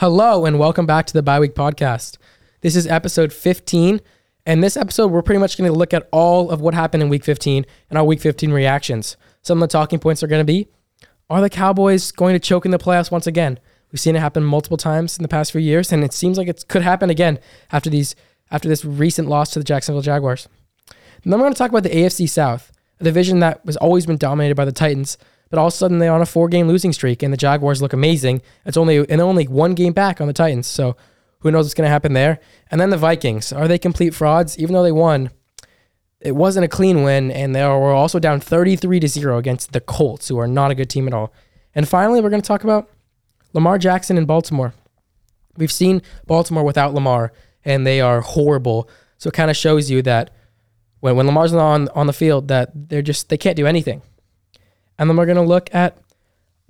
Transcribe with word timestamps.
Hello, 0.00 0.44
and 0.44 0.60
welcome 0.60 0.86
back 0.86 1.06
to 1.06 1.12
the 1.12 1.24
Bye 1.24 1.40
Week 1.40 1.56
Podcast. 1.56 2.18
This 2.60 2.76
is 2.76 2.86
episode 2.86 3.32
15. 3.32 4.00
And 4.46 4.62
this 4.62 4.76
episode, 4.76 5.10
we're 5.10 5.22
pretty 5.22 5.40
much 5.40 5.58
going 5.58 5.68
to 5.68 5.76
look 5.76 5.92
at 5.92 6.08
all 6.12 6.52
of 6.52 6.60
what 6.60 6.72
happened 6.72 7.02
in 7.02 7.08
week 7.08 7.24
15 7.24 7.66
and 7.90 7.98
our 7.98 8.04
week 8.04 8.20
15 8.20 8.52
reactions. 8.52 9.16
Some 9.42 9.60
of 9.60 9.68
the 9.68 9.72
talking 9.72 9.98
points 9.98 10.22
are 10.22 10.28
going 10.28 10.38
to 10.38 10.44
be 10.44 10.68
Are 11.28 11.40
the 11.40 11.50
Cowboys 11.50 12.12
going 12.12 12.34
to 12.34 12.38
choke 12.38 12.64
in 12.64 12.70
the 12.70 12.78
playoffs 12.78 13.10
once 13.10 13.26
again? 13.26 13.58
We've 13.90 13.98
seen 13.98 14.14
it 14.14 14.20
happen 14.20 14.44
multiple 14.44 14.76
times 14.76 15.18
in 15.18 15.22
the 15.22 15.28
past 15.28 15.50
few 15.50 15.60
years, 15.60 15.90
and 15.90 16.04
it 16.04 16.12
seems 16.12 16.38
like 16.38 16.46
it 16.46 16.66
could 16.68 16.82
happen 16.82 17.10
again 17.10 17.40
after 17.72 17.90
these 17.90 18.14
after 18.52 18.68
this 18.68 18.84
recent 18.84 19.28
loss 19.28 19.50
to 19.50 19.58
the 19.58 19.64
Jacksonville 19.64 20.02
Jaguars. 20.02 20.46
And 21.24 21.32
then 21.32 21.40
we're 21.40 21.46
going 21.46 21.54
to 21.54 21.58
talk 21.58 21.70
about 21.70 21.82
the 21.82 21.90
AFC 21.90 22.28
South, 22.28 22.70
a 23.00 23.04
division 23.04 23.40
that 23.40 23.62
has 23.66 23.76
always 23.76 24.06
been 24.06 24.16
dominated 24.16 24.54
by 24.54 24.64
the 24.64 24.70
Titans, 24.70 25.18
but 25.50 25.58
all 25.58 25.68
of 25.68 25.72
a 25.72 25.76
sudden 25.76 25.98
they're 25.98 26.12
on 26.12 26.22
a 26.22 26.26
four-game 26.26 26.68
losing 26.68 26.92
streak, 26.92 27.22
and 27.22 27.32
the 27.32 27.38
Jaguars 27.38 27.82
look 27.82 27.92
amazing. 27.92 28.42
It's 28.64 28.76
only 28.76 28.98
and 29.08 29.20
only 29.20 29.46
one 29.46 29.74
game 29.74 29.92
back 29.92 30.20
on 30.20 30.26
the 30.26 30.32
Titans, 30.32 30.66
so 30.66 30.96
who 31.40 31.50
knows 31.50 31.66
what's 31.66 31.74
going 31.74 31.86
to 31.86 31.90
happen 31.90 32.12
there? 32.12 32.40
And 32.70 32.80
then 32.80 32.90
the 32.90 32.96
Vikings, 32.96 33.52
are 33.52 33.68
they 33.68 33.78
complete 33.78 34.14
frauds? 34.14 34.58
Even 34.58 34.74
though 34.74 34.82
they 34.82 34.92
won, 34.92 35.30
it 36.20 36.34
wasn't 36.34 36.64
a 36.64 36.68
clean 36.68 37.04
win, 37.04 37.30
and 37.30 37.54
they 37.54 37.62
were 37.62 37.92
also 37.92 38.18
down 38.18 38.40
33 38.40 39.00
to 39.00 39.08
zero 39.08 39.38
against 39.38 39.72
the 39.72 39.80
Colts, 39.80 40.28
who 40.28 40.38
are 40.38 40.48
not 40.48 40.70
a 40.70 40.74
good 40.74 40.90
team 40.90 41.06
at 41.06 41.14
all. 41.14 41.32
And 41.74 41.88
finally, 41.88 42.20
we're 42.20 42.30
going 42.30 42.42
to 42.42 42.46
talk 42.48 42.64
about 42.64 42.90
Lamar 43.52 43.78
Jackson 43.78 44.18
in 44.18 44.24
Baltimore. 44.24 44.74
We've 45.56 45.72
seen 45.72 46.02
Baltimore 46.26 46.64
without 46.64 46.92
Lamar, 46.92 47.32
and 47.64 47.86
they 47.86 48.00
are 48.00 48.20
horrible. 48.20 48.88
So 49.18 49.28
it 49.28 49.34
kind 49.34 49.50
of 49.50 49.56
shows 49.56 49.90
you 49.90 50.02
that 50.02 50.30
when, 51.00 51.16
when 51.16 51.26
Lamar's 51.26 51.52
on, 51.52 51.88
on 51.90 52.06
the 52.06 52.12
field, 52.12 52.48
that 52.48 52.70
they're 52.74 53.02
just 53.02 53.28
they 53.28 53.36
can't 53.36 53.56
do 53.56 53.66
anything. 53.66 54.02
And 54.98 55.08
then 55.08 55.16
we're 55.16 55.26
going 55.26 55.36
to 55.36 55.42
look 55.42 55.72
at 55.74 55.98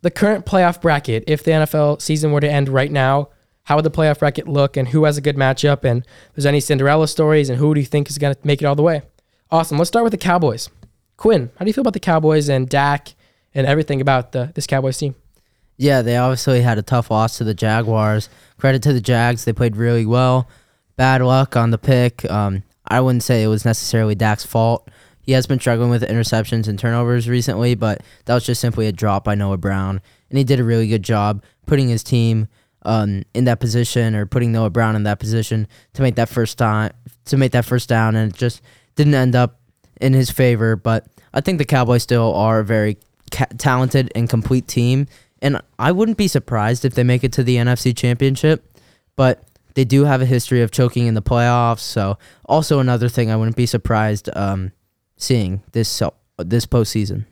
the 0.02 0.10
current 0.10 0.46
playoff 0.46 0.80
bracket. 0.80 1.24
If 1.26 1.42
the 1.42 1.52
NFL 1.52 2.00
season 2.00 2.32
were 2.32 2.40
to 2.40 2.50
end 2.50 2.68
right 2.68 2.90
now, 2.90 3.30
how 3.64 3.76
would 3.76 3.84
the 3.84 3.90
playoff 3.90 4.20
bracket 4.20 4.48
look 4.48 4.76
and 4.76 4.88
who 4.88 5.04
has 5.04 5.16
a 5.16 5.20
good 5.20 5.36
matchup 5.36 5.84
and 5.84 6.04
there's 6.34 6.46
any 6.46 6.60
Cinderella 6.60 7.08
stories 7.08 7.50
and 7.50 7.58
who 7.58 7.74
do 7.74 7.80
you 7.80 7.86
think 7.86 8.08
is 8.08 8.18
going 8.18 8.34
to 8.34 8.40
make 8.46 8.62
it 8.62 8.64
all 8.64 8.74
the 8.76 8.82
way? 8.82 9.02
Awesome. 9.50 9.78
Let's 9.78 9.88
start 9.88 10.04
with 10.04 10.12
the 10.12 10.18
Cowboys. 10.18 10.68
Quinn, 11.16 11.50
how 11.58 11.64
do 11.64 11.68
you 11.68 11.72
feel 11.72 11.82
about 11.82 11.94
the 11.94 12.00
Cowboys 12.00 12.48
and 12.48 12.68
Dak 12.68 13.14
and 13.54 13.66
everything 13.66 14.00
about 14.00 14.32
the, 14.32 14.52
this 14.54 14.66
Cowboys 14.66 14.96
team? 14.96 15.14
Yeah, 15.76 16.02
they 16.02 16.16
obviously 16.16 16.60
had 16.60 16.78
a 16.78 16.82
tough 16.82 17.10
loss 17.10 17.38
to 17.38 17.44
the 17.44 17.54
Jaguars. 17.54 18.28
Credit 18.56 18.82
to 18.82 18.92
the 18.92 19.00
Jags, 19.00 19.44
they 19.44 19.52
played 19.52 19.76
really 19.76 20.06
well. 20.06 20.48
Bad 20.96 21.22
luck 21.22 21.56
on 21.56 21.70
the 21.70 21.78
pick. 21.78 22.28
Um, 22.30 22.62
I 22.86 23.00
wouldn't 23.00 23.22
say 23.22 23.42
it 23.42 23.48
was 23.48 23.64
necessarily 23.64 24.14
Dak's 24.14 24.44
fault. 24.44 24.88
He 25.28 25.34
has 25.34 25.46
been 25.46 25.60
struggling 25.60 25.90
with 25.90 26.04
interceptions 26.04 26.68
and 26.68 26.78
turnovers 26.78 27.28
recently, 27.28 27.74
but 27.74 28.02
that 28.24 28.32
was 28.32 28.46
just 28.46 28.62
simply 28.62 28.86
a 28.86 28.92
drop 28.92 29.24
by 29.24 29.34
Noah 29.34 29.58
Brown, 29.58 30.00
and 30.30 30.38
he 30.38 30.42
did 30.42 30.58
a 30.58 30.64
really 30.64 30.88
good 30.88 31.02
job 31.02 31.44
putting 31.66 31.90
his 31.90 32.02
team 32.02 32.48
um, 32.86 33.24
in 33.34 33.44
that 33.44 33.60
position 33.60 34.14
or 34.14 34.24
putting 34.24 34.52
Noah 34.52 34.70
Brown 34.70 34.96
in 34.96 35.02
that 35.02 35.18
position 35.18 35.68
to 35.92 36.00
make 36.00 36.14
that 36.14 36.30
first 36.30 36.56
time 36.56 36.94
to 37.26 37.36
make 37.36 37.52
that 37.52 37.66
first 37.66 37.90
down, 37.90 38.16
and 38.16 38.32
it 38.32 38.38
just 38.38 38.62
didn't 38.96 39.12
end 39.12 39.36
up 39.36 39.60
in 40.00 40.14
his 40.14 40.30
favor. 40.30 40.76
But 40.76 41.06
I 41.34 41.42
think 41.42 41.58
the 41.58 41.66
Cowboys 41.66 42.02
still 42.02 42.32
are 42.34 42.60
a 42.60 42.64
very 42.64 42.96
ca- 43.30 43.48
talented 43.58 44.10
and 44.14 44.30
complete 44.30 44.66
team, 44.66 45.08
and 45.42 45.60
I 45.78 45.92
wouldn't 45.92 46.16
be 46.16 46.28
surprised 46.28 46.86
if 46.86 46.94
they 46.94 47.04
make 47.04 47.22
it 47.22 47.34
to 47.34 47.42
the 47.42 47.56
NFC 47.56 47.94
Championship. 47.94 48.64
But 49.14 49.42
they 49.74 49.84
do 49.84 50.06
have 50.06 50.22
a 50.22 50.26
history 50.26 50.62
of 50.62 50.70
choking 50.70 51.06
in 51.06 51.12
the 51.12 51.20
playoffs, 51.20 51.80
so 51.80 52.16
also 52.46 52.78
another 52.78 53.10
thing 53.10 53.30
I 53.30 53.36
wouldn't 53.36 53.56
be 53.56 53.66
surprised 53.66 54.30
um, 54.34 54.72
seeing 55.18 55.62
this 55.72 56.00
uh, 56.00 56.10
this 56.38 56.64
postseason. 56.64 57.26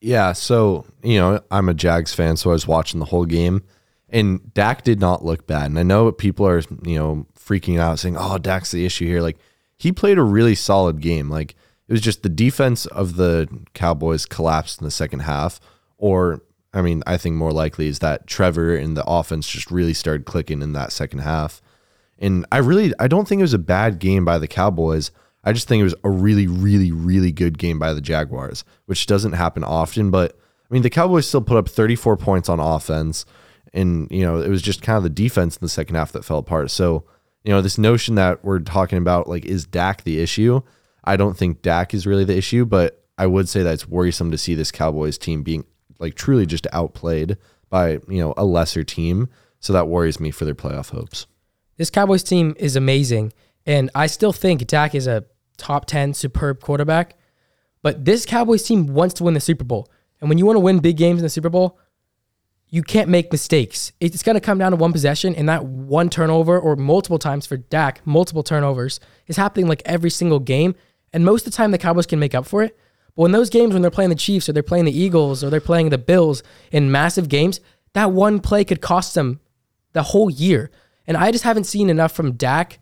Yeah, 0.00 0.32
so 0.32 0.86
you 1.02 1.18
know, 1.18 1.40
I'm 1.50 1.68
a 1.68 1.74
Jags 1.74 2.14
fan, 2.14 2.36
so 2.36 2.50
I 2.50 2.52
was 2.52 2.66
watching 2.66 3.00
the 3.00 3.06
whole 3.06 3.24
game, 3.24 3.62
and 4.08 4.52
Dak 4.54 4.84
did 4.84 5.00
not 5.00 5.24
look 5.24 5.46
bad. 5.46 5.66
And 5.66 5.78
I 5.78 5.82
know 5.82 6.12
people 6.12 6.46
are 6.46 6.62
you 6.84 6.98
know 6.98 7.26
freaking 7.38 7.80
out, 7.80 7.98
saying, 7.98 8.16
"Oh, 8.18 8.38
Dak's 8.38 8.70
the 8.70 8.86
issue 8.86 9.06
here." 9.06 9.20
Like 9.20 9.38
he 9.76 9.90
played 9.90 10.18
a 10.18 10.22
really 10.22 10.54
solid 10.54 11.00
game. 11.00 11.28
Like 11.28 11.56
it 11.88 11.92
was 11.92 12.00
just 12.00 12.22
the 12.22 12.28
defense 12.28 12.86
of 12.86 13.16
the 13.16 13.48
Cowboys 13.74 14.26
collapsed 14.26 14.80
in 14.80 14.84
the 14.84 14.90
second 14.90 15.20
half, 15.20 15.60
or 15.98 16.42
I 16.74 16.82
mean, 16.82 17.02
I 17.06 17.16
think 17.16 17.36
more 17.36 17.52
likely 17.52 17.86
is 17.88 17.98
that 17.98 18.26
Trevor 18.26 18.74
and 18.74 18.96
the 18.96 19.04
offense 19.04 19.48
just 19.48 19.70
really 19.70 19.94
started 19.94 20.24
clicking 20.24 20.62
in 20.62 20.72
that 20.72 20.92
second 20.92 21.20
half. 21.20 21.60
And 22.18 22.46
I 22.52 22.58
really, 22.58 22.92
I 22.98 23.08
don't 23.08 23.28
think 23.28 23.40
it 23.40 23.42
was 23.42 23.54
a 23.54 23.58
bad 23.58 23.98
game 23.98 24.24
by 24.24 24.38
the 24.38 24.48
Cowboys. 24.48 25.10
I 25.44 25.52
just 25.52 25.68
think 25.68 25.80
it 25.80 25.84
was 25.84 25.94
a 26.04 26.10
really, 26.10 26.46
really, 26.46 26.92
really 26.92 27.32
good 27.32 27.58
game 27.58 27.78
by 27.78 27.92
the 27.92 28.00
Jaguars, 28.00 28.64
which 28.86 29.06
doesn't 29.06 29.32
happen 29.32 29.64
often. 29.64 30.10
But 30.10 30.38
I 30.70 30.74
mean, 30.74 30.82
the 30.82 30.90
Cowboys 30.90 31.26
still 31.26 31.42
put 31.42 31.56
up 31.56 31.68
34 31.68 32.16
points 32.16 32.48
on 32.48 32.60
offense. 32.60 33.24
And, 33.74 34.06
you 34.10 34.22
know, 34.22 34.40
it 34.40 34.48
was 34.48 34.62
just 34.62 34.82
kind 34.82 34.98
of 34.98 35.02
the 35.02 35.10
defense 35.10 35.56
in 35.56 35.60
the 35.60 35.68
second 35.68 35.96
half 35.96 36.12
that 36.12 36.24
fell 36.24 36.38
apart. 36.38 36.70
So, 36.70 37.04
you 37.42 37.52
know, 37.52 37.62
this 37.62 37.78
notion 37.78 38.16
that 38.16 38.44
we're 38.44 38.58
talking 38.60 38.98
about, 38.98 39.28
like, 39.28 39.46
is 39.46 39.66
Dak 39.66 40.04
the 40.04 40.20
issue? 40.20 40.60
I 41.04 41.16
don't 41.16 41.36
think 41.36 41.62
Dak 41.62 41.94
is 41.94 42.06
really 42.06 42.24
the 42.24 42.36
issue, 42.36 42.66
but 42.66 43.02
I 43.16 43.26
would 43.26 43.48
say 43.48 43.62
that 43.62 43.72
it's 43.72 43.88
worrisome 43.88 44.30
to 44.30 44.38
see 44.38 44.54
this 44.54 44.70
Cowboys 44.70 45.16
team 45.16 45.42
being, 45.42 45.64
like, 45.98 46.14
truly 46.14 46.44
just 46.44 46.66
outplayed 46.72 47.38
by, 47.70 47.92
you 48.08 48.20
know, 48.20 48.34
a 48.36 48.44
lesser 48.44 48.84
team. 48.84 49.28
So 49.58 49.72
that 49.72 49.88
worries 49.88 50.20
me 50.20 50.30
for 50.30 50.44
their 50.44 50.54
playoff 50.54 50.90
hopes. 50.90 51.26
This 51.78 51.88
Cowboys 51.90 52.22
team 52.22 52.54
is 52.58 52.76
amazing. 52.76 53.32
And 53.64 53.90
I 53.94 54.06
still 54.06 54.32
think 54.32 54.66
Dak 54.66 54.94
is 54.94 55.06
a 55.06 55.24
top 55.56 55.86
10 55.86 56.14
superb 56.14 56.60
quarterback. 56.60 57.16
But 57.82 58.04
this 58.04 58.26
Cowboys 58.26 58.62
team 58.62 58.86
wants 58.86 59.14
to 59.14 59.24
win 59.24 59.34
the 59.34 59.40
Super 59.40 59.64
Bowl. 59.64 59.90
And 60.20 60.28
when 60.28 60.38
you 60.38 60.46
want 60.46 60.56
to 60.56 60.60
win 60.60 60.78
big 60.78 60.96
games 60.96 61.18
in 61.18 61.24
the 61.24 61.30
Super 61.30 61.48
Bowl, 61.48 61.78
you 62.68 62.82
can't 62.82 63.10
make 63.10 63.30
mistakes. 63.30 63.92
It's 64.00 64.22
going 64.22 64.34
to 64.34 64.40
come 64.40 64.56
down 64.56 64.70
to 64.70 64.76
one 64.76 64.92
possession, 64.92 65.34
and 65.34 65.48
that 65.48 65.66
one 65.66 66.08
turnover, 66.08 66.58
or 66.58 66.74
multiple 66.74 67.18
times 67.18 67.44
for 67.44 67.58
Dak, 67.58 68.00
multiple 68.06 68.42
turnovers, 68.42 68.98
is 69.26 69.36
happening 69.36 69.66
like 69.66 69.82
every 69.84 70.08
single 70.08 70.38
game. 70.38 70.74
And 71.12 71.24
most 71.24 71.46
of 71.46 71.52
the 71.52 71.56
time, 71.56 71.70
the 71.70 71.76
Cowboys 71.76 72.06
can 72.06 72.18
make 72.18 72.34
up 72.34 72.46
for 72.46 72.62
it. 72.62 72.78
But 73.14 73.22
when 73.22 73.32
those 73.32 73.50
games, 73.50 73.74
when 73.74 73.82
they're 73.82 73.90
playing 73.90 74.08
the 74.08 74.16
Chiefs, 74.16 74.48
or 74.48 74.54
they're 74.54 74.62
playing 74.62 74.86
the 74.86 74.98
Eagles, 74.98 75.44
or 75.44 75.50
they're 75.50 75.60
playing 75.60 75.90
the 75.90 75.98
Bills 75.98 76.42
in 76.70 76.90
massive 76.90 77.28
games, 77.28 77.60
that 77.92 78.12
one 78.12 78.40
play 78.40 78.64
could 78.64 78.80
cost 78.80 79.14
them 79.14 79.40
the 79.92 80.02
whole 80.02 80.30
year. 80.30 80.70
And 81.06 81.16
I 81.16 81.30
just 81.30 81.44
haven't 81.44 81.64
seen 81.64 81.90
enough 81.90 82.12
from 82.12 82.32
Dak 82.32 82.78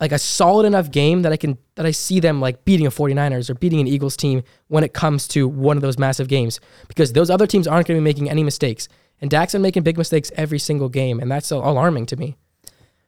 like 0.00 0.12
a 0.12 0.18
solid 0.18 0.64
enough 0.64 0.90
game 0.90 1.22
that 1.22 1.32
I 1.32 1.36
can 1.36 1.58
that 1.74 1.86
I 1.86 1.90
see 1.90 2.20
them 2.20 2.40
like 2.40 2.64
beating 2.64 2.86
a 2.86 2.90
49ers 2.90 3.50
or 3.50 3.54
beating 3.54 3.80
an 3.80 3.88
Eagles 3.88 4.16
team 4.16 4.42
when 4.68 4.84
it 4.84 4.92
comes 4.94 5.26
to 5.28 5.48
one 5.48 5.76
of 5.76 5.82
those 5.82 5.98
massive 5.98 6.28
games 6.28 6.60
because 6.86 7.12
those 7.12 7.30
other 7.30 7.46
teams 7.46 7.66
aren't 7.66 7.86
going 7.86 7.96
to 7.96 8.00
be 8.00 8.04
making 8.04 8.30
any 8.30 8.44
mistakes. 8.44 8.88
And 9.20 9.30
Dak's 9.30 9.52
been 9.52 9.62
making 9.62 9.82
big 9.82 9.98
mistakes 9.98 10.30
every 10.36 10.58
single 10.58 10.88
game 10.88 11.18
and 11.20 11.30
that's 11.30 11.50
alarming 11.50 12.06
to 12.06 12.16
me. 12.16 12.36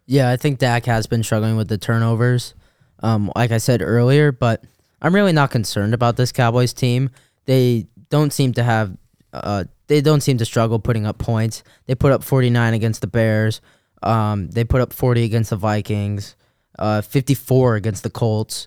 Yeah, 0.07 0.31
I 0.31 0.37
think 0.37 0.59
Dak 0.59 0.87
has 0.87 1.07
been 1.07 1.23
struggling 1.23 1.57
with 1.57 1.69
the 1.69 1.79
turnovers. 1.79 2.55
Um, 3.03 3.31
like 3.37 3.53
I 3.53 3.59
said 3.59 3.81
earlier, 3.81 4.33
but 4.33 4.65
I'm 5.01 5.15
really 5.15 5.33
not 5.33 5.51
concerned 5.51 5.95
about 5.95 6.17
this 6.17 6.33
Cowboys 6.33 6.73
team. 6.73 7.11
They 7.47 7.87
don't 8.11 8.33
seem 8.33 8.53
to 8.55 8.63
have 8.63 8.97
uh, 9.33 9.65
they 9.87 10.01
don't 10.01 10.21
seem 10.21 10.39
to 10.39 10.45
struggle 10.45 10.81
putting 10.81 11.07
up 11.07 11.19
points. 11.19 11.63
They 11.87 11.95
put 11.95 12.11
up 12.11 12.25
49 12.25 12.75
against 12.75 13.01
the 13.01 13.07
Bears. 13.07 13.61
Um, 14.03 14.49
they 14.49 14.65
put 14.65 14.81
up 14.81 14.93
40 14.93 15.23
against 15.23 15.51
the 15.51 15.57
Vikings 15.57 16.35
uh, 16.81 17.03
54 17.03 17.77
against 17.77 18.03
the 18.03 18.11
Colts, 18.11 18.67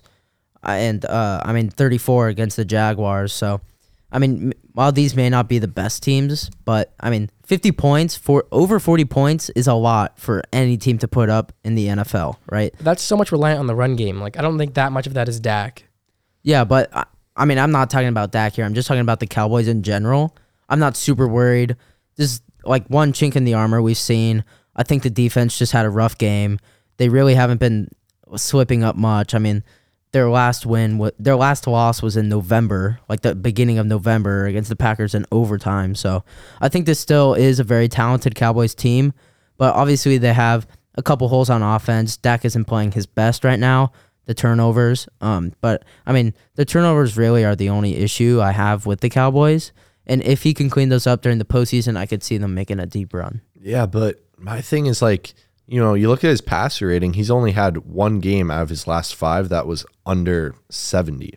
uh, 0.62 0.70
and 0.70 1.04
uh, 1.04 1.42
I 1.44 1.52
mean 1.52 1.68
34 1.68 2.28
against 2.28 2.56
the 2.56 2.64
Jaguars. 2.64 3.32
So, 3.32 3.60
I 4.10 4.18
mean, 4.18 4.54
while 4.72 4.92
these 4.92 5.14
may 5.14 5.28
not 5.28 5.48
be 5.48 5.58
the 5.58 5.68
best 5.68 6.02
teams, 6.02 6.50
but 6.64 6.94
I 7.00 7.10
mean, 7.10 7.30
50 7.44 7.72
points 7.72 8.16
for 8.16 8.46
over 8.50 8.80
40 8.80 9.04
points 9.04 9.50
is 9.50 9.66
a 9.66 9.74
lot 9.74 10.18
for 10.18 10.42
any 10.52 10.76
team 10.76 10.98
to 10.98 11.08
put 11.08 11.28
up 11.28 11.52
in 11.64 11.74
the 11.74 11.88
NFL, 11.88 12.36
right? 12.50 12.74
That's 12.80 13.02
so 13.02 13.16
much 13.16 13.32
reliant 13.32 13.60
on 13.60 13.66
the 13.66 13.74
run 13.74 13.96
game. 13.96 14.20
Like, 14.20 14.38
I 14.38 14.42
don't 14.42 14.56
think 14.56 14.74
that 14.74 14.92
much 14.92 15.06
of 15.06 15.14
that 15.14 15.28
is 15.28 15.40
Dak. 15.40 15.84
Yeah, 16.42 16.64
but 16.64 16.94
I, 16.94 17.04
I 17.36 17.44
mean, 17.44 17.58
I'm 17.58 17.72
not 17.72 17.90
talking 17.90 18.08
about 18.08 18.32
Dak 18.32 18.54
here. 18.54 18.64
I'm 18.64 18.74
just 18.74 18.88
talking 18.88 19.00
about 19.00 19.20
the 19.20 19.26
Cowboys 19.26 19.68
in 19.68 19.82
general. 19.82 20.36
I'm 20.68 20.78
not 20.78 20.96
super 20.96 21.28
worried. 21.28 21.76
This 22.16 22.32
is 22.32 22.42
like 22.64 22.86
one 22.88 23.12
chink 23.12 23.36
in 23.36 23.44
the 23.44 23.54
armor 23.54 23.82
we've 23.82 23.96
seen. 23.98 24.44
I 24.76 24.82
think 24.82 25.02
the 25.02 25.10
defense 25.10 25.58
just 25.58 25.72
had 25.72 25.84
a 25.84 25.90
rough 25.90 26.18
game. 26.18 26.58
They 26.96 27.08
really 27.08 27.34
haven't 27.34 27.58
been 27.58 27.88
slipping 28.36 28.84
up 28.84 28.96
much. 28.96 29.34
I 29.34 29.38
mean, 29.38 29.64
their 30.14 30.30
last 30.30 30.64
win, 30.64 31.10
their 31.18 31.34
last 31.34 31.66
loss 31.66 32.00
was 32.00 32.16
in 32.16 32.28
November, 32.28 33.00
like 33.08 33.22
the 33.22 33.34
beginning 33.34 33.78
of 33.78 33.86
November 33.86 34.46
against 34.46 34.68
the 34.68 34.76
Packers 34.76 35.12
in 35.12 35.26
overtime. 35.32 35.96
So 35.96 36.24
I 36.60 36.68
think 36.68 36.86
this 36.86 37.00
still 37.00 37.34
is 37.34 37.58
a 37.58 37.64
very 37.64 37.88
talented 37.88 38.36
Cowboys 38.36 38.76
team, 38.76 39.12
but 39.56 39.74
obviously 39.74 40.18
they 40.18 40.32
have 40.32 40.68
a 40.94 41.02
couple 41.02 41.26
holes 41.28 41.50
on 41.50 41.62
offense. 41.62 42.16
Dak 42.16 42.44
isn't 42.44 42.66
playing 42.66 42.92
his 42.92 43.06
best 43.06 43.44
right 43.44 43.58
now. 43.58 43.90
The 44.26 44.34
turnovers, 44.34 45.06
um, 45.20 45.52
but 45.60 45.84
I 46.06 46.12
mean 46.12 46.32
the 46.54 46.64
turnovers 46.64 47.18
really 47.18 47.44
are 47.44 47.54
the 47.54 47.68
only 47.68 47.96
issue 47.96 48.40
I 48.40 48.52
have 48.52 48.86
with 48.86 49.00
the 49.00 49.10
Cowboys. 49.10 49.72
And 50.06 50.22
if 50.22 50.44
he 50.44 50.54
can 50.54 50.70
clean 50.70 50.90
those 50.90 51.06
up 51.06 51.22
during 51.22 51.38
the 51.38 51.44
postseason, 51.44 51.98
I 51.98 52.06
could 52.06 52.22
see 52.22 52.38
them 52.38 52.54
making 52.54 52.78
a 52.78 52.86
deep 52.86 53.12
run. 53.12 53.42
Yeah, 53.60 53.84
but 53.84 54.20
my 54.38 54.60
thing 54.60 54.86
is 54.86 55.02
like 55.02 55.34
you 55.66 55.80
know, 55.80 55.94
you 55.94 56.08
look 56.08 56.24
at 56.24 56.30
his 56.30 56.40
passer 56.40 56.88
rating, 56.88 57.14
he's 57.14 57.30
only 57.30 57.52
had 57.52 57.78
one 57.78 58.20
game 58.20 58.50
out 58.50 58.62
of 58.62 58.68
his 58.68 58.86
last 58.86 59.14
five 59.14 59.48
that 59.48 59.66
was 59.66 59.86
under 60.04 60.54
70. 60.70 61.34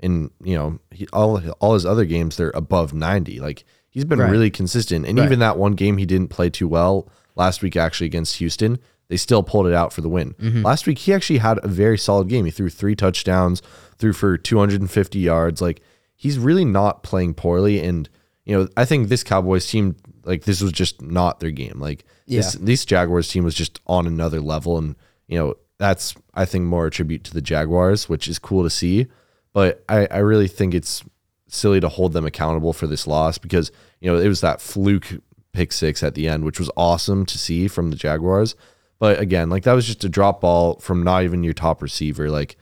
And, 0.00 0.30
you 0.42 0.56
know, 0.56 0.78
he, 0.90 1.06
all, 1.12 1.40
all 1.60 1.74
his 1.74 1.86
other 1.86 2.04
games, 2.04 2.36
they're 2.36 2.52
above 2.54 2.92
90. 2.92 3.40
Like, 3.40 3.64
he's 3.88 4.04
been 4.04 4.18
right. 4.18 4.30
really 4.30 4.50
consistent. 4.50 5.06
And 5.06 5.18
right. 5.18 5.24
even 5.24 5.38
that 5.38 5.56
one 5.56 5.72
game 5.72 5.96
he 5.96 6.06
didn't 6.06 6.28
play 6.28 6.50
too 6.50 6.68
well 6.68 7.08
last 7.34 7.62
week 7.62 7.76
actually 7.76 8.06
against 8.06 8.36
Houston, 8.36 8.78
they 9.08 9.16
still 9.16 9.42
pulled 9.42 9.66
it 9.66 9.74
out 9.74 9.92
for 9.92 10.00
the 10.00 10.08
win. 10.08 10.34
Mm-hmm. 10.34 10.62
Last 10.62 10.86
week 10.86 10.98
he 10.98 11.12
actually 11.12 11.38
had 11.38 11.58
a 11.62 11.68
very 11.68 11.98
solid 11.98 12.28
game. 12.28 12.44
He 12.44 12.50
threw 12.50 12.68
three 12.68 12.96
touchdowns, 12.96 13.62
threw 13.98 14.12
for 14.12 14.36
250 14.36 15.18
yards. 15.18 15.62
Like 15.62 15.82
he's 16.16 16.38
really 16.38 16.64
not 16.64 17.02
playing 17.02 17.34
poorly 17.34 17.80
and 17.80 18.08
you 18.44 18.58
know, 18.58 18.68
I 18.76 18.84
think 18.84 19.08
this 19.08 19.22
Cowboys 19.22 19.66
team 19.66 19.96
like 20.24 20.44
this 20.44 20.60
was 20.60 20.72
just 20.72 21.02
not 21.02 21.40
their 21.40 21.50
game. 21.50 21.78
Like 21.78 22.04
this 22.26 22.54
this 22.54 22.84
Jaguars 22.84 23.28
team 23.28 23.44
was 23.44 23.54
just 23.54 23.80
on 23.86 24.06
another 24.06 24.40
level 24.40 24.78
and 24.78 24.96
you 25.26 25.38
know, 25.38 25.54
that's 25.78 26.14
I 26.34 26.44
think 26.44 26.64
more 26.64 26.86
a 26.86 26.90
tribute 26.90 27.24
to 27.24 27.34
the 27.34 27.40
Jaguars, 27.40 28.08
which 28.08 28.28
is 28.28 28.38
cool 28.38 28.62
to 28.62 28.70
see. 28.70 29.06
But 29.52 29.84
I, 29.88 30.06
I 30.06 30.18
really 30.18 30.48
think 30.48 30.74
it's 30.74 31.02
silly 31.48 31.80
to 31.80 31.88
hold 31.88 32.12
them 32.12 32.24
accountable 32.24 32.72
for 32.72 32.86
this 32.86 33.06
loss 33.06 33.36
because, 33.36 33.70
you 34.00 34.10
know, 34.10 34.18
it 34.18 34.28
was 34.28 34.40
that 34.40 34.60
fluke 34.60 35.20
pick 35.52 35.72
six 35.72 36.02
at 36.02 36.14
the 36.14 36.28
end, 36.28 36.44
which 36.44 36.58
was 36.58 36.70
awesome 36.76 37.26
to 37.26 37.38
see 37.38 37.68
from 37.68 37.90
the 37.90 37.96
Jaguars. 37.96 38.54
But 38.98 39.18
again, 39.20 39.50
like 39.50 39.64
that 39.64 39.74
was 39.74 39.86
just 39.86 40.04
a 40.04 40.08
drop 40.08 40.40
ball 40.40 40.76
from 40.76 41.02
not 41.02 41.24
even 41.24 41.44
your 41.44 41.52
top 41.52 41.82
receiver. 41.82 42.30
Like 42.30 42.56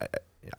I, 0.00 0.06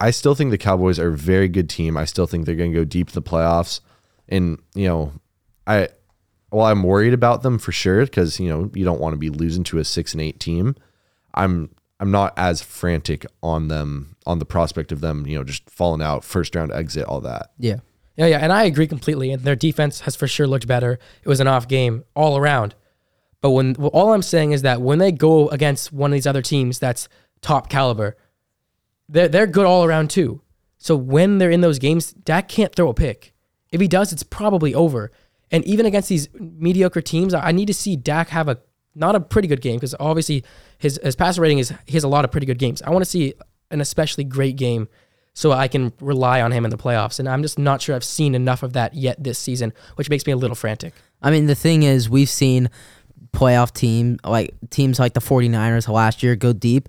I 0.00 0.10
still 0.10 0.34
think 0.34 0.50
the 0.50 0.58
Cowboys 0.58 0.98
are 0.98 1.08
a 1.08 1.16
very 1.16 1.48
good 1.48 1.68
team. 1.68 1.96
I 1.96 2.04
still 2.04 2.26
think 2.26 2.46
they're 2.46 2.54
going 2.54 2.72
to 2.72 2.78
go 2.78 2.84
deep 2.84 3.08
in 3.08 3.14
the 3.14 3.22
playoffs. 3.22 3.80
And, 4.28 4.58
you 4.74 4.86
know, 4.86 5.12
I, 5.66 5.88
well, 6.50 6.66
I'm 6.66 6.82
worried 6.82 7.14
about 7.14 7.42
them 7.42 7.58
for 7.58 7.72
sure 7.72 8.04
because, 8.04 8.40
you 8.40 8.48
know, 8.48 8.70
you 8.74 8.84
don't 8.84 9.00
want 9.00 9.14
to 9.14 9.18
be 9.18 9.30
losing 9.30 9.64
to 9.64 9.78
a 9.78 9.84
six 9.84 10.12
and 10.12 10.20
eight 10.20 10.40
team. 10.40 10.76
I'm, 11.34 11.70
I'm 12.00 12.10
not 12.10 12.32
as 12.36 12.62
frantic 12.62 13.26
on 13.42 13.68
them 13.68 14.16
on 14.26 14.38
the 14.38 14.44
prospect 14.44 14.92
of 14.92 15.00
them, 15.00 15.26
you 15.26 15.36
know, 15.36 15.44
just 15.44 15.68
falling 15.68 16.02
out, 16.02 16.24
first 16.24 16.54
round 16.54 16.72
exit, 16.72 17.04
all 17.04 17.20
that. 17.22 17.50
Yeah. 17.58 17.76
Yeah, 18.16 18.26
yeah, 18.26 18.38
and 18.38 18.52
I 18.52 18.64
agree 18.64 18.88
completely. 18.88 19.30
And 19.30 19.44
their 19.44 19.54
defense 19.54 20.00
has 20.00 20.16
for 20.16 20.26
sure 20.26 20.48
looked 20.48 20.66
better. 20.66 20.98
It 21.22 21.28
was 21.28 21.38
an 21.38 21.46
off 21.46 21.68
game 21.68 22.02
all 22.16 22.36
around. 22.36 22.74
But 23.40 23.52
when 23.52 23.76
all 23.76 24.12
I'm 24.12 24.22
saying 24.22 24.50
is 24.50 24.62
that 24.62 24.80
when 24.80 24.98
they 24.98 25.12
go 25.12 25.48
against 25.50 25.92
one 25.92 26.10
of 26.10 26.14
these 26.14 26.26
other 26.26 26.42
teams 26.42 26.80
that's 26.80 27.08
top 27.42 27.70
caliber, 27.70 28.16
they're 29.08 29.28
they're 29.28 29.46
good 29.46 29.66
all 29.66 29.84
around 29.84 30.10
too. 30.10 30.42
So 30.78 30.96
when 30.96 31.38
they're 31.38 31.52
in 31.52 31.60
those 31.60 31.78
games, 31.78 32.12
Dak 32.12 32.48
can't 32.48 32.74
throw 32.74 32.88
a 32.88 32.94
pick. 32.94 33.32
If 33.70 33.80
he 33.80 33.86
does, 33.86 34.12
it's 34.12 34.24
probably 34.24 34.74
over. 34.74 35.12
And 35.50 35.64
even 35.64 35.86
against 35.86 36.08
these 36.08 36.28
mediocre 36.34 37.00
teams, 37.00 37.34
I 37.34 37.52
need 37.52 37.66
to 37.66 37.74
see 37.74 37.96
Dak 37.96 38.28
have 38.28 38.48
a 38.48 38.58
not 38.94 39.14
a 39.14 39.20
pretty 39.20 39.48
good 39.48 39.60
game 39.60 39.76
because 39.76 39.94
obviously 40.00 40.44
his 40.78 41.00
his 41.02 41.14
passer 41.16 41.40
rating 41.40 41.58
is 41.58 41.72
he 41.86 41.94
has 41.94 42.04
a 42.04 42.08
lot 42.08 42.24
of 42.24 42.30
pretty 42.30 42.46
good 42.46 42.58
games. 42.58 42.82
I 42.82 42.90
want 42.90 43.04
to 43.04 43.10
see 43.10 43.34
an 43.70 43.80
especially 43.80 44.24
great 44.24 44.56
game 44.56 44.88
so 45.34 45.52
I 45.52 45.68
can 45.68 45.92
rely 46.00 46.42
on 46.42 46.50
him 46.50 46.64
in 46.64 46.70
the 46.70 46.76
playoffs. 46.76 47.20
And 47.20 47.28
I'm 47.28 47.42
just 47.42 47.60
not 47.60 47.80
sure 47.80 47.94
I've 47.94 48.02
seen 48.02 48.34
enough 48.34 48.64
of 48.64 48.72
that 48.72 48.94
yet 48.94 49.22
this 49.22 49.38
season, 49.38 49.72
which 49.94 50.10
makes 50.10 50.26
me 50.26 50.32
a 50.32 50.36
little 50.36 50.56
frantic. 50.56 50.94
I 51.22 51.30
mean, 51.30 51.46
the 51.46 51.54
thing 51.54 51.84
is, 51.84 52.10
we've 52.10 52.28
seen 52.28 52.70
playoff 53.32 53.72
team 53.72 54.18
like 54.24 54.54
teams 54.70 54.98
like 54.98 55.14
the 55.14 55.20
49ers 55.20 55.86
last 55.88 56.24
year 56.24 56.34
go 56.34 56.52
deep 56.52 56.88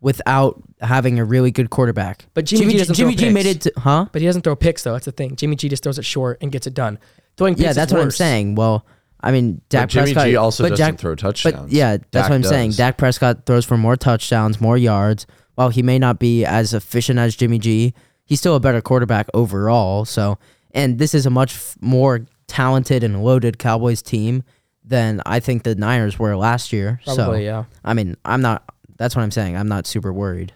without 0.00 0.62
having 0.80 1.18
a 1.18 1.24
really 1.24 1.50
good 1.50 1.68
quarterback. 1.68 2.24
But 2.32 2.46
Jimmy 2.46 2.72
G 2.72 2.78
doesn't 2.78 2.94
Jimmy 2.94 3.14
G 3.14 3.30
made 3.30 3.46
it, 3.46 3.60
to, 3.62 3.72
huh? 3.76 4.06
But 4.12 4.22
he 4.22 4.26
doesn't 4.26 4.42
throw 4.42 4.56
picks 4.56 4.84
though. 4.84 4.92
That's 4.92 5.06
the 5.06 5.12
thing. 5.12 5.36
Jimmy 5.36 5.56
G 5.56 5.68
just 5.68 5.82
throws 5.82 5.98
it 5.98 6.06
short 6.06 6.38
and 6.40 6.50
gets 6.50 6.66
it 6.66 6.72
done. 6.72 6.98
Throwing 7.38 7.54
picks 7.54 7.62
Yeah, 7.64 7.70
is 7.70 7.76
that's 7.76 7.92
what 7.92 8.00
I'm 8.00 8.08
worse. 8.08 8.16
saying. 8.16 8.54
Well, 8.56 8.84
I 9.20 9.32
mean, 9.32 9.62
Dak 9.70 9.84
But 9.84 9.90
Jimmy 9.90 10.04
Prescott 10.12 10.26
G 10.26 10.36
also 10.36 10.64
but 10.64 10.68
doesn't 10.70 10.98
Jack- 10.98 10.98
throw 11.00 11.14
But 11.50 11.72
yeah, 11.72 11.92
that's 11.96 12.10
Dak 12.10 12.22
what 12.30 12.34
I'm 12.34 12.42
saying. 12.44 12.70
does. 12.70 12.76
Dak 12.76 12.98
Prescott 12.98 13.46
throws 13.46 13.64
for 13.64 13.76
more 13.78 13.96
touchdowns, 13.96 14.60
more 14.60 14.76
yards. 14.76 15.26
While 15.54 15.70
he 15.70 15.82
may 15.82 15.98
not 15.98 16.18
be 16.20 16.44
as 16.44 16.72
efficient 16.74 17.18
as 17.18 17.34
Jimmy 17.34 17.58
G, 17.58 17.94
he's 18.24 18.38
still 18.38 18.54
a 18.54 18.60
better 18.60 18.80
quarterback 18.80 19.26
overall. 19.34 20.04
So, 20.04 20.38
and 20.72 20.98
this 20.98 21.14
is 21.14 21.26
a 21.26 21.30
much 21.30 21.54
f- 21.54 21.76
more 21.80 22.26
talented 22.46 23.02
and 23.02 23.24
loaded 23.24 23.58
Cowboys 23.58 24.00
team 24.02 24.44
than 24.84 25.20
I 25.26 25.40
think 25.40 25.64
the 25.64 25.74
Niners 25.74 26.16
were 26.18 26.36
last 26.36 26.72
year. 26.72 27.00
so, 27.04 27.16
Probably, 27.16 27.44
yeah. 27.44 27.64
I 27.84 27.94
mean, 27.94 28.16
I'm 28.24 28.40
not. 28.40 28.62
That's 28.98 29.16
what 29.16 29.22
I'm 29.22 29.30
saying. 29.32 29.56
I'm 29.56 29.68
not 29.68 29.86
super 29.86 30.12
worried. 30.12 30.52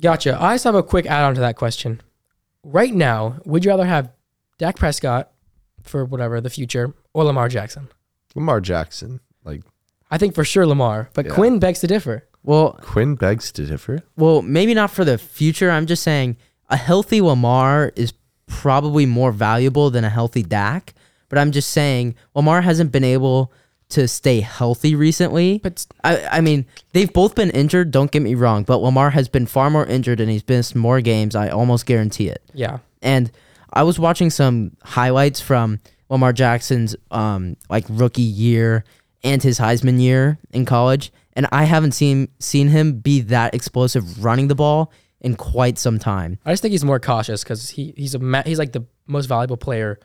Gotcha. 0.00 0.40
I 0.40 0.54
just 0.54 0.64
have 0.64 0.74
a 0.74 0.82
quick 0.82 1.04
add 1.06 1.24
on 1.24 1.34
to 1.34 1.40
that 1.40 1.56
question. 1.56 2.00
Right 2.64 2.94
now, 2.94 3.36
would 3.44 3.64
you 3.64 3.70
rather 3.70 3.84
have 3.86 4.10
Dak 4.58 4.76
Prescott 4.76 5.30
for 5.88 6.04
whatever 6.04 6.40
the 6.40 6.50
future 6.50 6.94
or 7.14 7.24
Lamar 7.24 7.48
Jackson? 7.48 7.88
Lamar 8.34 8.60
Jackson, 8.60 9.20
like 9.44 9.62
I 10.10 10.18
think 10.18 10.34
for 10.34 10.44
sure 10.44 10.66
Lamar, 10.66 11.10
but 11.14 11.26
Yeah. 11.26 11.32
Quinn 11.32 11.58
begs 11.58 11.80
to 11.80 11.86
differ. 11.86 12.24
Well, 12.44 12.78
Quinn 12.80 13.14
begs 13.16 13.50
to 13.52 13.66
differ. 13.66 14.00
well, 14.16 14.42
maybe 14.42 14.72
not 14.74 14.90
for 14.90 15.04
the 15.04 15.18
future. 15.18 15.70
I'm 15.70 15.86
just 15.86 16.02
saying 16.02 16.36
a 16.70 16.76
healthy 16.76 17.20
Lamar 17.20 17.92
is 17.96 18.12
probably 18.46 19.04
more 19.06 19.32
valuable 19.32 19.90
than 19.90 20.04
a 20.04 20.08
healthy 20.10 20.42
Dak. 20.42 20.94
But 21.28 21.38
I'm 21.38 21.52
just 21.52 21.70
saying 21.70 22.14
Lamar 22.34 22.62
hasn't 22.62 22.90
been 22.92 23.04
able 23.04 23.52
to 23.90 24.08
stay 24.08 24.40
healthy 24.40 24.94
recently. 24.94 25.58
But 25.62 25.84
I, 26.04 26.26
I 26.38 26.40
mean, 26.40 26.64
they've 26.94 27.12
both 27.12 27.34
been 27.34 27.50
injured. 27.50 27.90
Don't 27.90 28.10
get 28.10 28.22
me 28.22 28.34
wrong, 28.34 28.62
but 28.64 28.78
Lamar 28.78 29.10
has 29.10 29.28
been 29.28 29.44
far 29.46 29.68
more 29.68 29.84
injured 29.84 30.20
and 30.20 30.30
he's 30.30 30.46
missed 30.48 30.74
more 30.74 31.00
games. 31.02 31.34
I 31.36 31.48
almost 31.50 31.84
guarantee 31.86 32.28
it. 32.28 32.42
yeah, 32.54 32.78
And 33.02 33.30
I 33.72 33.82
was 33.82 33.98
watching 33.98 34.30
some 34.30 34.72
highlights 34.82 35.40
from 35.40 35.80
Lamar 36.10 36.32
Jackson's 36.32 36.96
um 37.10 37.56
like 37.68 37.84
rookie 37.88 38.22
year 38.22 38.84
and 39.24 39.42
his 39.42 39.58
Heisman 39.58 40.00
year 40.00 40.38
in 40.52 40.64
college, 40.64 41.12
and 41.34 41.46
I 41.52 41.64
haven't 41.64 41.92
seen 41.92 42.28
seen 42.38 42.68
him 42.68 42.98
be 43.00 43.20
that 43.22 43.54
explosive 43.54 44.24
running 44.24 44.48
the 44.48 44.54
ball 44.54 44.92
in 45.20 45.34
quite 45.34 45.78
some 45.78 45.98
time. 45.98 46.38
I 46.46 46.52
just 46.52 46.62
think 46.62 46.72
he's 46.72 46.84
more 46.84 47.00
cautious 47.00 47.42
because 47.42 47.70
he 47.70 47.92
he's 47.96 48.14
a 48.14 48.18
ma- 48.20 48.44
he's 48.46 48.58
like 48.58 48.72
the 48.72 48.84
most 49.06 49.26
valuable 49.26 49.56
player, 49.56 49.98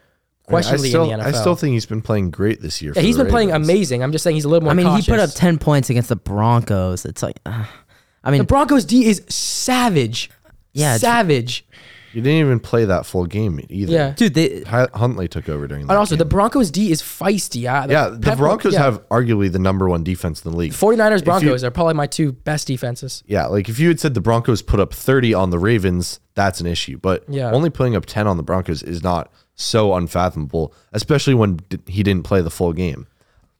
questionably 0.48 0.88
I 0.88 0.90
still, 0.90 1.10
in 1.10 1.18
the 1.20 1.24
NFL. 1.24 1.28
I 1.28 1.32
still 1.32 1.54
think 1.56 1.72
he's 1.74 1.86
been 1.86 2.02
playing 2.02 2.30
great 2.32 2.60
this 2.60 2.82
year. 2.82 2.92
yeah, 2.94 3.00
for 3.00 3.06
he's 3.06 3.16
the 3.16 3.24
been 3.24 3.30
playing 3.30 3.52
amazing. 3.52 4.02
I'm 4.02 4.10
just 4.12 4.24
saying 4.24 4.34
he's 4.36 4.44
a 4.44 4.48
little 4.48 4.64
more. 4.64 4.72
I 4.72 4.74
mean, 4.74 4.86
cautious. 4.86 5.06
he 5.06 5.12
put 5.12 5.20
up 5.20 5.30
10 5.32 5.58
points 5.58 5.88
against 5.90 6.08
the 6.08 6.16
Broncos. 6.16 7.04
It's 7.04 7.22
like 7.22 7.38
uh, 7.46 7.64
I 8.24 8.30
mean, 8.30 8.38
The 8.38 8.44
Broncos 8.46 8.84
D 8.84 9.06
is 9.06 9.22
savage. 9.28 10.30
Yeah, 10.72 10.96
it's- 10.96 11.00
savage. 11.02 11.66
You 12.14 12.22
didn't 12.22 12.38
even 12.46 12.60
play 12.60 12.84
that 12.84 13.04
full 13.06 13.26
game 13.26 13.60
either. 13.68 13.92
Yeah. 13.92 14.10
dude, 14.12 14.34
they 14.34 14.62
Hy- 14.62 14.88
Huntley 14.94 15.26
took 15.28 15.48
over 15.48 15.66
during 15.66 15.86
that. 15.86 15.92
And 15.92 15.98
also, 15.98 16.16
the. 16.16 16.24
Broncos 16.24 16.70
D 16.70 16.90
is 16.90 17.02
feisty. 17.02 17.62
Yeah, 17.62 17.86
yeah, 17.88 18.08
the 18.08 18.18
Pep- 18.18 18.38
Broncos 18.38 18.72
yeah. 18.74 18.80
have 18.84 19.06
arguably 19.08 19.50
the 19.52 19.58
number 19.58 19.88
one 19.88 20.02
defense 20.04 20.44
in 20.44 20.50
the 20.52 20.56
league. 20.56 20.72
49ers 20.72 21.24
Broncos 21.24 21.62
you- 21.62 21.68
are 21.68 21.70
probably 21.70 21.94
my 21.94 22.06
two 22.06 22.32
best 22.32 22.66
defenses. 22.66 23.22
Yeah, 23.26 23.46
like 23.46 23.68
if 23.68 23.78
you 23.78 23.88
had 23.88 23.98
said 24.00 24.14
the 24.14 24.20
Broncos 24.20 24.62
put 24.62 24.80
up 24.80 24.92
30 24.94 25.34
on 25.34 25.50
the 25.50 25.58
Ravens, 25.58 26.20
that's 26.34 26.60
an 26.60 26.66
issue. 26.66 26.98
But 26.98 27.24
Yeah. 27.28 27.50
only 27.52 27.70
putting 27.70 27.94
up 27.96 28.06
10 28.06 28.26
on 28.26 28.36
the 28.36 28.42
Broncos 28.42 28.82
is 28.82 29.02
not 29.02 29.30
so 29.54 29.94
unfathomable, 29.94 30.72
especially 30.92 31.34
when 31.34 31.56
d- 31.68 31.78
he 31.86 32.02
didn't 32.02 32.24
play 32.24 32.40
the 32.40 32.50
full 32.50 32.72
game. 32.72 33.06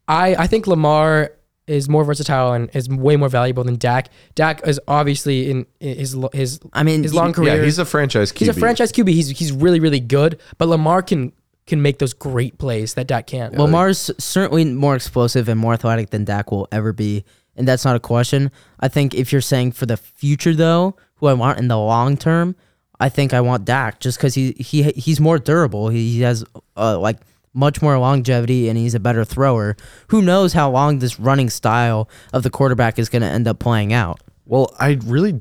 I, 0.08 0.34
I 0.34 0.46
think 0.46 0.66
Lamar 0.66 1.30
is 1.66 1.88
more 1.88 2.04
versatile 2.04 2.52
and 2.52 2.68
is 2.74 2.88
way 2.88 3.16
more 3.16 3.28
valuable 3.28 3.64
than 3.64 3.76
Dak. 3.76 4.10
Dak 4.34 4.66
is 4.66 4.80
obviously 4.86 5.50
in 5.50 5.66
his 5.80 6.16
his 6.32 6.60
I 6.72 6.82
mean, 6.82 7.02
his 7.02 7.12
he- 7.12 7.16
long 7.18 7.32
career. 7.32 7.56
Yeah, 7.56 7.64
he's 7.64 7.78
a 7.78 7.84
franchise 7.84 8.32
QB. 8.32 8.38
he's 8.38 8.48
a 8.48 8.54
franchise 8.54 8.92
QB. 8.92 9.08
He's 9.08 9.30
he's 9.30 9.52
really 9.52 9.80
really 9.80 10.00
good, 10.00 10.40
but 10.58 10.68
Lamar 10.68 11.02
can 11.02 11.32
can 11.66 11.80
make 11.80 11.98
those 11.98 12.12
great 12.12 12.58
plays 12.58 12.94
that 12.94 13.06
Dak 13.06 13.26
can't. 13.26 13.56
Lamar's 13.56 14.10
certainly 14.18 14.64
more 14.66 14.94
explosive 14.94 15.48
and 15.48 15.58
more 15.58 15.72
athletic 15.72 16.10
than 16.10 16.24
Dak 16.24 16.50
will 16.50 16.68
ever 16.70 16.92
be, 16.92 17.24
and 17.56 17.66
that's 17.66 17.84
not 17.84 17.96
a 17.96 18.00
question. 18.00 18.50
I 18.80 18.88
think 18.88 19.14
if 19.14 19.32
you're 19.32 19.40
saying 19.40 19.72
for 19.72 19.86
the 19.86 19.96
future 19.96 20.54
though, 20.54 20.96
who 21.16 21.26
I 21.26 21.32
want 21.32 21.58
in 21.58 21.68
the 21.68 21.78
long 21.78 22.18
term, 22.18 22.54
I 23.00 23.08
think 23.08 23.32
I 23.32 23.40
want 23.40 23.64
Dak 23.64 24.00
just 24.00 24.18
because 24.18 24.34
he 24.34 24.52
he 24.52 24.82
he's 24.92 25.20
more 25.20 25.38
durable. 25.38 25.88
He, 25.88 26.12
he 26.12 26.20
has 26.20 26.44
uh, 26.76 26.98
like 26.98 27.18
much 27.54 27.80
more 27.80 27.96
longevity 27.98 28.68
and 28.68 28.76
he's 28.76 28.94
a 28.94 29.00
better 29.00 29.24
thrower. 29.24 29.76
Who 30.08 30.20
knows 30.20 30.52
how 30.52 30.70
long 30.70 30.98
this 30.98 31.18
running 31.18 31.48
style 31.48 32.08
of 32.32 32.42
the 32.42 32.50
quarterback 32.50 32.98
is 32.98 33.08
going 33.08 33.22
to 33.22 33.28
end 33.28 33.48
up 33.48 33.58
playing 33.58 33.92
out? 33.92 34.20
Well, 34.44 34.74
I 34.78 34.98
really, 35.04 35.40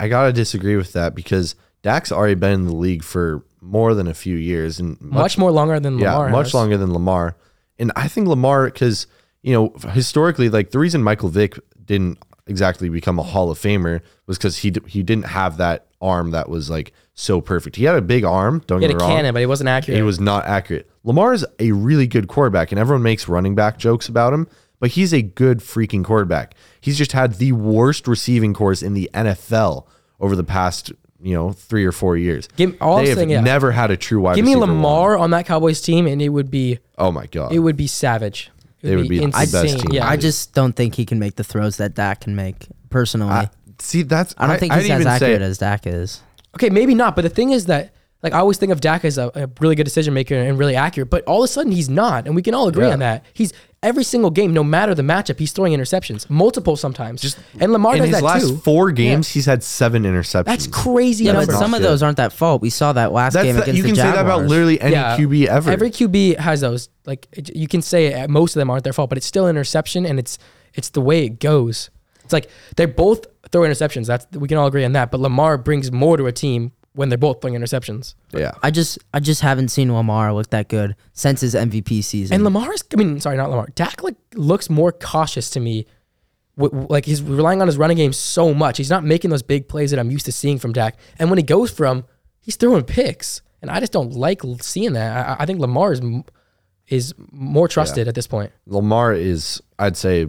I 0.00 0.08
gotta 0.08 0.32
disagree 0.32 0.76
with 0.76 0.92
that 0.94 1.14
because 1.14 1.54
Dak's 1.82 2.10
already 2.10 2.34
been 2.34 2.52
in 2.52 2.64
the 2.66 2.74
league 2.74 3.04
for 3.04 3.44
more 3.60 3.94
than 3.94 4.08
a 4.08 4.14
few 4.14 4.36
years 4.36 4.80
and 4.80 5.00
much, 5.00 5.38
more 5.38 5.52
longer 5.52 5.78
than 5.78 5.98
yeah, 5.98 6.14
Lamar. 6.14 6.30
much 6.30 6.46
has. 6.46 6.54
longer 6.54 6.76
than 6.76 6.92
Lamar. 6.92 7.36
And 7.78 7.92
I 7.94 8.08
think 8.08 8.26
Lamar, 8.26 8.64
because 8.64 9.06
you 9.42 9.52
know, 9.52 9.72
historically, 9.90 10.48
like 10.48 10.70
the 10.70 10.78
reason 10.78 11.02
Michael 11.02 11.28
Vick 11.28 11.58
didn't 11.84 12.18
exactly 12.46 12.88
become 12.88 13.18
a 13.18 13.22
Hall 13.22 13.50
of 13.50 13.58
Famer 13.58 14.00
was 14.26 14.38
because 14.38 14.58
he 14.58 14.70
d- 14.70 14.80
he 14.86 15.02
didn't 15.02 15.26
have 15.26 15.56
that 15.58 15.86
arm 16.00 16.30
that 16.32 16.48
was 16.48 16.68
like 16.68 16.92
so 17.14 17.40
perfect. 17.40 17.76
He 17.76 17.84
had 17.84 17.94
a 17.96 18.02
big 18.02 18.24
arm. 18.24 18.62
Don't 18.66 18.80
He 18.80 18.88
get 18.88 18.94
me 18.96 19.02
a 19.02 19.06
wrong. 19.06 19.16
cannon, 19.16 19.32
but 19.34 19.40
he 19.40 19.46
wasn't 19.46 19.68
accurate. 19.68 19.96
He 19.96 20.02
was 20.02 20.18
not 20.18 20.44
accurate. 20.46 20.88
Lamar 21.04 21.32
is 21.34 21.44
a 21.58 21.72
really 21.72 22.06
good 22.06 22.26
quarterback, 22.28 22.72
and 22.72 22.78
everyone 22.78 23.02
makes 23.02 23.28
running 23.28 23.54
back 23.54 23.78
jokes 23.78 24.08
about 24.08 24.32
him, 24.32 24.48
but 24.80 24.90
he's 24.92 25.12
a 25.12 25.22
good 25.22 25.58
freaking 25.60 26.04
quarterback. 26.04 26.54
He's 26.80 26.98
just 26.98 27.12
had 27.12 27.34
the 27.34 27.52
worst 27.52 28.08
receiving 28.08 28.54
course 28.54 28.82
in 28.82 28.94
the 28.94 29.08
NFL 29.14 29.86
over 30.18 30.34
the 30.34 30.44
past, 30.44 30.92
you 31.20 31.34
know, 31.34 31.52
three 31.52 31.84
or 31.84 31.92
four 31.92 32.16
years. 32.16 32.48
Give- 32.56 32.76
all 32.80 32.96
they 32.98 33.08
have 33.10 33.18
saying, 33.18 33.30
yeah. 33.30 33.40
never 33.40 33.70
had 33.72 33.90
a 33.90 33.96
true 33.96 34.20
wide 34.20 34.36
Give 34.36 34.44
me 34.44 34.54
receiver 34.54 34.66
one. 34.72 34.76
Lamar 34.82 35.18
on 35.18 35.30
that 35.30 35.46
Cowboys 35.46 35.80
team, 35.80 36.06
and 36.06 36.20
it 36.22 36.30
would 36.30 36.50
be 36.50 36.78
Oh 36.98 37.12
my 37.12 37.26
god. 37.26 37.52
it 37.52 37.60
would 37.60 37.76
be 37.76 37.86
savage. 37.86 38.50
It 38.82 38.88
They 38.88 38.96
would 38.96 39.08
be 39.08 39.18
the 39.20 39.28
best 39.28 39.54
insane. 39.54 39.78
team. 39.78 39.92
Yeah, 39.92 40.08
I 40.08 40.16
just 40.16 40.54
don't 40.54 40.74
think 40.74 40.94
he 40.96 41.04
can 41.06 41.18
make 41.18 41.36
the 41.36 41.44
throws 41.44 41.76
that 41.76 41.94
Dak 41.94 42.22
can 42.22 42.34
make. 42.34 42.66
Personally, 42.90 43.30
I, 43.32 43.40
I, 43.42 43.50
see, 43.78 44.02
that's 44.02 44.34
I 44.36 44.46
don't 44.48 44.58
think 44.58 44.72
he's 44.72 44.84
as 44.84 44.90
even 44.90 45.02
say- 45.04 45.10
accurate 45.10 45.42
as 45.42 45.58
Dak 45.58 45.86
is. 45.86 46.20
Okay, 46.56 46.68
maybe 46.68 46.94
not, 46.94 47.14
but 47.16 47.22
the 47.22 47.28
thing 47.30 47.50
is 47.50 47.66
that 47.66 47.94
like 48.22 48.32
I 48.34 48.38
always 48.38 48.58
think 48.58 48.70
of 48.72 48.80
Dak 48.80 49.04
as 49.04 49.18
a, 49.18 49.30
a 49.34 49.48
really 49.60 49.74
good 49.74 49.84
decision 49.84 50.12
maker 50.14 50.34
and 50.34 50.58
really 50.58 50.76
accurate, 50.76 51.10
but 51.10 51.24
all 51.24 51.42
of 51.42 51.44
a 51.44 51.48
sudden 51.52 51.72
he's 51.72 51.88
not, 51.88 52.26
and 52.26 52.34
we 52.36 52.42
can 52.42 52.54
all 52.54 52.68
agree 52.68 52.86
Yeah. 52.86 52.92
on 52.92 52.98
that. 52.98 53.24
He's 53.32 53.52
every 53.82 54.04
single 54.04 54.30
game, 54.30 54.52
no 54.52 54.62
matter 54.62 54.94
the 54.94 55.02
matchup, 55.02 55.38
he's 55.38 55.52
throwing 55.52 55.72
interceptions, 55.72 56.28
multiple 56.30 56.76
sometimes. 56.76 57.20
Just- 57.20 57.38
and 57.58 57.72
Lamar 57.72 57.94
In 57.94 57.98
does 58.02 58.08
his 58.10 58.16
that 58.18 58.22
last 58.24 58.48
too. 58.48 58.56
four 58.58 58.92
games, 58.92 59.28
he's 59.28 59.46
had 59.46 59.62
seven 59.62 60.04
interceptions. 60.04 60.44
That's 60.44 60.66
crazy 60.68 61.24
Yeah, 61.24 61.32
but 61.32 61.38
numbers. 61.40 61.54
not 61.54 61.58
some 61.62 61.74
of 61.74 61.82
those 61.82 62.02
aren't 62.02 62.16
that 62.18 62.32
fault. 62.32 62.62
We 62.62 62.70
saw 62.70 62.92
that 62.92 63.12
last 63.12 63.32
That's 63.34 63.44
game 63.44 63.56
the- 63.56 63.62
against 63.62 63.76
you 63.78 63.82
the 63.82 63.88
can 63.88 63.96
say 63.96 64.02
that 64.02 64.18
about 64.20 64.46
literally 64.46 64.80
any 64.80 64.92
Yeah. 64.92 65.16
QB 65.16 65.46
ever. 65.48 65.70
Every 65.70 65.90
QB 65.90 66.36
has 66.38 66.60
those. 66.60 66.88
Like 67.06 67.26
it- 67.32 67.56
you 67.56 67.66
can 67.66 67.82
say 67.82 68.12
uh, 68.14 68.28
most 68.28 68.54
of 68.54 68.60
them 68.60 68.70
aren't 68.70 68.84
their 68.84 68.92
fault, 68.92 69.08
but 69.08 69.18
it's 69.18 69.26
still 69.26 69.48
interception, 69.48 70.06
and 70.06 70.18
it's 70.18 70.38
it's 70.74 70.88
the 70.90 71.00
way 71.00 71.24
it 71.24 71.40
goes. 71.40 71.90
It's 72.24 72.32
like 72.32 72.48
they 72.76 72.86
both 72.86 73.26
throw 73.50 73.62
interceptions. 73.62 74.06
That's 74.06 74.26
we 74.32 74.46
can 74.48 74.56
all 74.58 74.66
agree 74.68 74.84
on 74.84 74.92
that. 74.92 75.10
But 75.10 75.20
Lamar 75.20 75.58
brings 75.58 75.90
more 75.90 76.16
to 76.16 76.26
a 76.26 76.32
team 76.32 76.72
when 76.94 77.08
they're 77.08 77.18
both 77.18 77.40
throwing 77.40 77.54
interceptions. 77.58 78.14
yeah. 78.32 78.52
I 78.62 78.70
just 78.70 78.98
I 79.14 79.20
just 79.20 79.40
haven't 79.40 79.68
seen 79.68 79.92
Lamar 79.92 80.32
look 80.34 80.50
that 80.50 80.68
good 80.68 80.94
since 81.12 81.40
his 81.40 81.54
MVP 81.54 82.04
season. 82.04 82.34
And 82.34 82.44
Lamar's, 82.44 82.84
I 82.92 82.96
mean, 82.96 83.18
sorry, 83.20 83.36
not 83.36 83.48
Lamar. 83.50 83.68
Dak 83.74 84.02
like 84.02 84.16
looks 84.34 84.68
more 84.68 84.92
cautious 84.92 85.48
to 85.50 85.60
me. 85.60 85.86
W- 86.58 86.70
w- 86.70 86.86
Like 86.90 87.06
he's 87.06 87.22
relying 87.22 87.62
on 87.62 87.66
his 87.66 87.78
running 87.78 87.96
game 87.96 88.12
so 88.12 88.52
much. 88.52 88.76
He's 88.76 88.90
not 88.90 89.04
making 89.04 89.30
those 89.30 89.42
big 89.42 89.68
plays 89.68 89.90
that 89.90 89.98
I'm 89.98 90.10
used 90.10 90.26
to 90.26 90.32
seeing 90.32 90.58
from 90.58 90.72
Dak. 90.74 90.98
And 91.18 91.30
when 91.30 91.38
he 91.38 91.42
goes 91.42 91.70
from, 91.70 92.04
he's 92.40 92.56
throwing 92.56 92.82
picks, 92.84 93.40
and 93.62 93.70
I 93.70 93.80
just 93.80 93.92
don't 93.92 94.12
like 94.12 94.42
seeing 94.60 94.92
that. 94.92 95.38
I, 95.40 95.42
I 95.44 95.46
think 95.46 95.60
Lamar 95.60 95.92
is 95.92 96.00
m- 96.00 96.24
is 96.88 97.14
more 97.30 97.68
trusted 97.68 98.06
at 98.06 98.14
this 98.14 98.26
point. 98.26 98.52
Lamar 98.66 99.14
is, 99.14 99.62
I'd 99.78 99.96
say, 99.96 100.26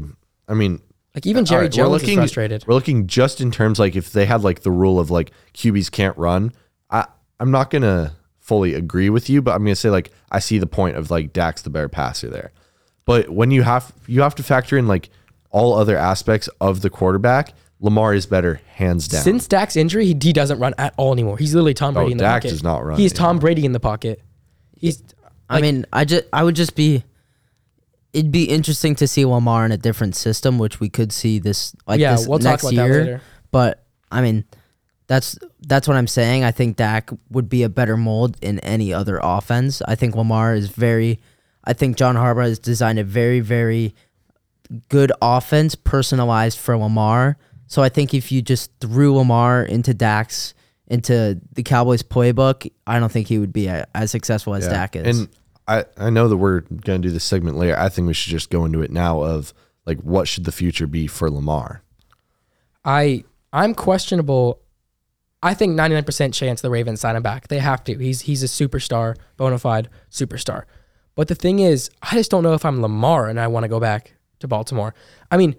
I 0.47 0.53
mean, 0.53 0.79
Like 1.15 1.25
even 1.27 1.45
Jerry 1.45 1.63
right, 1.63 1.71
Jones 1.71 2.03
is 2.03 2.13
frustrated. 2.13 2.65
We're 2.67 2.73
looking 2.73 3.05
just 3.07 3.39
in 3.39 3.51
terms 3.51 3.79
like 3.79 3.95
if 3.95 4.11
they 4.11 4.25
had 4.25 4.43
like 4.43 4.61
the 4.61 4.71
rule 4.71 4.99
of 4.99 5.11
like 5.11 5.31
QBs 5.53 5.91
can't 5.91 6.17
run. 6.17 6.53
I 6.89 7.05
I'm 7.39 7.51
not 7.51 7.69
gonna 7.69 8.15
fully 8.39 8.73
agree 8.73 9.09
with 9.09 9.29
you, 9.29 9.41
but 9.41 9.51
I'm 9.51 9.63
gonna 9.63 9.75
say 9.75 9.89
like 9.89 10.11
I 10.31 10.39
see 10.39 10.57
the 10.57 10.67
point 10.67 10.97
of 10.97 11.11
like 11.11 11.31
Dak's 11.31 11.61
the 11.61 11.69
better 11.69 11.89
passer 11.89 12.29
there. 12.29 12.51
But 13.05 13.29
when 13.29 13.51
you 13.51 13.63
have 13.63 13.93
you 14.07 14.21
have 14.21 14.35
to 14.35 14.43
factor 14.43 14.77
in 14.77 14.87
like 14.87 15.09
all 15.51 15.73
other 15.73 15.97
aspects 15.97 16.49
of 16.59 16.81
the 16.81 16.89
quarterback, 16.89 17.53
Lamar 17.79 18.15
is 18.15 18.25
better 18.25 18.61
hands 18.75 19.07
down. 19.07 19.21
Since 19.21 19.47
Dak's 19.47 19.75
injury, 19.75 20.05
he, 20.05 20.17
he 20.19 20.33
doesn't 20.33 20.57
run 20.57 20.73
at 20.79 20.95
all 20.97 21.13
anymore. 21.13 21.37
He's 21.37 21.53
literally 21.53 21.75
Tom 21.75 21.95
oh, 21.95 21.99
Brady 22.01 22.09
Oh, 22.09 22.11
in 22.13 22.17
the 22.17 22.23
Dak 22.23 22.41
pocket. 22.41 22.49
does 22.49 22.63
not 22.63 22.83
run 22.83 22.97
He's 22.97 23.13
Tom 23.13 23.37
Brady 23.37 23.65
in 23.65 23.71
the 23.71 23.79
pocket. 23.79 24.21
He's 24.75 25.03
I 25.49 25.61
mean, 25.61 25.85
I 25.93 26.05
just 26.05 26.25
I 26.33 26.43
would 26.43 26.55
just 26.55 26.75
be. 26.75 27.03
It'd 28.13 28.31
be 28.31 28.43
interesting 28.45 28.95
to 28.95 29.07
see 29.07 29.25
Lamar 29.25 29.65
in 29.65 29.71
a 29.71 29.77
different 29.77 30.15
system, 30.15 30.59
which 30.59 30.79
we 30.79 30.87
could 30.89 31.11
see 31.11 31.39
this 31.39 31.75
like 31.87 31.99
Yeah, 31.99 32.15
this 32.15 32.27
we'll 32.27 32.39
talk 32.39 32.51
next 32.51 32.63
about 32.63 32.75
that 32.75 32.85
year. 32.85 32.99
later. 33.03 33.21
But 33.51 33.83
I 34.11 34.21
mean, 34.21 34.45
that's 35.07 35.37
that's 35.61 35.87
what 35.87 35.97
I'm 35.97 36.07
saying. 36.07 36.43
I 36.43 36.51
think 36.51 36.77
Dak 36.77 37.09
would 37.31 37.49
be 37.49 37.63
a 37.63 37.69
better 37.69 37.97
mold 37.97 38.37
in 38.41 38.59
any 38.59 38.93
other 38.93 39.19
offense. 39.21 39.81
I 39.87 39.95
think 39.95 40.15
Lamar 40.15 40.53
is 40.53 40.69
very. 40.69 41.19
I 41.65 41.73
think 41.73 41.97
John 41.97 42.15
Harbaugh 42.15 42.43
has 42.43 42.59
designed 42.59 42.99
a 42.99 43.03
very 43.03 43.39
very 43.39 43.95
good 44.89 45.11
offense 45.21 45.75
personalized 45.75 46.57
for 46.57 46.77
Lamar. 46.77 47.37
So 47.67 47.81
I 47.81 47.89
think 47.89 48.13
if 48.13 48.31
you 48.31 48.41
just 48.41 48.71
threw 48.79 49.15
Lamar 49.15 49.63
into 49.63 49.93
Dak's 49.93 50.53
into 50.87 51.39
the 51.53 51.63
Cowboys 51.63 52.03
playbook, 52.03 52.69
I 52.85 52.99
don't 52.99 53.11
think 53.11 53.27
he 53.27 53.39
would 53.39 53.53
be 53.53 53.67
a, 53.67 53.87
as 53.95 54.11
successful 54.11 54.53
as 54.53 54.65
Yeah. 54.65 54.71
Dak 54.71 54.95
is. 54.97 55.19
And 55.19 55.29
I, 55.67 55.85
I 55.97 56.09
know 56.09 56.27
that 56.27 56.37
we're 56.37 56.61
going 56.61 57.01
to 57.01 57.07
do 57.07 57.13
this 57.13 57.23
segment 57.23 57.57
later. 57.57 57.77
I 57.77 57.89
think 57.89 58.07
we 58.07 58.13
should 58.13 58.31
just 58.31 58.49
go 58.49 58.65
into 58.65 58.81
it 58.81 58.91
now 58.91 59.21
of 59.21 59.53
like 59.85 59.99
what 60.01 60.27
should 60.27 60.45
the 60.45 60.51
future 60.51 60.87
be 60.87 61.07
for 61.07 61.29
Lamar? 61.29 61.83
I 62.83 63.23
I'm 63.51 63.73
questionable. 63.73 64.59
I 65.41 65.53
think 65.53 65.77
99% 65.77 66.33
chance 66.33 66.61
the 66.61 66.69
Ravens 66.69 67.01
sign 67.01 67.15
him 67.15 67.23
back. 67.23 67.47
They 67.47 67.59
have 67.59 67.83
to. 67.85 67.97
He's 67.97 68.21
he's 68.21 68.43
a 68.43 68.47
superstar, 68.47 69.15
bona 69.37 69.59
fide 69.59 69.89
superstar. 70.09 70.63
But 71.15 71.27
the 71.27 71.35
thing 71.35 71.59
is, 71.59 71.91
I 72.01 72.15
just 72.15 72.31
don't 72.31 72.43
know 72.43 72.53
if 72.53 72.65
I'm 72.65 72.81
Lamar 72.81 73.29
and 73.29 73.39
I 73.39 73.47
want 73.47 73.63
to 73.65 73.67
go 73.67 73.79
back 73.79 74.15
to 74.39 74.47
Baltimore. 74.47 74.95
I 75.29 75.37
mean, 75.37 75.55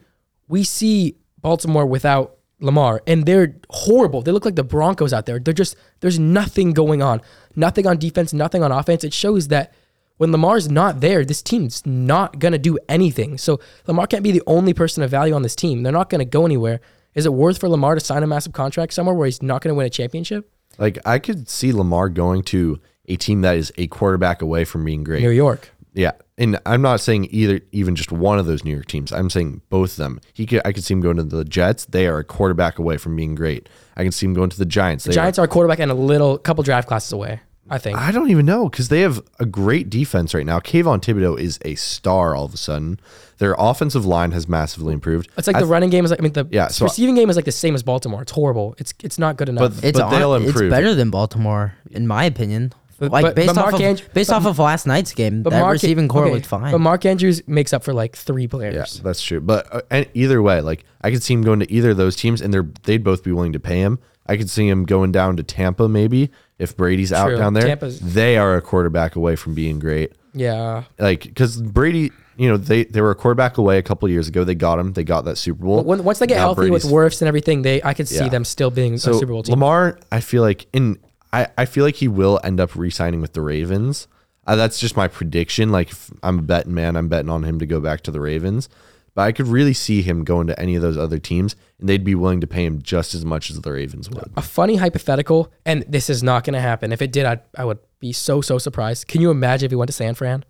we 0.49 0.65
see 0.65 1.17
Baltimore 1.41 1.87
without 1.87 2.39
Lamar 2.61 3.03
and 3.07 3.27
they're 3.27 3.57
horrible. 3.71 4.23
They 4.23 4.33
look 4.33 4.45
like 4.45 4.57
the 4.57 4.65
Broncos 4.65 5.13
out 5.13 5.27
there. 5.27 5.39
They're 5.39 5.55
just 5.55 5.77
there's 6.01 6.19
nothing 6.19 6.73
going 6.73 7.03
on. 7.03 7.21
Nothing 7.55 7.87
on 7.87 7.99
defense, 7.99 8.33
nothing 8.33 8.63
on 8.63 8.73
offense. 8.73 9.05
It 9.05 9.13
shows 9.13 9.49
that 9.49 9.73
when 10.17 10.33
Lamar's 10.33 10.71
not 10.71 11.01
there, 11.01 11.25
this 11.25 11.43
team's 11.43 11.85
not 11.85 12.39
going 12.39 12.53
to 12.53 12.59
do 12.59 12.79
anything. 12.89 13.39
So 13.39 13.61
Lamar 13.87 14.07
can't 14.07 14.23
be 14.23 14.33
the 14.33 14.43
only 14.47 14.75
person 14.75 15.03
of 15.03 15.11
value 15.11 15.35
on 15.35 15.43
this 15.43 15.57
team. 15.57 15.83
They're 15.83 15.93
not 15.93 16.11
going 16.11 16.21
to 16.21 16.25
go 16.25 16.45
anywhere. 16.45 16.81
Is 17.15 17.27
it 17.27 17.33
worth 17.33 17.59
for 17.59 17.69
Lamar 17.69 17.95
to 17.95 18.01
sign 18.01 18.23
a 18.23 18.27
massive 18.27 18.53
contract 18.53 18.93
somewhere 18.93 19.15
where 19.15 19.27
he's 19.27 19.43
not 19.43 19.63
going 19.63 19.71
to 19.71 19.75
win 19.75 19.87
a 19.87 19.91
championship? 19.91 20.51
Like 20.79 20.99
I 21.07 21.19
could 21.19 21.49
see 21.49 21.73
Lamar 21.73 22.09
going 22.09 22.43
to 22.45 22.81
a 23.07 23.17
team 23.17 23.43
that 23.43 23.57
is 23.57 23.73
a 23.77 23.87
quarterback 23.87 24.43
away 24.43 24.65
from 24.65 24.85
being 24.85 25.05
great. 25.05 25.23
New 25.23 25.31
York. 25.31 25.71
Yeah, 25.93 26.13
and 26.37 26.59
I'm 26.67 26.83
not 26.83 26.99
saying 27.01 27.29
either, 27.31 27.61
even 27.71 27.95
just 27.95 28.11
one 28.11 28.41
of 28.41 28.47
those 28.47 28.65
New 28.65 28.73
York 28.73 28.87
teams. 28.87 29.13
I'm 29.13 29.31
saying 29.31 29.61
both 29.69 29.93
of 29.93 29.97
them. 29.99 30.21
He 30.33 30.45
could, 30.45 30.61
I 30.65 30.73
could 30.73 30.83
see 30.83 30.93
him 30.93 31.01
going 31.01 31.19
to 31.19 31.23
the 31.23 31.45
Jets. 31.45 31.85
They 31.85 32.09
are 32.09 32.19
a 32.19 32.25
quarterback 32.25 32.81
away 32.81 32.97
from 32.97 33.15
being 33.15 33.37
great. 33.37 33.69
I 33.97 34.03
can 34.03 34.11
see 34.11 34.27
him 34.27 34.35
going 34.35 34.51
to 34.51 34.59
the 34.59 34.67
Giants. 34.67 35.05
The 35.05 35.13
Giants 35.13 35.39
are 35.39 35.45
a 35.45 35.49
quarterback 35.49 35.79
and 35.79 35.93
a 35.93 35.95
little 35.95 36.37
couple 36.37 36.65
draft 36.65 36.89
classes 36.89 37.13
away, 37.13 37.41
I 37.71 37.79
think. 37.79 37.99
I 37.99 38.11
don't 38.13 38.31
even 38.31 38.45
know 38.45 38.69
because 38.69 38.89
they 38.89 39.01
have 39.01 39.23
a 39.41 39.47
great 39.47 39.89
defense 39.89 40.35
right 40.35 40.45
now. 40.45 40.61
Kayvon 40.61 41.01
Thibodeaux 41.01 41.39
is 41.39 41.59
a 41.65 41.75
star 41.77 42.35
all 42.35 42.45
of 42.45 42.53
a 42.55 42.59
sudden. 42.59 43.01
Their 43.39 43.57
offensive 43.59 44.05
line 44.05 44.33
has 44.33 44.49
massively 44.49 44.93
improved. 44.93 45.29
It's 45.39 45.47
like 45.47 45.57
I 45.57 45.61
the 45.61 45.67
running 45.67 45.91
game 45.91 46.05
is 46.05 46.11
like 46.11 46.21
I 46.21 46.23
mean 46.23 46.33
the 46.35 46.47
Yeah, 46.51 46.69
so- 46.69 46.85
receiving 46.85 47.15
game 47.15 47.31
is 47.31 47.37
like 47.37 47.47
the 47.47 47.53
same 47.53 47.75
as 47.75 47.83
Baltimore. 47.83 48.23
It's 48.23 48.33
horrible. 48.33 48.75
It's 48.79 48.93
it's 49.03 49.19
not 49.19 49.37
good 49.37 49.49
enough. 49.49 49.75
But- 49.77 49.85
It's 49.85 49.99
they'll 49.99 50.33
on, 50.33 50.43
it's 50.43 50.51
improve. 50.53 50.71
better 50.71 50.95
than 50.95 51.11
Baltimore, 51.11 51.75
in 51.91 52.07
my 52.07 52.25
opinion. 52.25 52.73
But- 52.99 53.11
like 53.11 53.25
but- 53.25 53.35
based 53.35 53.49
but 53.55 53.59
off 53.59 53.65
Mark 53.73 53.75
of 53.75 53.81
Andrew- 53.81 54.07
based 54.15 54.31
but- 54.31 54.37
off 54.37 54.47
of 54.47 54.59
last 54.59 54.87
night's 54.87 55.13
game, 55.13 55.43
but 55.43 55.51
that 55.51 55.61
Mark 55.61 55.73
receiving 55.73 56.07
core 56.07 56.25
okay, 56.27 56.35
looked 56.35 56.47
fine. 56.47 56.71
But 56.71 56.79
Mark 56.81 57.05
Andrews 57.07 57.43
makes 57.49 57.73
up 57.73 57.83
for 57.83 57.93
like 57.93 58.15
three 58.15 58.47
players. 58.47 58.75
Yeah, 58.97 59.03
that's 59.03 59.21
true. 59.23 59.41
But 59.41 59.67
uh, 59.75 59.81
and 59.91 60.07
either 60.15 60.41
way, 60.43 60.61
like 60.61 60.85
I 61.01 61.11
could 61.11 61.23
see 61.23 61.35
him 61.35 61.43
going 61.43 61.59
to 61.61 61.73
either 61.73 61.91
of 61.91 61.97
those 61.97 62.15
teams, 62.15 62.41
and 62.41 62.53
they're 62.55 62.69
they'd 62.85 63.03
both 63.03 63.25
be 63.25 63.33
willing 63.33 63.53
to 63.55 63.61
pay 63.61 63.81
him. 63.81 63.99
I 64.27 64.37
could 64.39 64.49
see 64.49 64.69
him 64.69 64.85
going 64.85 65.13
down 65.13 65.37
to 65.39 65.43
Tampa, 65.43 65.87
maybe 65.89 66.31
if 66.59 66.77
Brady's 66.77 67.13
out 67.13 67.29
True. 67.29 67.37
down 67.39 67.55
there. 67.55 67.67
Tampa's- 67.67 68.01
they 68.01 68.37
are 68.37 68.57
a 68.57 68.63
quarterback 68.63 69.17
away 69.17 69.37
from 69.37 69.55
being 69.55 69.79
great. 69.79 70.13
Yeah. 70.33 70.85
Like 70.99 71.23
because 71.23 71.61
Brady, 71.61 72.11
you 72.37 72.49
know, 72.49 72.57
they 72.57 72.85
they 72.85 73.01
were 73.01 73.11
a 73.11 73.15
quarterback 73.15 73.59
away 73.59 73.79
a 73.79 73.83
couple 73.83 74.09
years 74.09 74.27
ago. 74.29 74.45
They 74.45 74.55
got 74.55 74.79
him. 74.79 74.93
They 74.93 75.05
got 75.05 75.25
that 75.27 75.37
Super 75.39 75.65
Bowl. 75.65 75.77
But 75.79 75.87
when, 75.87 76.05
once 76.05 76.19
they 76.19 76.27
get 76.27 76.37
Now 76.37 76.41
healthy 76.55 76.71
with 76.71 76.83
Brady's- 76.83 76.93
Wirfs 76.93 77.21
and 77.23 77.29
everything, 77.29 77.63
they 77.63 77.83
I 77.83 77.95
could 77.95 78.09
see 78.09 78.17
Yeah. 78.17 78.29
them 78.29 78.45
still 78.45 78.71
being 78.71 78.99
so 78.99 79.13
a 79.13 79.15
Super 79.15 79.33
Bowl 79.33 79.43
team. 79.43 79.53
Lamar, 79.53 79.99
I 80.11 80.21
feel 80.21 80.43
like 80.43 80.67
in 80.73 80.99
I, 81.33 81.49
I 81.59 81.65
feel 81.65 81.85
like 81.85 81.97
he 81.97 82.07
will 82.09 82.39
end 82.45 82.61
up 82.61 82.77
re-signing 82.77 83.21
with 83.21 83.33
the 83.33 83.41
Ravens. 83.43 84.07
Uh, 84.47 84.55
that's 84.57 84.79
just 84.79 84.97
my 84.97 85.09
prediction. 85.09 85.71
Like 85.73 85.91
if 85.91 86.11
I'm 86.23 86.39
a 86.39 86.43
betting 86.43 86.75
man, 86.75 86.97
I'm 86.97 87.09
betting 87.09 87.31
on 87.31 87.43
him 87.45 87.59
to 87.61 87.67
go 87.67 87.81
back 87.81 88.03
to 88.03 88.11
the 88.11 88.21
Ravens. 88.21 88.69
But 89.15 89.23
I 89.23 89.33
could 89.33 89.47
really 89.47 89.75
see 89.75 90.03
him 90.03 90.25
going 90.25 90.49
to 90.49 90.59
any 90.61 90.75
of 90.75 90.83
those 90.83 90.99
other 90.99 91.19
teams, 91.19 91.55
and 91.79 91.89
they'd 91.89 92.03
be 92.05 92.17
willing 92.17 92.41
to 92.41 92.47
pay 92.49 92.65
him 92.65 92.83
just 92.83 93.15
as 93.15 93.25
much 93.25 93.49
as 93.49 93.61
the 93.61 93.71
Ravens 93.73 94.11
would. 94.11 94.33
a 94.37 94.43
funny 94.43 94.77
hypothetical, 94.77 95.53
and 95.65 95.85
this 95.89 96.11
is 96.11 96.23
not 96.23 96.43
going 96.45 96.55
to 96.55 96.61
happen. 96.61 96.93
If 96.93 97.01
it 97.01 97.13
did, 97.13 97.25
I'd, 97.25 97.41
I 97.57 97.65
would 97.65 97.79
be 98.01 98.13
so, 98.13 98.41
so 98.41 98.59
surprised. 98.59 99.07
Can 99.07 99.21
you 99.21 99.31
imagine 99.31 99.67
if 99.67 99.71
he 99.71 99.77
went 99.77 99.89
to 99.89 99.93
San 99.93 100.15
Fran? 100.15 100.45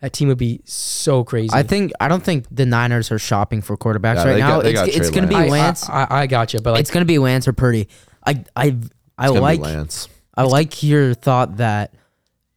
That 0.00 0.12
team 0.12 0.28
would 0.28 0.38
be 0.38 0.60
so 0.64 1.24
crazy. 1.24 1.50
I 1.52 1.62
think 1.62 1.92
I 2.00 2.08
don't 2.08 2.22
think 2.22 2.46
the 2.50 2.66
Niners 2.66 3.10
are 3.10 3.18
shopping 3.18 3.62
for 3.62 3.76
quarterbacks 3.76 4.16
Yeah, 4.16 4.24
right 4.24 4.32
they 4.34 4.40
now. 4.40 4.48
got- 4.56 4.64
they 4.64 4.72
got 4.74 4.88
it's 4.88 4.96
Trey 4.96 5.10
going 5.10 5.22
to 5.22 5.28
be 5.28 5.34
I, 5.34 5.48
Lance. 5.48 5.88
I, 5.88 6.04
I, 6.04 6.20
I 6.22 6.26
got 6.26 6.52
you, 6.54 6.60
but 6.60 6.72
like, 6.72 6.80
it's 6.80 6.90
going 6.90 7.00
to 7.02 7.06
be 7.06 7.18
Lance 7.18 7.46
or 7.48 7.52
Purdy. 7.54 7.88
I 8.26 8.44
I 8.54 8.76
I 9.18 9.24
It's 9.24 9.28
gonna 9.30 9.40
like 9.40 9.60
Lance. 9.60 10.08
I 10.34 10.42
like 10.42 10.82
your 10.82 11.14
thought 11.14 11.56
that 11.58 11.94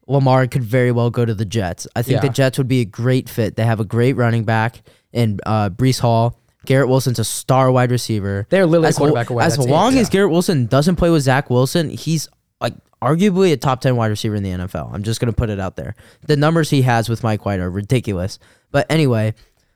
Lamar 0.10 0.48
could 0.48 0.64
very 0.64 0.92
well 0.92 1.10
go 1.10 1.24
to 1.24 1.34
the 1.34 1.46
Jets. 1.46 1.88
I 1.96 2.02
think 2.02 2.22
the 2.22 2.28
Yeah. 2.28 2.34
Jets 2.34 2.58
would 2.58 2.68
be 2.68 2.82
a 2.82 2.86
great 2.86 3.30
fit. 3.30 3.56
They 3.56 3.64
have 3.66 3.80
a 3.80 3.86
great 3.86 4.14
running 4.18 4.44
back 4.44 4.82
in 5.14 5.40
uh, 5.46 5.70
Breece 5.70 6.00
Hall. 6.00 6.38
Garrett 6.66 6.90
Wilson's 6.90 7.20
a 7.20 7.24
star 7.24 7.72
wide 7.72 7.92
receiver. 7.92 8.46
They're 8.50 8.66
literally 8.66 8.88
a 8.88 8.90
as, 8.90 8.98
quarterback 8.98 9.30
away, 9.30 9.44
As 9.46 9.56
that's 9.56 9.68
it. 9.68 9.72
long 9.72 9.96
as 9.98 10.08
Yeah. 10.08 10.12
Garrett 10.14 10.32
Wilson 10.32 10.66
doesn't 10.66 10.98
play 10.98 11.10
with 11.10 11.24
Zach 11.24 11.50
Wilson, 11.50 11.90
he's 11.90 12.28
like 12.60 12.74
arguably 13.02 13.54
a 13.54 13.58
top 13.58 13.80
ten 13.82 13.96
wide 13.96 14.08
receiver 14.08 14.36
in 14.36 14.44
the 14.44 14.50
NFL. 14.50 14.94
I'm 14.94 15.04
just 15.04 15.20
gonna 15.22 15.32
put 15.32 15.50
it 15.50 15.60
out 15.60 15.78
there. 15.78 15.96
The 16.28 16.36
numbers 16.36 16.70
he 16.70 16.82
has 16.82 17.08
with 17.08 17.24
Mike 17.24 17.46
White 17.46 17.60
are 17.62 17.70
ridiculous. 17.70 18.40
But 18.72 18.86
anyway, 18.92 19.34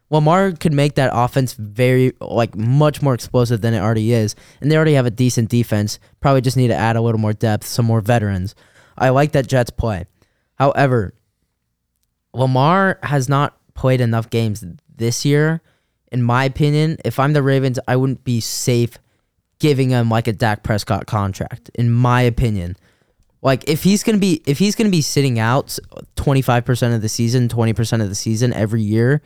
Lamar 0.09 0.51
could 0.51 0.73
make 0.73 0.95
that 0.95 1.09
offense 1.13 1.53
very 1.53 2.13
like 2.19 2.55
much 2.55 3.01
more 3.01 3.13
explosive 3.13 3.61
than 3.61 3.73
it 3.73 3.79
already 3.79 4.11
is, 4.13 4.35
and 4.61 4.69
they 4.69 4.75
already 4.75 4.93
have 4.93 5.05
a 5.05 5.11
decent 5.11 5.49
defense. 5.49 5.99
Probably 6.19 6.41
just 6.41 6.57
need 6.57 6.67
to 6.67 6.75
add 6.75 6.95
a 6.95 7.01
little 7.01 7.19
more 7.21 7.33
depth, 7.33 7.65
some 7.65 7.85
more 7.85 8.01
veterans. 8.01 8.55
I 8.97 9.09
like 9.09 9.31
that 9.31 9.47
Jets 9.47 9.71
play. 9.71 10.05
However, 10.63 11.13
Lamar 12.33 12.97
has 13.03 13.27
not 13.27 13.57
played 13.73 13.99
enough 13.99 14.29
games 14.29 14.63
this 14.95 15.25
year. 15.25 15.61
In 16.09 16.23
my 16.23 16.45
opinion, 16.45 16.99
if 17.03 17.19
I'm 17.19 17.33
the 17.33 17.43
Ravens, 17.43 17.79
I 17.85 17.97
wouldn't 17.97 18.23
be 18.23 18.39
safe 18.39 18.97
giving 19.59 19.89
him 19.89 20.09
like 20.09 20.29
a 20.29 20.31
Dak 20.31 20.63
Prescott 20.63 21.05
contract. 21.05 21.69
In 21.75 21.91
my 21.91 22.21
opinion, 22.21 22.77
like 23.41 23.67
if 23.67 23.83
he's 23.83 24.03
gonna 24.03 24.19
be 24.19 24.41
if 24.45 24.57
he's 24.57 24.73
gonna 24.73 24.89
be 24.89 25.01
sitting 25.01 25.37
out 25.37 25.77
25 26.15 26.63
percent 26.63 26.93
of 26.93 27.01
the 27.01 27.09
season, 27.09 27.49
20 27.49 27.73
percent 27.73 28.01
of 28.01 28.07
the 28.07 28.15
season 28.15 28.53
every 28.53 28.81
year, 28.81 29.21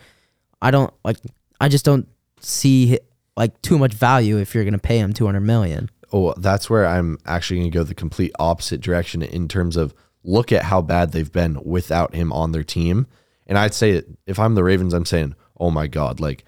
I 0.60 0.72
don't 0.72 0.92
like. 1.04 1.18
I 1.62 1.70
just 1.70 1.86
don't 1.86 2.08
see 2.40 2.98
like 3.36 3.62
too 3.62 3.78
much 3.78 3.94
value 3.94 4.40
if 4.40 4.56
you're 4.56 4.66
gonna 4.66 4.80
pay 4.80 4.98
him 4.98 5.14
200 5.14 5.42
million. 5.42 5.92
Oh, 6.12 6.34
that's 6.36 6.68
where 6.68 6.88
I'm 6.88 7.20
actually 7.28 7.62
to 7.62 7.70
go 7.70 7.84
the 7.84 7.94
complete 7.94 8.32
opposite 8.40 8.82
direction 8.82 9.22
in 9.22 9.48
terms 9.48 9.78
of 9.78 9.94
look 10.28 10.52
at 10.52 10.64
how 10.64 10.82
bad 10.82 11.12
they've 11.14 11.32
been 11.32 11.58
without 11.64 12.14
him 12.14 12.32
on 12.34 12.52
their 12.52 12.64
team. 12.64 13.08
And 13.48 13.58
I'd 13.58 13.74
say 13.74 14.04
if 14.28 14.38
I'm 14.40 14.54
the 14.56 14.64
Ravens, 14.64 14.94
I'm 14.94 15.06
saying, 15.06 15.34
oh 15.60 15.72
my 15.72 15.88
god, 15.88 16.20
like 16.20 16.44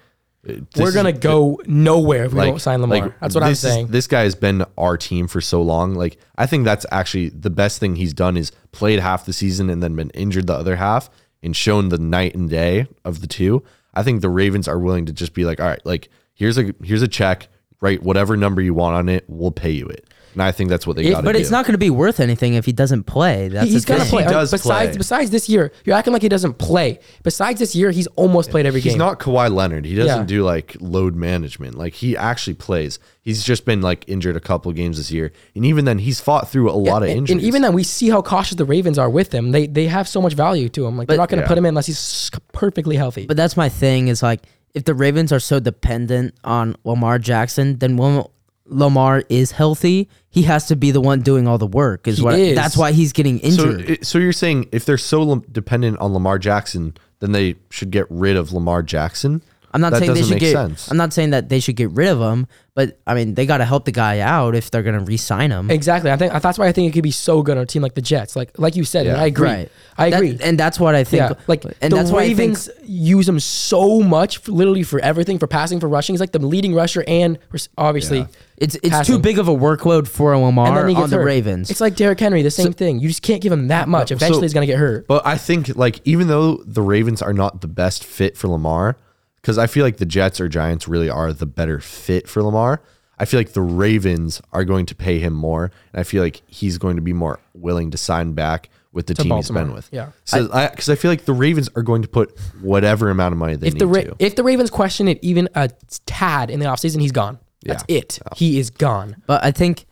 uh, 0.48 0.54
We're 0.76 0.92
gonna 0.92 1.12
go 1.12 1.60
nowhere 1.66 2.24
if 2.26 2.32
we 2.34 2.40
don't 2.40 2.60
sign 2.60 2.80
Lamar. 2.82 3.00
like, 3.06 3.20
that's 3.20 3.34
what 3.34 3.42
I'm 3.44 3.50
this 3.50 3.64
is- 3.64 3.72
saying. 3.72 3.86
this 3.88 4.06
guy 4.06 4.22
has 4.22 4.34
been 4.34 4.64
our 4.78 4.96
team 4.96 5.26
for 5.26 5.40
so 5.40 5.62
long. 5.62 5.94
Like 5.94 6.18
I 6.36 6.46
think 6.46 6.64
that's 6.64 6.84
actually 6.92 7.30
the 7.30 7.50
best 7.50 7.80
thing 7.80 7.96
he's 7.96 8.12
done 8.14 8.36
is 8.36 8.52
played 8.72 9.00
half 9.00 9.24
the 9.26 9.32
season 9.32 9.68
and 9.70 9.82
then 9.82 9.96
been 9.96 10.10
injured 10.10 10.46
the 10.46 10.54
other 10.54 10.76
half 10.76 11.10
and 11.42 11.56
shown 11.56 11.88
the 11.88 11.98
night 11.98 12.34
and 12.34 12.48
day 12.50 12.86
of 13.04 13.22
the 13.22 13.26
two. 13.26 13.62
I 13.94 14.02
think 14.02 14.20
the 14.20 14.28
Ravens 14.28 14.68
are 14.68 14.78
willing 14.78 15.06
to 15.06 15.12
just 15.12 15.32
be 15.34 15.44
like, 15.46 15.58
all 15.58 15.66
right, 15.66 15.84
like 15.86 16.10
here's 16.34 16.58
a 16.58 16.74
here's 16.82 17.02
a 17.02 17.08
check, 17.08 17.48
write 17.80 18.02
whatever 18.02 18.36
number 18.36 18.60
you 18.60 18.74
want 18.74 18.94
on 18.96 19.08
it, 19.08 19.24
we'll 19.26 19.50
pay 19.50 19.70
you 19.72 19.86
it. 19.88 20.06
And 20.34 20.42
I 20.42 20.52
think 20.52 20.70
that's 20.70 20.86
what 20.86 20.96
they 20.96 21.02
got 21.02 21.08
to 21.08 21.16
do. 21.16 21.22
but 21.22 21.32
do. 21.32 21.38
it's 21.38 21.50
not 21.50 21.64
going 21.64 21.72
to 21.74 21.78
be 21.78 21.90
worth 21.90 22.20
anything 22.20 22.54
if 22.54 22.64
he 22.64 22.72
doesn't 22.72 23.04
play. 23.04 23.48
That's 23.48 23.68
he's 23.70 23.84
the 23.84 23.94
gonna 23.94 24.04
play. 24.04 24.22
He 24.22 24.28
does 24.28 24.50
besides 24.50 24.90
play. 24.90 24.98
besides 24.98 25.30
this 25.30 25.48
year, 25.48 25.72
you're 25.84 25.96
acting 25.96 26.12
like 26.12 26.22
he 26.22 26.28
doesn't 26.28 26.54
play. 26.58 27.00
Besides 27.22 27.58
this 27.58 27.74
year, 27.74 27.90
he's 27.90 28.06
almost 28.08 28.50
played 28.50 28.66
every 28.66 28.80
He's 28.80 28.92
game. 28.92 28.92
He's 28.92 28.98
not 28.98 29.18
Kawhi 29.18 29.52
Leonard. 29.52 29.84
He 29.84 29.94
doesn't 29.94 30.20
Yeah. 30.20 30.24
do 30.26 30.42
like 30.44 30.76
load 30.80 31.16
management. 31.16 31.76
Like 31.76 31.94
he 31.94 32.16
actually 32.16 32.54
plays. 32.54 32.98
He's 33.22 33.44
just 33.44 33.64
been 33.64 33.80
like 33.80 34.04
injured 34.08 34.36
a 34.36 34.40
couple 34.40 34.72
games 34.72 34.96
this 34.96 35.10
year, 35.10 35.30
and 35.54 35.66
even 35.66 35.84
then, 35.84 35.98
he's 35.98 36.20
fought 36.20 36.48
through 36.50 36.70
a 36.70 36.72
lot 36.72 37.02
of 37.02 37.08
and, 37.10 37.18
injuries. 37.18 37.30
and 37.38 37.42
even 37.46 37.62
then, 37.62 37.74
we 37.74 37.82
see 37.82 38.08
how 38.08 38.22
cautious 38.22 38.56
the 38.56 38.64
Ravens 38.64 38.98
are 38.98 39.10
with 39.10 39.32
him. 39.32 39.50
They 39.52 39.66
they 39.66 39.86
have 39.88 40.08
so 40.08 40.22
much 40.22 40.32
value 40.34 40.68
to 40.70 40.86
him. 40.86 40.96
Like 40.96 41.08
they're 41.08 41.16
not 41.18 41.28
going 41.28 41.38
to 41.40 41.44
Yeah. 41.44 41.48
put 41.48 41.58
him 41.58 41.64
in 41.66 41.70
unless 41.70 41.86
he's 41.86 42.30
perfectly 42.52 42.96
healthy. 42.96 43.26
But 43.26 43.36
that's 43.36 43.56
my 43.56 43.68
thing 43.68 44.08
is 44.08 44.22
like 44.22 44.40
if 44.72 44.84
the 44.84 44.94
Ravens 44.94 45.32
are 45.32 45.40
so 45.40 45.60
dependent 45.60 46.34
on 46.44 46.76
Lamar 46.84 47.18
Jackson, 47.18 47.78
then 47.78 47.96
when 47.96 48.24
Lamar 48.66 49.24
is 49.28 49.50
healthy, 49.52 50.08
he 50.30 50.42
has 50.42 50.66
to 50.66 50.76
be 50.76 50.90
the 50.92 51.00
one 51.00 51.20
doing 51.20 51.46
all 51.48 51.58
the 51.58 51.66
work. 51.66 52.06
Is 52.08 52.18
He 52.18 52.24
what 52.24 52.38
is. 52.38 52.54
that's 52.54 52.76
why 52.76 52.92
he's 52.92 53.12
getting 53.12 53.38
injured. 53.40 53.90
it- 53.90 54.06
so 54.06 54.18
you're 54.18 54.32
saying 54.32 54.68
if 54.72 54.84
they're 54.84 54.96
so 54.98 55.36
dependent 55.52 55.98
on 55.98 56.12
Lamar 56.12 56.38
Jackson, 56.38 56.94
then 57.18 57.32
they 57.32 57.56
should 57.70 57.90
get 57.90 58.06
rid 58.08 58.36
of 58.36 58.52
Lamar 58.52 58.82
Jackson. 58.82 59.42
I'm 59.72 59.80
not 59.80 59.92
that 59.92 60.00
saying 60.00 60.14
they 60.14 60.22
should 60.22 60.40
get. 60.40 60.52
sense. 60.52 60.90
I'm 60.90 60.96
not 60.96 61.12
saying 61.12 61.30
that 61.30 61.48
they 61.48 61.60
should 61.60 61.76
get 61.76 61.90
rid 61.92 62.08
of 62.08 62.20
him, 62.20 62.46
but 62.74 62.98
I 63.06 63.14
mean 63.14 63.34
they 63.34 63.46
got 63.46 63.58
to 63.58 63.64
help 63.64 63.84
the 63.84 63.92
guy 63.92 64.18
out 64.20 64.54
if 64.56 64.70
they're 64.70 64.82
gonna 64.82 65.00
re-sign 65.00 65.50
him. 65.52 65.70
exactly. 65.70 66.10
I 66.10 66.16
think 66.16 66.32
that's 66.42 66.58
why 66.58 66.66
I 66.66 66.72
think 66.72 66.88
it 66.88 66.92
could 66.94 67.04
be 67.04 67.10
so 67.12 67.42
good 67.42 67.56
on 67.56 67.62
a 67.62 67.66
team 67.66 67.80
like 67.82 67.94
the 67.94 68.02
Jets. 68.02 68.34
Like 68.34 68.58
like 68.58 68.74
you 68.74 68.84
said, 68.84 69.06
and 69.06 69.16
Yeah. 69.16 69.22
I 69.22 69.26
agree. 69.26 69.48
Right. 69.48 69.72
I 69.96 70.10
That- 70.10 70.16
agree. 70.16 70.38
and 70.42 70.58
that's 70.58 70.80
what 70.80 70.94
I 70.94 71.04
think. 71.04 71.20
yeah, 71.20 71.34
like 71.46 71.64
and 71.80 71.92
the 71.92 71.96
that's 71.96 72.10
why 72.10 72.22
I 72.22 72.28
think 72.28 72.38
Ravens 72.38 72.68
use 72.84 73.28
him 73.28 73.38
so 73.38 74.00
much, 74.00 74.38
for, 74.38 74.52
literally 74.52 74.82
for 74.82 74.98
everything, 75.00 75.38
for 75.38 75.46
passing, 75.46 75.78
for 75.78 75.88
rushing. 75.88 76.14
He's 76.14 76.20
like 76.20 76.32
the 76.32 76.38
leading 76.40 76.74
rusher, 76.74 77.04
and 77.06 77.38
obviously, 77.78 78.18
Yeah. 78.20 78.26
it's 78.56 78.76
it's 78.82 79.06
too 79.06 79.18
big 79.18 79.38
of 79.38 79.46
a 79.46 79.54
workload 79.54 80.08
for 80.08 80.36
Lamar 80.36 80.66
and 80.68 80.76
then 80.76 80.88
he 80.88 80.94
on 80.96 81.02
gets 81.02 81.10
the 81.10 81.16
hurt. 81.18 81.24
Ravens. 81.26 81.70
It's 81.70 81.80
like 81.80 81.94
Derrick 81.96 82.18
Henry, 82.18 82.42
the 82.42 82.50
same 82.50 82.72
thing. 82.72 82.98
You 82.98 83.08
just 83.08 83.22
can't 83.22 83.40
give 83.42 83.52
him 83.52 83.68
that 83.68 83.88
much. 83.88 84.08
so- 84.08 84.14
Eventually, 84.16 84.42
he's 84.42 84.54
gonna 84.54 84.66
get 84.66 84.78
hurt. 84.78 85.06
But 85.06 85.24
I 85.26 85.36
think 85.36 85.76
like 85.76 86.00
even 86.04 86.26
though 86.28 86.56
the 86.66 86.82
Ravens 86.82 87.22
are 87.22 87.32
not 87.32 87.60
the 87.60 87.68
best 87.68 88.02
fit 88.04 88.36
for 88.36 88.48
Lamar, 88.48 88.96
because 89.40 89.58
I 89.58 89.66
feel 89.66 89.84
like 89.84 89.96
the 89.98 90.06
Jets 90.06 90.40
or 90.40 90.48
Giants 90.48 90.86
really 90.88 91.08
are 91.10 91.32
the 91.32 91.46
better 91.46 91.80
fit 91.80 92.28
for 92.28 92.42
Lamar. 92.42 92.82
I 93.18 93.26
feel 93.26 93.38
like 93.40 93.52
the 93.52 93.60
Ravens 93.62 94.40
are 94.52 94.64
going 94.64 94.86
to 94.86 94.94
pay 94.94 95.18
him 95.18 95.34
more, 95.34 95.64
and 95.92 96.00
I 96.00 96.04
feel 96.04 96.22
like 96.22 96.40
he's 96.46 96.78
going 96.78 96.96
to 96.96 97.02
be 97.02 97.12
more 97.12 97.38
willing 97.54 97.90
to 97.90 97.98
sign 97.98 98.32
back 98.32 98.70
with 98.92 99.06
the 99.06 99.14
To 99.14 99.22
team 99.22 99.36
he's 99.36 99.50
been 99.50 99.72
with. 99.72 99.88
yeah. 99.92 100.10
So 100.24 100.44
because 100.48 100.88
I, 100.88 100.94
feel 100.94 101.10
like 101.10 101.24
the 101.26 101.32
Ravens 101.34 101.68
are 101.76 101.82
going 101.82 102.02
to 102.02 102.08
put 102.08 102.36
whatever 102.60 103.08
amount 103.10 103.32
of 103.32 103.38
money 103.38 103.54
they 103.56 103.68
If 103.68 103.74
need 103.74 103.80
the 103.80 103.86
Ra- 103.86 104.00
to. 104.02 104.16
if 104.18 104.34
the 104.36 104.42
Ravens 104.42 104.70
question 104.70 105.06
it 105.06 105.18
even 105.22 105.48
a 105.54 105.68
tad 106.06 106.50
in 106.50 106.58
the 106.60 106.66
offseason, 106.66 107.00
he's 107.00 107.12
gone. 107.12 107.38
That's 107.64 107.84
Yeah. 107.88 107.98
it. 107.98 108.18
He 108.36 108.58
is 108.58 108.70
gone. 108.70 109.16
But 109.26 109.44
I 109.44 109.50
think 109.52 109.84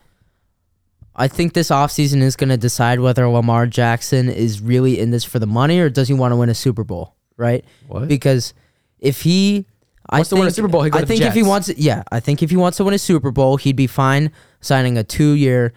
I 1.15 1.27
think 1.27 1.53
this 1.53 1.69
offseason 1.69 2.21
is 2.21 2.35
going 2.35 2.49
to 2.49 2.57
decide 2.57 2.99
whether 2.99 3.27
Lamar 3.27 3.67
Jackson 3.67 4.29
is 4.29 4.61
really 4.61 4.99
in 4.99 5.11
this 5.11 5.23
for 5.25 5.37
the 5.39 5.47
money 5.47 5.79
or 5.79 5.89
does 5.89 6.07
he 6.07 6.13
want 6.13 6.31
to 6.31 6.35
win 6.37 6.49
a 6.49 6.55
Super 6.55 6.83
Bowl, 6.83 7.15
right? 7.37 7.65
What? 7.87 8.07
Because 8.07 8.53
if 8.99 9.21
he 9.21 9.65
I 10.11 10.17
Wants 10.17 10.29
to 10.29 10.35
win 10.35 10.43
a 10.43 10.45
think- 10.47 10.55
Super 10.55 10.67
Bowl, 10.69 10.81
he'd 10.83 10.89
go 10.91 10.97
I 10.97 11.01
to 11.01 11.05
the 11.05 11.13
think 11.13 11.21
if 11.25 11.33
he 11.33 11.41
Jets. 11.41 11.47
wants 11.49 11.69
yeah, 11.77 12.03
I 12.11 12.19
think 12.19 12.41
if 12.41 12.49
he 12.49 12.57
wants 12.57 12.77
to 12.77 12.83
win 12.83 12.93
a 12.95 12.97
Super 12.99 13.29
Bowl, 13.31 13.57
he'd 13.57 13.75
be 13.75 13.85
fine 13.87 14.31
signing 14.59 14.97
a 14.97 15.03
2-year 15.03 15.71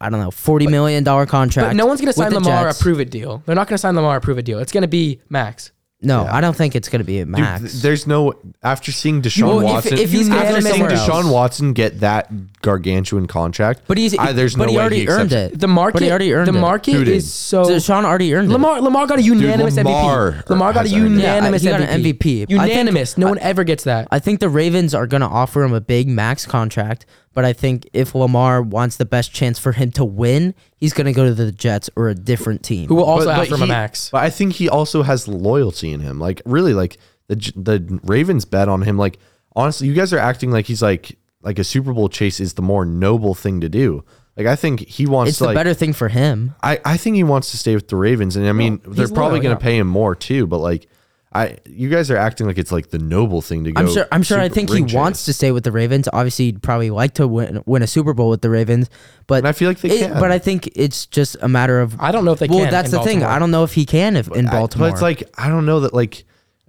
I 0.00 0.10
don't 0.10 0.20
know, 0.20 0.30
40 0.30 0.68
million 0.68 1.02
dollar 1.04 1.26
contract. 1.26 1.70
But 1.70 1.76
no 1.76 1.84
one's 1.86 2.00
gonna 2.00 2.10
with 2.10 2.16
sign 2.16 2.30
the 2.32 2.36
Lamar 2.40 2.64
Jets. 2.66 2.80
a 2.80 2.82
prove 2.82 3.00
it 3.00 3.10
deal. 3.10 3.42
They're 3.44 3.56
not 3.56 3.66
gonna 3.68 3.78
sign 3.78 3.94
Lamar 3.96 4.16
a 4.16 4.20
prove 4.20 4.38
it 4.38 4.44
deal. 4.44 4.58
It's 4.60 4.70
gonna 4.72 4.86
be 4.88 5.20
max. 5.28 5.72
No, 6.00 6.22
Yeah. 6.22 6.36
I 6.36 6.40
don't 6.40 6.54
think 6.56 6.76
it's 6.76 6.88
going 6.88 7.00
to 7.00 7.04
be 7.04 7.18
at 7.18 7.24
Dude, 7.26 7.38
max. 7.40 7.60
th- 7.60 7.82
there's 7.82 8.06
no 8.06 8.32
after 8.62 8.92
seeing 8.92 9.20
Deshaun 9.20 9.48
Well, 9.48 9.58
if- 9.58 9.64
Watson. 9.64 9.98
if 9.98 10.12
he's 10.12 10.30
after 10.30 10.60
seeing 10.60 10.74
somewhere 10.74 10.90
Deshaun 10.92 11.22
else. 11.24 11.26
Watson 11.32 11.72
get 11.72 11.98
that 12.00 12.30
gargantuan 12.62 13.26
contract, 13.26 13.82
but 13.86 13.96
he's 13.98 14.16
I, 14.18 14.32
there's 14.32 14.54
but 14.56 14.64
no 14.64 14.70
he 14.70 14.76
way 14.76 14.80
already 14.82 15.00
he 15.00 15.08
earned 15.08 15.32
it. 15.32 15.58
The 15.58 15.68
market, 15.68 15.94
But 15.94 16.02
he 16.02 16.10
already 16.10 16.32
earned 16.34 16.48
the 16.48 16.52
market 16.52 16.92
Who 16.92 17.04
did? 17.04 17.14
is 17.14 17.32
so. 17.32 17.64
Deshaun 17.64 18.04
already 18.04 18.34
earned 18.34 18.50
it. 18.50 18.52
Lamar 18.52 18.80
Lamar 18.80 19.06
got 19.06 19.18
a 19.18 19.22
unanimous 19.22 19.76
Lamar 19.76 20.32
MVP. 20.32 20.50
Lamar 20.50 20.72
got 20.72 20.86
a 20.86 20.88
has 20.88 20.92
earned 20.98 21.06
it. 21.14 21.18
unanimous 21.18 21.62
Yeah, 21.62 21.78
he 21.78 21.84
got 21.84 21.88
an 21.92 22.02
MVP. 22.02 22.18
MVP. 22.18 22.42
I 22.42 22.46
think- 22.46 22.70
Unanimous. 22.70 23.18
no 23.18 23.28
one 23.28 23.38
ever 23.38 23.64
gets 23.64 23.84
that. 23.84 24.08
I 24.10 24.18
think 24.18 24.40
the 24.40 24.48
Ravens 24.48 24.94
are 24.94 25.06
going 25.06 25.20
to 25.20 25.26
offer 25.28 25.62
him 25.62 25.72
a 25.72 25.80
big 25.80 26.08
max 26.08 26.46
contract, 26.46 27.06
but 27.34 27.44
I 27.44 27.52
think 27.52 27.88
if 27.92 28.14
Lamar 28.14 28.62
wants 28.62 28.96
the 28.96 29.04
best 29.04 29.32
chance 29.32 29.58
for 29.58 29.72
him 29.72 29.92
to 29.92 30.04
win, 30.04 30.54
he's 30.76 30.92
going 30.92 31.06
to 31.06 31.12
go 31.12 31.24
to 31.26 31.34
the 31.34 31.52
Jets 31.52 31.88
or 31.96 32.08
a 32.08 32.14
different 32.14 32.62
team. 32.62 32.88
Who 32.88 32.96
will 32.96 33.04
also 33.04 33.26
But- 33.26 33.38
ask 33.40 33.50
him 33.52 33.62
a 33.62 33.66
max. 33.66 34.10
But 34.10 34.22
I 34.24 34.30
think 34.30 34.54
he 34.54 34.68
also 34.68 35.02
has 35.02 35.28
loyalty 35.28 35.92
in 35.92 36.00
him. 36.00 36.18
Like 36.18 36.42
really, 36.44 36.74
like 36.74 36.96
the 37.28 37.36
the 37.54 38.00
Ravens 38.04 38.44
bet 38.46 38.68
on 38.68 38.82
him. 38.82 38.96
Like 38.96 39.18
honestly, 39.54 39.86
you 39.86 39.94
guys 39.94 40.12
are 40.12 40.18
acting 40.18 40.50
like 40.50 40.64
he's 40.66 40.80
like 40.82 41.17
like 41.42 41.58
a 41.58 41.64
Super 41.64 41.92
Bowl 41.92 42.08
chase 42.08 42.40
is 42.40 42.54
the 42.54 42.62
more 42.62 42.84
noble 42.84 43.34
thing 43.34 43.60
to 43.60 43.68
do. 43.68 44.04
Like 44.36 44.46
I 44.46 44.56
think 44.56 44.80
he 44.80 45.06
wants 45.06 45.30
it's 45.30 45.38
to 45.38 45.44
the 45.44 45.48
like. 45.48 45.56
better 45.56 45.74
thing 45.74 45.92
for 45.92 46.08
him. 46.08 46.54
I 46.62 46.80
I 46.84 46.96
think 46.96 47.16
he 47.16 47.24
wants 47.24 47.50
to 47.50 47.56
stay 47.58 47.74
with 47.74 47.88
the 47.88 47.96
Ravens, 47.96 48.36
and 48.36 48.46
I 48.46 48.52
mean 48.52 48.80
they're 48.84 49.08
probably 49.08 49.40
loyal, 49.40 49.42
going 49.42 49.42
yeah. 49.44 49.54
to 49.54 49.60
pay 49.60 49.78
him 49.78 49.86
more 49.86 50.14
too. 50.14 50.46
But 50.46 50.58
like. 50.58 50.88
I, 51.30 51.58
you 51.66 51.90
guys 51.90 52.10
are 52.10 52.16
acting 52.16 52.46
like 52.46 52.56
it's 52.56 52.72
like 52.72 52.88
the 52.88 52.98
noble 52.98 53.42
thing 53.42 53.64
to 53.64 53.72
go. 53.72 53.78
I'm 53.82 53.92
sure. 53.92 54.06
I'm 54.10 54.22
sure. 54.22 54.40
I 54.40 54.48
think 54.48 54.70
he 54.70 54.76
ring 54.76 54.94
wants 54.94 55.26
to 55.26 55.34
stay 55.34 55.52
with 55.52 55.62
the 55.62 55.70
Ravens. 55.70 56.08
Obviously, 56.10 56.46
he'd 56.46 56.62
probably 56.62 56.88
like 56.88 57.12
to 57.14 57.28
win 57.28 57.62
win 57.66 57.82
a 57.82 57.86
Super 57.86 58.14
Bowl 58.14 58.30
with 58.30 58.40
the 58.40 58.48
Ravens, 58.48 58.88
but 59.26 59.40
And 59.40 59.46
I 59.46 59.52
feel 59.52 59.68
like 59.68 59.78
they 59.80 59.90
it- 59.90 59.98
can. 60.10 60.20
But 60.20 60.32
I 60.32 60.38
think 60.38 60.70
it's 60.74 61.04
just 61.04 61.36
a 61.42 61.46
matter 61.46 61.80
of. 61.82 62.00
I 62.00 62.12
don't 62.12 62.24
know 62.24 62.32
if 62.32 62.38
they 62.38 62.48
well, 62.48 62.60
can. 62.60 62.70
that's 62.70 62.90
in 62.94 62.98
the 62.98 63.04
thing. 63.04 63.24
I 63.24 63.38
don't 63.38 63.50
know 63.50 63.62
if 63.62 63.74
he 63.74 63.84
can 63.84 64.16
if 64.16 64.28
in 64.32 64.48
I- 64.48 64.50
Baltimore. 64.50 64.88
But 64.88 64.94
it's 64.94 65.02
like 65.02 65.30
I 65.36 65.48
don't 65.48 65.66
know 65.66 65.80
that 65.80 65.92
like 65.92 66.24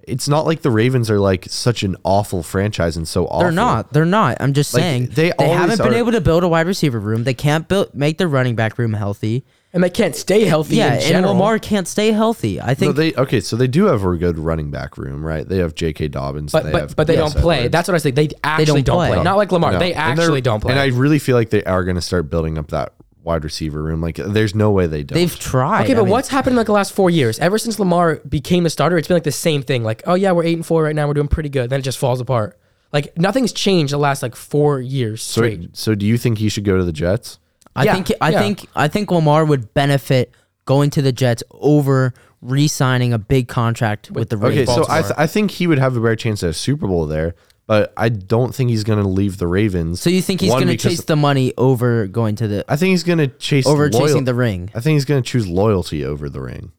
it's 0.10 0.28
not 0.28 0.46
like 0.46 0.62
the 0.62 0.72
Ravens 0.72 1.10
are 1.10 1.20
like 1.20 1.46
such 1.50 1.84
an 1.84 1.96
awful 2.04 2.44
franchise 2.44 2.98
and 2.98 3.08
so 3.08 3.26
awful. 3.28 3.40
They're 3.40 3.52
not. 3.52 3.94
They're 3.94 4.06
not. 4.06 4.38
I'm 4.40 4.54
just 4.54 4.74
Like, 4.74 4.82
saying 4.84 5.06
they 5.14 5.32
always 5.34 5.58
haven't 5.58 5.78
been 5.78 5.94
are- 5.94 5.98
able 5.98 6.12
to 6.14 6.22
build 6.22 6.44
a 6.44 6.48
wide 6.48 6.68
receiver 6.68 7.00
room. 7.00 7.24
They 7.24 7.34
can't 7.34 7.68
build 7.68 7.94
make 7.94 8.18
their 8.18 8.28
running 8.28 8.56
back 8.56 8.78
room 8.78 8.94
healthy. 8.94 9.46
and 9.72 9.84
they 9.84 9.90
can't 9.92 10.16
stay 10.16 10.46
healthy. 10.46 10.78
Yeah, 10.78 10.88
in 10.88 10.94
and 10.94 11.02
general. 11.04 11.34
Lamar 11.34 11.60
can't 11.60 11.88
stay 11.88 12.12
healthy. 12.12 12.60
I 12.60 12.70
No, 12.70 12.74
think 12.74 12.96
they 12.96 13.14
okay. 13.14 13.40
So 13.40 13.56
they 13.56 13.68
do 13.68 13.86
have 13.86 14.04
a 14.04 14.18
good 14.18 14.40
running 14.40 14.72
back 14.72 14.98
room, 14.98 15.24
right? 15.24 15.48
They 15.48 15.58
have 15.58 15.76
J.K. 15.76 16.08
Dobbins, 16.08 16.52
but 16.52 16.64
they 16.64 16.72
but 16.72 16.82
have 16.82 16.96
but 16.96 17.06
they 17.08 17.16
Gus 17.18 17.34
don't 17.36 17.42
play. 17.44 17.58
Edwards. 17.58 17.72
That's 17.74 17.88
what 17.88 17.96
I 17.96 17.98
say. 18.00 18.12
They 18.12 18.30
actually 18.44 18.82
don't 18.82 18.98
don't, 18.98 19.08
play. 19.10 19.14
play. 19.16 19.24
Not 19.24 19.38
like 19.38 19.52
Lamar. 19.52 19.74
No. 19.74 19.80
They 19.80 19.94
And 19.94 20.18
they're- 20.18 20.26
actually 20.26 20.42
don't 20.42 20.60
play. 20.60 20.72
And 20.72 20.80
I 20.80 20.88
really 20.88 21.20
feel 21.20 21.36
like 21.36 21.52
they 21.52 21.64
are 21.66 21.84
going 21.84 21.98
to 21.98 22.02
start 22.02 22.30
building 22.32 22.58
up 22.58 22.70
that 22.70 22.94
wide 23.30 23.44
receiver 23.44 23.82
room. 23.82 24.02
Like, 24.02 24.16
there's 24.16 24.54
no 24.56 24.72
way 24.72 24.88
they 24.88 25.04
don't. 25.04 25.16
they've 25.16 25.40
tried. 25.40 25.84
Okay, 25.84 25.94
I 25.94 25.96
but 25.96 26.04
mean, 26.04 26.12
what's 26.12 26.30
happened 26.30 26.54
in 26.54 26.58
like 26.58 26.66
the 26.66 26.72
last 26.74 26.92
four 26.94 27.10
years? 27.10 27.38
Ever 27.40 27.58
since 27.58 27.80
Lamar 27.80 28.16
became 28.28 28.64
the 28.64 28.70
starter, 28.70 28.98
it's 28.98 29.08
been 29.08 29.16
like 29.16 29.24
the 29.24 29.32
same 29.32 29.62
thing. 29.62 29.84
Like, 29.84 30.02
oh 30.08 30.16
yeah, 30.16 30.32
we're 30.32 30.44
eight 30.44 30.56
and 30.56 30.66
four 30.66 30.84
right 30.84 30.96
now. 30.96 31.08
We're 31.08 31.14
doing 31.14 31.28
pretty 31.28 31.50
good. 31.50 31.70
Then 31.70 31.80
it 31.80 31.84
just 31.84 31.98
falls 32.00 32.20
apart. 32.20 32.58
Like 32.92 33.16
nothing's 33.18 33.54
changed 33.54 33.94
the 33.94 33.98
last 34.00 34.24
like 34.24 34.36
four 34.36 34.82
years 34.82 35.22
so, 35.22 35.42
straight. 35.42 35.78
so 35.78 35.94
do 35.96 36.06
you 36.08 36.18
think 36.18 36.40
he 36.40 36.50
should 36.50 36.64
go 36.66 36.76
to 36.78 36.84
the 36.84 36.92
Jets? 36.92 37.38
I 37.76 37.84
Yeah, 37.84 37.94
think 37.94 38.12
I 38.20 38.30
yeah. 38.32 38.40
think 38.40 38.66
I 38.76 38.88
think 38.88 39.12
Lamar 39.12 39.46
would 39.46 39.74
benefit 39.76 40.34
going 40.66 40.90
to 40.92 41.02
the 41.04 41.12
Jets 41.12 41.44
over 41.52 42.14
re-signing 42.42 43.14
a 43.14 43.20
big 43.20 43.48
contract 43.48 44.10
with 44.12 44.30
the 44.30 44.38
Okay, 44.38 44.60
Ravens. 44.60 44.74
so 44.74 44.86
I, 44.90 45.02
th- 45.02 45.14
I 45.18 45.28
think 45.28 45.52
he 45.52 45.68
would 45.68 45.78
have 45.78 45.96
a 45.96 46.00
better 46.00 46.16
chance 46.16 46.42
at 46.42 46.50
a 46.52 46.54
Super 46.54 46.88
Bowl 46.88 47.06
there, 47.06 47.36
but 47.70 47.94
I 47.96 48.10
don't 48.10 48.54
think 48.56 48.72
he's 48.72 48.84
going 48.84 48.98
to 49.02 49.08
leave 49.08 49.38
the 49.38 49.46
Ravens. 49.46 50.02
So 50.02 50.10
you 50.10 50.24
think 50.24 50.42
he's 50.42 50.50
One, 50.50 50.62
going 50.64 50.70
to 50.70 50.74
because 50.74 50.98
chase 50.98 51.06
the 51.06 51.16
money 51.16 51.54
over 51.56 52.08
going 52.08 52.36
to 52.38 52.48
the 52.48 52.66
I 52.68 52.76
think 52.78 52.90
he's 52.92 53.04
going 53.04 53.20
to 53.20 53.28
chase 53.28 53.68
over 53.68 53.90
loyal- 53.92 54.08
chasing 54.08 54.24
the 54.24 54.34
ring? 54.34 54.72
I 54.74 54.80
think 54.80 54.96
he's 54.96 55.06
going 55.06 55.22
to 55.22 55.30
choose 55.30 55.48
loyalty 55.48 56.04
over 56.04 56.30
the 56.30 56.42
ring, 56.42 56.72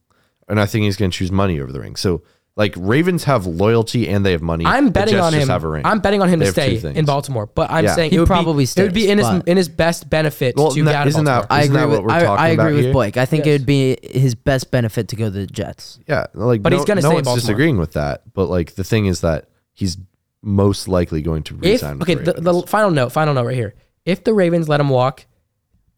and 0.48 0.59
I 0.61 0.66
think 0.66 0.85
he's 0.87 0.96
going 0.96 1.12
to 1.12 1.16
choose 1.16 1.31
money 1.31 1.61
over 1.61 1.70
the 1.70 1.79
ring. 1.81 1.94
So 1.94 2.22
like 2.57 2.74
Ravens 2.76 3.22
have 3.24 3.46
loyalty 3.46 4.09
and 4.09 4.26
they 4.26 4.33
have 4.33 4.42
money. 4.42 4.66
I'm 4.66 4.87
The 4.87 4.90
betting 4.90 5.14
Jets 5.14 5.24
on 5.26 5.33
just 5.33 5.42
him. 5.44 5.48
Have 5.50 5.62
a 5.62 5.68
ring. 5.68 5.87
I'm 5.87 6.00
betting 6.00 6.20
on 6.20 6.29
him 6.29 6.40
They 6.40 6.46
to 6.50 6.61
have 6.61 6.68
two 6.70 6.76
stay 6.79 6.79
things. 6.88 6.98
in 6.98 7.05
Baltimore. 7.05 7.46
But 7.46 7.70
I'm 7.70 7.85
Yeah. 7.85 7.94
saying 7.94 8.11
He 8.11 8.16
it 8.16 8.18
would 8.18 8.26
probably 8.26 8.64
be, 8.66 8.70
it 8.76 8.83
would 8.83 8.92
be 8.92 9.09
in 9.09 9.18
his 9.18 9.29
but- 9.29 9.46
in 9.48 9.57
his 9.57 9.68
best 9.68 10.11
benefit 10.11 10.57
Well, 10.57 10.72
to 10.72 10.79
no, 10.83 10.87
get 10.90 10.94
out 10.96 11.07
of 11.07 11.11
isn't 11.11 11.24
that- 11.24 11.48
Baltimore. 11.48 11.57
I 11.59 11.62
Isn't 11.62 11.76
agree 11.76 11.81
that 11.81 11.88
with 11.88 11.98
what 12.00 12.05
we're 12.07 12.12
I, 12.12 12.22
talking 12.24 12.44
I 12.44 12.48
agree 12.48 12.64
about 12.64 12.74
with 12.74 12.85
here? 12.87 12.92
Blake. 12.92 13.16
I 13.16 13.24
think 13.26 13.46
it 13.46 13.50
Yes. 13.50 13.59
would 13.61 13.66
be 13.66 13.96
his 14.03 14.35
best 14.35 14.70
benefit 14.72 15.07
to 15.09 15.16
go 15.16 15.26
to 15.26 15.31
the 15.31 15.46
Jets. 15.46 16.00
Yeah, 16.09 16.26
like 16.35 16.61
But 16.62 16.70
no, 16.72 16.79
he's 16.79 16.85
gonna 16.85 17.00
no 17.00 17.09
stay 17.09 17.11
in 17.11 17.14
one's 17.14 17.24
Baltimore. 17.26 17.40
disagreeing 17.40 17.79
with 17.79 17.92
that. 17.92 18.22
But 18.35 18.50
like 18.50 18.74
the 18.74 18.85
thing 18.85 19.07
is 19.07 19.20
that 19.20 19.46
he's 19.72 19.96
most 20.42 20.88
likely 20.88 21.22
going 21.22 21.42
to 21.44 21.57
if 21.57 21.62
resign. 21.62 21.98
with 21.98 22.09
okay, 22.09 22.14
the, 22.22 22.33
the 22.35 22.53
Ravens. 22.53 22.70
final 22.70 22.90
note, 22.90 23.12
final 23.12 23.35
note 23.35 23.46
right 23.46 23.57
here. 23.57 23.74
If 24.05 24.24
the 24.24 24.33
Ravens 24.35 24.68
let 24.68 24.81
him 24.81 24.88
walk, 24.88 25.26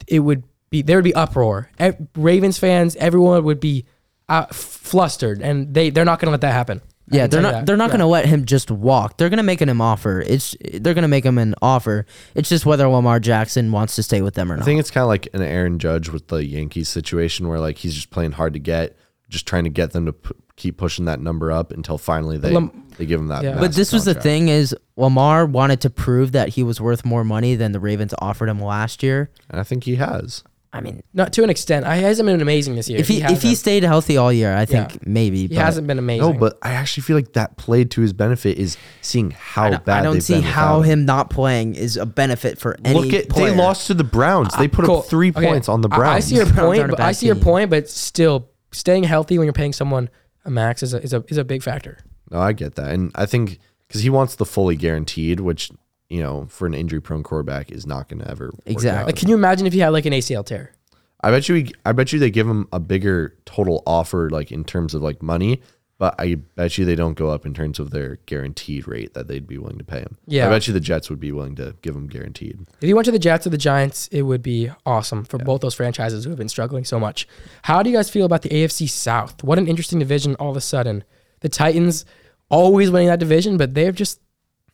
it 0.07 0.21
would 0.21 0.43
be 0.71 0.83
there 0.83 0.97
would 0.97 1.05
be 1.05 1.15
uproar. 1.15 1.71
Ev- 1.79 2.09
Ravens 2.17 2.59
fans, 2.59 2.97
everyone 2.97 3.45
would 3.45 3.61
be 3.61 3.85
uh, 4.29 4.47
flustered, 4.47 5.41
and 5.43 5.73
they 5.75 5.91
they're 5.91 6.05
not 6.05 6.19
going 6.19 6.27
to 6.27 6.33
let 6.33 6.41
that 6.41 6.53
happen. 6.53 6.81
I 7.13 7.17
Yeah, 7.17 7.27
they're 7.27 7.43
not. 7.43 7.53
that. 7.53 7.67
They're 7.67 7.77
not 7.77 7.85
Yeah. 7.87 7.89
going 7.91 8.01
to 8.01 8.07
let 8.07 8.27
him 8.27 8.45
just 8.47 8.71
walk. 8.71 9.19
They're 9.19 9.29
going 9.29 9.37
to 9.39 9.43
make 9.43 9.61
him 9.61 9.69
an 9.69 9.81
offer. 9.81 10.21
It's 10.27 10.57
they're 10.73 10.95
going 10.95 11.03
to 11.03 11.09
make 11.09 11.25
him 11.27 11.37
an 11.39 11.55
offer. 11.61 12.07
It's 12.35 12.49
just 12.49 12.65
whether 12.65 12.89
Lamar 12.89 13.21
Jackson 13.21 13.71
wants 13.71 13.95
to 13.97 14.03
stay 14.03 14.23
with 14.23 14.35
them 14.35 14.51
or 14.51 14.55
I 14.55 14.57
not. 14.59 14.63
I 14.63 14.65
think 14.67 14.81
it's 14.81 14.91
kind 14.91 15.03
of 15.03 15.09
like 15.09 15.29
an 15.35 15.43
Aaron 15.43 15.79
Judge 15.79 16.09
with 16.09 16.29
the 16.29 16.45
Yankees 16.45 16.89
situation 16.89 17.49
where 17.49 17.61
like 17.61 17.79
he's 17.79 17.95
just 17.95 18.11
playing 18.11 18.33
hard 18.33 18.55
to 18.55 18.59
get, 18.59 18.97
just 19.29 19.47
trying 19.47 19.65
to 19.65 19.71
get 19.71 19.93
them 19.93 20.07
to 20.07 20.13
p- 20.13 20.35
keep 20.57 20.77
pushing 20.77 21.07
that 21.07 21.21
number 21.21 21.51
up 21.51 21.73
until 21.73 21.99
finally 21.99 22.37
they 22.39 22.51
Lam- 22.51 22.87
they 22.99 23.07
give 23.07 23.21
him 23.21 23.29
that. 23.29 23.43
Yeah. 23.43 23.53
But 23.53 23.61
massive 23.61 23.75
this 23.77 23.93
was 23.93 24.05
the 24.05 24.15
thing 24.15 24.49
is 24.49 24.77
Lamar 24.97 25.47
wanted 25.47 25.81
to 25.83 25.91
prove 25.91 26.33
that 26.33 26.51
he 26.51 26.63
was 26.63 26.81
worth 26.81 27.05
more 27.05 27.25
money 27.25 27.55
than 27.55 27.73
the 27.73 27.81
Ravens 27.81 28.15
offered 28.19 28.49
him 28.49 28.61
last 28.61 29.03
year. 29.03 29.31
and 29.51 29.59
I 29.61 29.65
think 29.65 29.85
he 29.85 29.97
has. 29.97 30.45
I 30.75 30.81
mean, 30.81 31.03
Not 31.13 31.35
to 31.35 31.43
an 31.43 31.51
extent. 31.51 31.85
I, 31.85 31.99
he 31.99 32.03
hasn't 32.03 32.27
been 32.27 32.41
amazing 32.41 32.77
this 32.77 32.89
year. 32.89 32.99
if 32.99 33.07
he, 33.07 33.23
if 33.23 33.43
he 33.43 33.55
stayed 33.55 33.83
healthy 33.83 34.17
all 34.17 34.33
year, 34.33 34.57
I 34.57 34.65
think 34.65 34.93
Yeah. 34.93 34.99
maybe. 35.05 35.41
he 35.43 35.49
but 35.49 35.59
hasn't 35.59 35.87
been 35.87 35.99
amazing. 35.99 36.33
No, 36.33 36.33
but 36.33 36.57
I 36.63 36.71
actually 36.73 37.03
feel 37.03 37.15
like 37.17 37.35
that 37.35 37.59
played 37.59 37.91
to 37.91 38.01
his 38.01 38.15
benefit 38.15 38.57
is 38.57 38.79
seeing 39.03 39.33
how 39.33 39.65
I 39.65 39.71
don't, 39.71 39.85
bad 39.85 39.99
I 40.01 40.03
don't 40.03 40.13
they've 40.15 40.23
see 40.23 40.35
been 40.37 40.43
how 40.45 40.79
without 40.79 40.91
him 40.93 41.05
not 41.05 41.29
playing 41.29 41.75
is 41.75 41.99
a 41.99 42.07
benefit 42.07 42.59
for 42.59 42.79
any 42.87 42.99
Look 42.99 43.13
at 43.13 43.29
player. 43.29 43.51
they 43.51 43.57
lost 43.57 43.87
to 43.89 43.95
the 43.95 44.03
Browns. 44.05 44.55
Uh, 44.55 44.61
they 44.61 44.69
put 44.69 44.87
Cool. 44.87 45.01
up 45.01 45.05
three 45.07 45.29
Okay, 45.29 45.47
points 45.47 45.69
on 45.69 45.83
the 45.83 45.89
Browns. 45.91 46.17
I, 46.17 46.21
see 46.21 46.37
your 46.37 46.47
point. 46.53 46.89
But 46.89 47.01
I 47.01 47.09
bad 47.09 47.17
see 47.17 47.27
your 47.27 47.37
point, 47.37 47.69
but 47.69 47.91
still 47.91 48.49
staying 48.71 49.05
healthy 49.05 49.37
when 49.37 49.45
you're 49.45 49.53
paying 49.53 49.75
someone 49.75 50.09
a 50.45 50.51
max 50.51 50.83
is 50.83 50.95
a 50.95 51.03
is 51.03 51.13
a, 51.13 51.25
is 51.29 51.39
a 51.39 51.45
big 51.45 51.63
factor. 51.63 51.99
No, 52.31 52.39
I 52.41 52.53
get 52.53 52.75
that, 52.77 52.93
and 52.93 53.11
I 53.15 53.27
think 53.27 53.59
because 53.89 54.03
he 54.03 54.11
wants 54.11 54.37
the 54.37 54.47
fully 54.47 54.77
guaranteed, 54.77 55.41
which 55.41 55.71
you 56.09 56.21
know 56.23 56.47
for 56.49 56.67
an 56.67 56.75
injury 56.75 57.01
prone 57.01 57.23
quarterback 57.23 57.71
is 57.71 57.87
not 57.87 58.09
going 58.09 58.21
to 58.23 58.31
ever 58.31 58.51
Exactly. 58.67 59.07
Like, 59.13 59.17
can 59.17 59.29
you 59.29 59.35
imagine 59.35 59.67
if 59.67 59.73
he 59.73 59.79
had 59.81 59.91
like 59.91 60.07
an 60.07 60.13
ACL 60.13 60.45
tear? 60.45 60.73
I 61.21 61.31
bet 61.31 61.49
you. 61.49 61.55
he- 61.57 61.75
I 61.87 61.93
bet 61.93 62.13
you 62.13 62.19
they 62.19 62.31
give 62.31 62.49
him 62.49 62.67
a 62.73 62.81
bigger 62.81 63.37
total 63.45 63.83
offer, 63.87 64.29
like 64.31 64.51
in 64.51 64.65
terms 64.65 64.95
of 64.95 65.03
like 65.03 65.23
money. 65.23 65.61
But 66.03 66.17
I 66.19 66.35
bet 66.57 66.79
you 66.79 66.85
they 66.85 66.97
don't 66.97 67.15
go 67.15 67.31
up 67.31 67.47
in 67.47 67.55
terms 67.55 67.79
of 67.79 67.93
their 67.93 68.17
guaranteed 68.27 68.89
rate 68.89 69.15
that 69.15 69.29
they'd 69.29 69.47
be 69.47 69.57
willing 69.57 69.79
to 69.79 69.85
pay 69.85 70.01
him. 70.01 70.19
Yeah. 70.27 70.49
I 70.49 70.51
bet 70.51 70.67
you 70.67 70.75
the 70.75 70.81
Jets 70.81 71.09
would 71.09 71.21
be 71.21 71.31
willing 71.31 71.55
to 71.55 71.77
give 71.81 71.95
him 71.95 72.09
guaranteed. 72.09 72.59
If 72.81 72.89
he 72.89 72.93
went 72.93 73.05
to 73.05 73.13
the 73.13 73.21
Jets 73.21 73.47
or 73.47 73.51
the 73.51 73.57
Giants, 73.57 74.09
it 74.09 74.23
would 74.23 74.43
be 74.43 74.69
awesome 74.85 75.23
for 75.23 75.39
both 75.39 75.61
those 75.61 75.77
franchises 75.77 76.25
who 76.25 76.31
have 76.31 76.39
been 76.41 76.49
struggling 76.49 76.85
so 76.85 76.99
much. 76.99 77.29
How 77.63 77.85
do 77.85 77.91
you 77.91 77.97
guys 77.97 78.11
feel 78.11 78.27
about 78.27 78.43
the 78.43 78.49
AFC 78.49 78.91
South? 78.91 79.45
What 79.45 79.61
an 79.61 79.69
interesting 79.69 80.01
division 80.01 80.35
all 80.41 80.51
of 80.51 80.57
a 80.57 80.61
sudden. 80.61 81.05
The 81.39 81.49
Titans 81.49 82.05
always 82.49 82.91
winning 82.91 83.07
that 83.07 83.21
division, 83.21 83.57
but 83.57 83.75
they've 83.75 83.95
just 83.95 84.19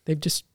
they've 0.06 0.18
just 0.18 0.46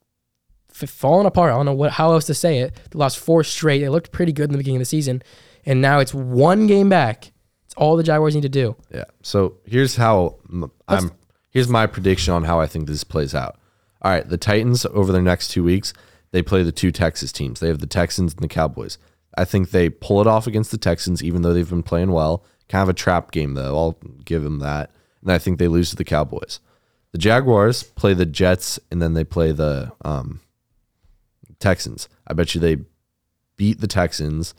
fallen 0.72 1.28
apart. 1.28 1.52
I 1.52 1.56
don't 1.56 1.68
know 1.68 1.76
what 1.76 1.92
how 1.92 2.14
else 2.14 2.26
to 2.26 2.34
say 2.34 2.62
it. 2.62 2.74
They 2.90 2.98
lost 2.98 3.20
four 3.20 3.44
straight. 3.44 3.82
They 3.82 3.90
looked 3.90 4.12
pretty 4.12 4.32
good 4.32 4.46
in 4.46 4.54
the 4.54 4.58
beginning 4.58 4.78
of 4.78 4.82
the 4.82 4.86
season, 4.86 5.22
and 5.68 5.84
now 5.84 6.00
it's 6.00 6.16
one 6.16 6.66
game 6.66 6.90
back. 6.90 7.32
It's 7.74 7.80
all 7.82 7.98
the 7.98 8.04
Jaguars 8.04 8.36
need 8.36 8.42
to 8.42 8.50
do. 8.50 8.76
Yeah. 8.94 9.06
So 9.24 9.56
here's 9.66 9.96
how 9.96 10.36
m- 10.52 10.72
I'm. 10.88 11.12
Here's 11.50 11.68
my 11.68 11.86
prediction 11.86 12.34
on 12.34 12.44
how 12.46 12.60
I 12.60 12.66
think 12.66 12.88
this 12.88 13.04
plays 13.04 13.36
out. 13.36 13.60
All 14.02 14.12
right, 14.12 14.28
the 14.28 14.38
Titans 14.38 14.86
over 14.88 15.12
their 15.12 15.22
next 15.22 15.50
two 15.50 15.64
weeks, 15.64 15.94
they 16.32 16.42
play 16.42 16.64
the 16.64 16.72
two 16.72 16.92
Texas 16.92 17.32
teams. 17.32 17.60
They 17.60 17.68
have 17.68 17.80
the 17.80 17.86
Texans 17.86 18.34
and 18.34 18.42
the 18.42 18.48
Cowboys. 18.48 18.98
I 19.38 19.46
think 19.46 19.70
they 19.70 19.90
pull 19.90 20.20
it 20.20 20.28
off 20.28 20.48
against 20.48 20.72
the 20.72 20.78
Texans, 20.78 21.24
even 21.24 21.42
though 21.42 21.54
they've 21.54 21.70
been 21.70 21.84
playing 21.84 22.12
well. 22.12 22.44
Kind 22.70 22.84
of 22.84 22.90
a 22.90 22.94
trap 22.94 23.32
game 23.32 23.54
though. 23.54 23.78
I'll 23.78 23.98
give 24.26 24.44
them 24.44 24.60
that. 24.60 24.92
And 25.22 25.32
I 25.32 25.38
think 25.38 25.60
they 25.60 25.68
lose 25.68 25.90
to 25.92 25.96
the 25.96 26.04
Cowboys. 26.04 26.60
The 27.12 27.18
Jaguars 27.20 27.84
play 27.84 28.14
the 28.16 28.26
Jets, 28.26 28.80
and 28.92 29.02
then 29.02 29.14
they 29.14 29.24
play 29.24 29.52
the 29.52 29.92
um, 30.04 30.42
Texans. 31.60 32.10
I 32.28 32.34
bet 32.34 32.56
you 32.56 32.62
they 32.62 32.78
beat 33.58 33.80
the 33.80 33.88
Texans, 33.88 34.56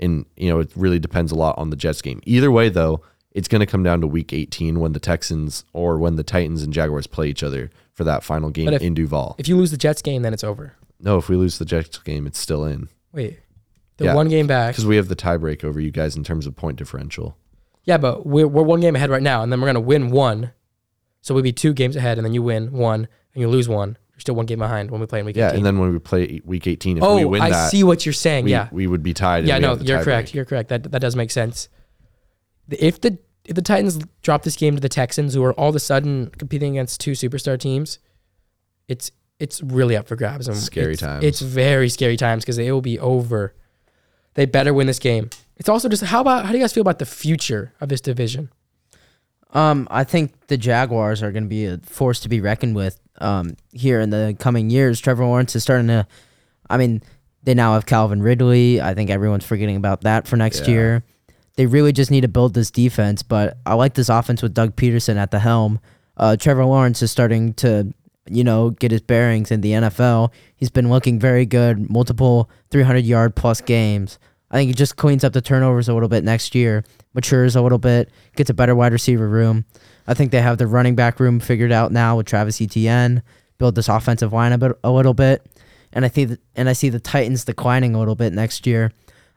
and 0.00 0.26
you 0.36 0.48
know 0.48 0.60
it 0.60 0.70
really 0.76 0.98
depends 0.98 1.32
a 1.32 1.34
lot 1.36 1.56
on 1.58 1.70
the 1.70 1.76
Jets 1.76 2.02
game. 2.02 2.20
Either 2.24 2.50
way, 2.50 2.68
though, 2.68 3.00
it's 3.32 3.48
going 3.48 3.60
to 3.60 3.66
come 3.66 3.82
down 3.82 4.00
to 4.00 4.06
Week 4.06 4.32
18 4.32 4.80
when 4.80 4.92
the 4.92 5.00
Texans 5.00 5.64
or 5.72 5.98
when 5.98 6.16
the 6.16 6.22
Titans 6.24 6.62
and 6.62 6.72
Jaguars 6.72 7.06
play 7.06 7.28
each 7.28 7.42
other 7.42 7.70
for 7.92 8.04
that 8.04 8.22
final 8.24 8.50
game 8.50 8.68
if- 8.68 8.82
in 8.82 8.94
Duval. 8.94 9.34
If 9.38 9.48
you 9.48 9.56
lose 9.56 9.70
the 9.70 9.76
Jets 9.76 10.02
game, 10.02 10.22
then 10.22 10.32
it's 10.34 10.44
over. 10.44 10.74
no, 11.00 11.18
if 11.18 11.28
we 11.28 11.36
lose 11.36 11.58
the 11.58 11.64
Jets 11.64 11.98
game, 11.98 12.26
it's 12.26 12.38
still 12.38 12.64
in 12.64 12.88
Wait, 13.12 13.38
the 13.98 14.06
Yeah. 14.06 14.14
one 14.14 14.28
game 14.28 14.46
back. 14.46 14.72
because 14.74 14.86
we 14.86 14.96
have 14.96 15.08
the 15.08 15.16
tiebreak 15.16 15.62
over 15.64 15.78
you 15.80 15.90
guys 15.90 16.16
in 16.16 16.24
terms 16.24 16.46
of 16.46 16.56
point 16.56 16.78
differential. 16.78 17.36
Yeah, 17.84 17.98
but 17.98 18.24
we're, 18.26 18.48
we're 18.48 18.62
one 18.62 18.80
game 18.80 18.96
ahead 18.96 19.10
right 19.10 19.22
now, 19.22 19.42
and 19.42 19.52
then 19.52 19.60
we're 19.60 19.66
gonna 19.68 19.80
win 19.80 20.10
one. 20.10 20.52
So 21.20 21.34
we'd 21.34 21.42
be 21.42 21.52
two 21.52 21.72
games 21.74 21.94
ahead, 21.96 22.18
and 22.18 22.24
then 22.24 22.32
you 22.34 22.42
win 22.42 22.72
one, 22.72 23.06
and 23.34 23.40
you 23.40 23.48
lose 23.48 23.68
one. 23.68 23.96
You're 24.14 24.20
still 24.20 24.34
one 24.36 24.46
game 24.46 24.60
behind 24.60 24.90
when 24.92 25.00
we 25.00 25.06
play 25.06 25.18
in 25.20 25.26
week 25.26 25.36
Yeah, 25.36 25.48
18. 25.48 25.56
and 25.56 25.66
then 25.66 25.78
when 25.78 25.92
we 25.92 25.98
play 25.98 26.40
Week 26.44 26.66
18, 26.66 26.98
if 26.98 27.02
we 27.02 27.06
oh, 27.08 27.26
win 27.26 27.42
I 27.42 27.50
that, 27.50 27.70
see 27.70 27.82
what 27.82 28.06
you're 28.06 28.12
saying. 28.12 28.44
we, 28.44 28.52
yeah, 28.52 28.68
we 28.70 28.86
would 28.86 29.02
be 29.02 29.12
tied. 29.12 29.44
yeah, 29.44 29.58
no, 29.58 29.74
you're 29.74 29.98
tiebreak. 29.98 30.04
correct. 30.04 30.34
You're 30.34 30.44
correct. 30.44 30.68
That 30.68 30.92
that 30.92 31.00
does 31.00 31.16
make 31.16 31.30
sense. 31.32 31.68
If 32.70 33.00
the 33.00 33.18
if 33.44 33.54
the 33.56 33.62
Titans 33.62 33.98
drop 34.22 34.42
this 34.44 34.56
game 34.56 34.74
to 34.76 34.80
the 34.80 34.88
Texans, 34.88 35.34
who 35.34 35.42
are 35.44 35.52
all 35.54 35.68
of 35.68 35.74
a 35.76 35.80
sudden 35.80 36.30
competing 36.38 36.76
against 36.78 37.00
two 37.00 37.12
superstar 37.12 37.58
teams, 37.58 37.98
it's 38.88 39.10
it's 39.40 39.60
really 39.62 39.96
up 39.96 40.06
for 40.06 40.16
grabs. 40.16 40.46
And 40.46 40.56
Scary 40.56 40.92
it's, 40.92 41.02
times. 41.02 41.24
It's 41.24 41.40
very 41.40 41.88
scary 41.88 42.16
times 42.16 42.44
because 42.44 42.58
it 42.58 42.70
will 42.70 42.80
be 42.80 42.98
over. 42.98 43.54
They 44.34 44.46
better 44.46 44.72
win 44.72 44.86
this 44.86 44.98
game. 44.98 45.30
It's 45.56 45.68
also 45.68 45.88
just 45.88 46.04
how 46.04 46.20
about 46.20 46.44
how 46.46 46.52
do 46.52 46.58
you 46.58 46.62
guys 46.62 46.72
feel 46.72 46.82
about 46.82 46.98
the 47.00 47.06
future 47.06 47.72
of 47.80 47.88
this 47.88 48.00
division? 48.00 48.50
Um, 49.52 49.86
I 49.90 50.02
think 50.04 50.46
the 50.48 50.56
Jaguars 50.56 51.22
are 51.22 51.30
going 51.30 51.44
to 51.44 51.48
be 51.48 51.66
a 51.66 51.78
force 51.78 52.20
to 52.20 52.28
be 52.28 52.40
reckoned 52.40 52.74
with 52.74 52.98
um, 53.20 53.56
here 53.72 54.00
in 54.00 54.10
the 54.10 54.36
coming 54.38 54.70
years. 54.70 55.00
Trevor 55.00 55.24
Lawrence 55.24 55.54
is 55.56 55.62
starting 55.62 55.88
to, 55.88 56.06
I 56.68 56.76
mean, 56.76 57.02
they 57.42 57.54
now 57.54 57.74
have 57.74 57.86
Calvin 57.86 58.22
Ridley. 58.22 58.80
I 58.80 58.94
think 58.94 59.10
everyone's 59.10 59.44
forgetting 59.44 59.76
about 59.76 60.02
that 60.02 60.26
for 60.26 60.36
next 60.36 60.60
Yeah. 60.66 60.74
year. 60.74 61.04
They 61.56 61.66
really 61.66 61.92
just 61.92 62.10
need 62.10 62.22
to 62.22 62.28
build 62.28 62.54
this 62.54 62.70
defense, 62.70 63.22
but 63.22 63.56
I 63.64 63.74
like 63.74 63.94
this 63.94 64.08
offense 64.08 64.42
with 64.42 64.54
Doug 64.54 64.74
Pederson 64.76 65.16
at 65.16 65.30
the 65.30 65.38
helm. 65.38 65.78
Uh, 66.16 66.36
Trevor 66.36 66.64
Lawrence 66.64 67.00
is 67.02 67.10
starting 67.12 67.54
to, 67.54 67.92
you 68.28 68.42
know, 68.42 68.70
get 68.70 68.90
his 68.90 69.02
bearings 69.02 69.50
in 69.52 69.60
the 69.60 69.72
NFL. 69.72 70.32
He's 70.56 70.70
been 70.70 70.90
looking 70.90 71.20
very 71.20 71.46
good, 71.46 71.88
multiple 71.90 72.50
300 72.70 73.04
yard 73.04 73.36
plus 73.36 73.60
games. 73.60 74.18
I 74.50 74.56
think 74.56 74.68
he 74.68 74.74
just 74.74 74.96
cleans 74.96 75.22
up 75.24 75.32
the 75.32 75.40
turnovers 75.40 75.88
a 75.88 75.94
little 75.94 76.08
bit 76.08 76.24
next 76.24 76.54
year, 76.54 76.84
matures 77.12 77.54
a 77.56 77.62
little 77.62 77.78
bit, 77.78 78.10
gets 78.36 78.50
a 78.50 78.54
better 78.54 78.74
wide 78.74 78.92
receiver 78.92 79.28
room. 79.28 79.64
I 80.06 80.14
think 80.14 80.30
they 80.32 80.40
have 80.42 80.58
the 80.58 80.66
running 80.66 80.94
back 80.94 81.18
room 81.20 81.40
figured 81.40 81.72
out 81.72 81.92
now 81.92 82.16
with 82.16 82.26
Travis 82.26 82.60
Etienne. 82.60 83.22
Build 83.58 83.74
this 83.76 83.88
offensive 83.88 84.32
line 84.32 84.52
a 84.52 84.58
bit, 84.58 84.72
a 84.82 84.90
little 84.90 85.14
bit, 85.14 85.46
and 85.92 86.04
I 86.04 86.08
think 86.08 86.28
th- 86.28 86.40
and 86.56 86.68
I 86.68 86.72
see 86.72 86.88
the 86.88 86.98
Titans 87.00 87.44
declining 87.44 87.94
a 87.94 87.98
little 87.98 88.16
bit 88.16 88.32
next 88.32 88.66
year. 88.66 88.90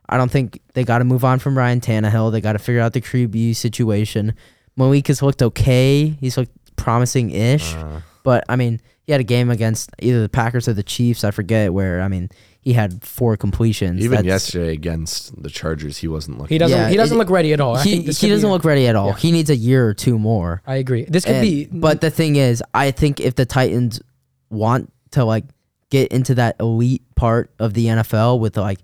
I 0.10 0.18
don't 0.18 0.32
think 0.32 0.60
they 0.74 0.84
got 0.84 1.00
to 1.00 1.04
move 1.04 1.24
on 1.24 1.38
from 1.40 1.58
Ryan 1.58 1.82
Tannehill. 1.82 2.32
They 2.32 2.42
got 2.42 2.54
to 2.54 2.60
figure 2.60 2.82
out 2.82 2.94
the 2.94 3.02
QB 3.02 3.56
situation. 3.56 4.34
Malik 4.76 5.08
has 5.08 5.22
looked 5.22 5.42
okay. 5.44 6.08
He's 6.20 6.36
looked 6.38 6.52
promising 6.78 7.30
ish, 7.32 7.74
Uh, 7.76 8.02
but 8.24 8.44
I 8.50 8.56
mean, 8.56 8.82
he 9.04 9.12
had 9.12 9.22
a 9.22 9.26
game 9.26 9.50
against 9.52 9.92
either 10.00 10.22
the 10.22 10.30
Packers 10.30 10.68
or 10.68 10.74
the 10.74 10.84
Chiefs. 10.84 11.24
I 11.24 11.32
forget 11.32 11.74
where. 11.74 12.02
I 12.02 12.08
mean, 12.08 12.30
he 12.68 12.74
had 12.74 13.04
four 13.04 13.38
completions. 13.38 14.04
even 14.04 14.18
That's- 14.18 14.26
yesterday 14.26 14.74
against 14.74 15.42
the 15.42 15.50
Chargers, 15.50 15.98
he 15.98 16.08
wasn't 16.10 16.38
looking. 16.38 16.56
He 16.56 16.58
doesn't. 16.60 16.78
Yeah, 16.78 16.90
he 16.90 16.98
doesn't 16.98 17.16
it- 17.16 17.20
look 17.20 17.30
ready 17.30 17.54
at 17.54 17.62
all. 17.62 17.78
I 17.78 17.84
he, 17.84 18.02
he 18.02 18.28
doesn't 18.30 18.50
look 18.50 18.66
ready 18.66 18.88
at 18.88 18.96
all. 18.96 19.08
Yeah. 19.08 19.16
He 19.18 19.32
needs 19.32 19.50
a 19.50 19.56
year 19.56 19.88
or 19.88 19.94
two 19.94 20.20
more. 20.20 20.62
I 20.68 20.76
agree. 20.76 21.06
This 21.08 21.24
could 21.26 21.36
And- 21.36 21.42
be. 21.44 21.66
But 21.72 22.02
the 22.02 22.10
thing 22.10 22.36
is, 22.36 22.62
I 22.74 22.92
think 22.92 23.20
if 23.20 23.36
the 23.36 23.46
Titans 23.46 24.02
want 24.50 24.92
to 25.12 25.24
like 25.24 25.46
get 25.90 26.12
into 26.12 26.36
that 26.36 26.58
elite 26.60 27.04
part 27.16 27.50
of 27.60 27.74
the 27.74 27.86
NFL 27.88 28.40
with 28.40 28.58
like 28.58 28.80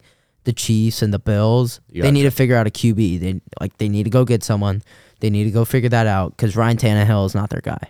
the 0.45 0.53
Chiefs 0.53 1.01
and 1.01 1.13
the 1.13 1.19
Bills, 1.19 1.81
You 1.91 2.01
they 2.03 2.07
got 2.07 2.13
need 2.13 2.23
to 2.23 2.31
figure 2.31 2.55
out 2.55 2.67
a 2.67 2.69
QB. 2.71 3.19
They 3.19 3.41
like 3.59 3.77
they 3.77 3.89
need 3.89 4.03
to 4.03 4.09
go 4.09 4.23
get 4.25 4.43
someone. 4.43 4.81
They 5.19 5.29
need 5.29 5.43
to 5.43 5.51
go 5.51 5.65
figure 5.65 5.89
that 5.89 6.07
out 6.07 6.31
because 6.37 6.55
Ryan 6.55 6.77
Tannehill 6.77 7.25
is 7.25 7.35
not 7.35 7.49
their 7.49 7.61
guy. 7.61 7.89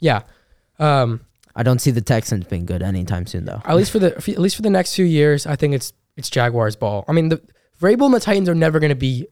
yeah. 0.00 0.22
Um, 0.78 1.20
I 1.56 1.62
don't 1.62 1.80
see 1.80 1.90
the 1.90 2.00
Texans 2.00 2.44
being 2.46 2.66
good 2.66 2.82
anytime 2.82 3.26
soon, 3.26 3.44
though. 3.44 3.62
at 3.64 3.76
least 3.76 3.90
for 3.90 3.98
the 3.98 4.14
at 4.16 4.38
least 4.38 4.56
for 4.56 4.62
the 4.62 4.70
next 4.70 4.94
few 4.94 5.04
years, 5.04 5.46
I 5.46 5.56
think 5.56 5.74
it's 5.74 5.92
it's 6.16 6.28
Jaguars 6.30 6.76
ball. 6.76 7.04
I 7.08 7.12
mean, 7.12 7.28
the 7.28 7.40
Vrabel 7.80 8.06
and 8.06 8.14
the 8.14 8.20
Titans 8.20 8.48
are 8.48 8.54
never 8.54 8.78
going 8.80 8.90
to 8.90 8.94
be 8.96 9.26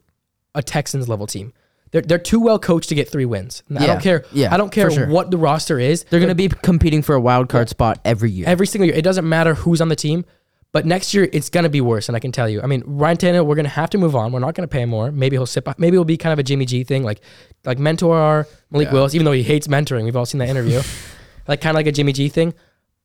a 0.55 0.63
Texans 0.63 1.09
level 1.09 1.27
team. 1.27 1.53
They're 1.91 2.03
they're 2.03 2.19
too 2.19 2.41
well 2.41 2.59
coached 2.59 2.89
to 2.89 2.95
get 2.95 3.09
three 3.09 3.25
wins. 3.25 3.63
I 3.71 3.75
Yeah, 3.81 3.87
don't 3.87 4.03
care. 4.03 4.25
yeah, 4.33 4.53
I 4.55 4.57
don't 4.57 4.73
care 4.73 4.91
sure. 4.91 5.09
what 5.09 5.31
the 5.31 5.37
roster 5.39 5.79
is. 5.79 6.05
They're 6.05 6.21
going 6.21 6.29
to 6.29 6.35
be 6.35 6.49
competing 6.49 7.03
for 7.03 7.15
a 7.15 7.21
wild 7.21 7.49
card 7.49 7.69
spot 7.69 8.01
every 8.05 8.31
year. 8.31 8.47
every 8.49 8.67
single 8.67 8.87
year. 8.87 8.97
It 8.97 9.03
doesn't 9.03 9.29
matter 9.29 9.55
who's 9.55 9.81
on 9.81 9.89
the 9.89 9.97
team. 9.97 10.25
But 10.73 10.87
next 10.87 11.13
year 11.13 11.29
it's 11.35 11.51
gonna 11.51 11.69
be 11.69 11.83
worse, 11.83 12.09
and 12.09 12.17
I 12.17 12.19
can 12.19 12.33
tell 12.33 12.49
you. 12.49 12.63
I 12.63 12.67
mean, 12.67 12.83
Ryan 12.87 13.19
Tannehill, 13.19 13.45
we're 13.45 13.57
gonna 13.57 13.69
have 13.69 13.91
to 13.91 13.99
move 13.99 14.17
on. 14.17 14.33
We're 14.33 14.39
not 14.39 14.55
gonna 14.55 14.69
pay 14.69 14.81
him 14.81 14.89
more. 14.89 15.13
Maybe 15.13 15.37
he'll 15.37 15.45
sit. 15.45 15.67
Maybe 15.79 15.97
it'll 15.97 16.07
be 16.07 16.17
kind 16.17 16.33
of 16.33 16.39
a 16.39 16.43
Jimmy 16.43 16.65
G 16.65 16.83
thing, 16.83 17.03
like 17.03 17.21
like 17.67 17.79
mentor 17.79 18.17
our 18.17 18.49
Malik 18.71 18.87
Yeah. 18.89 18.95
Willis, 18.95 19.15
even 19.15 19.27
though 19.27 19.33
he 19.33 19.43
hates 19.43 19.67
mentoring. 19.69 20.05
We've 20.05 20.17
all 20.17 20.25
seen 20.25 20.39
that 20.39 20.49
interview, 20.49 20.81
like 21.49 21.61
kind 21.61 21.75
of 21.75 21.79
like 21.79 21.87
a 21.87 21.93
Jimmy 21.93 22.13
G 22.13 22.29
thing. 22.29 22.55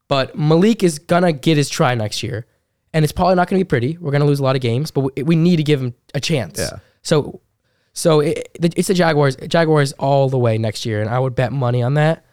But 0.07 0.37
Malik 0.37 0.83
is 0.83 0.99
gonna 0.99 1.33
get 1.33 1.57
his 1.57 1.69
try 1.69 1.93
next 1.95 2.23
year, 2.23 2.45
and 2.93 3.03
it's 3.03 3.11
probably 3.11 3.35
not 3.35 3.49
gonna 3.49 3.59
be 3.59 3.65
pretty. 3.65 3.97
We're 3.97 4.11
gonna 4.11 4.25
lose 4.25 4.39
a 4.39 4.43
lot 4.43 4.55
of 4.55 4.61
games, 4.61 4.91
but 4.91 5.01
we, 5.01 5.23
we 5.23 5.35
need 5.35 5.57
to 5.57 5.63
give 5.63 5.81
him 5.81 5.93
a 6.13 6.19
chance. 6.19 6.59
Yeah. 6.59 6.79
So, 7.01 7.41
so 7.93 8.21
it, 8.21 8.49
it's 8.55 8.87
the 8.87 8.93
Jaguars. 8.93 9.35
Jaguars 9.35 9.91
all 9.93 10.29
the 10.29 10.37
way 10.37 10.57
next 10.57 10.85
year, 10.85 11.01
and 11.01 11.09
I 11.09 11.19
would 11.19 11.35
bet 11.35 11.51
money 11.51 11.81
on 11.81 11.95
that. 11.95 12.25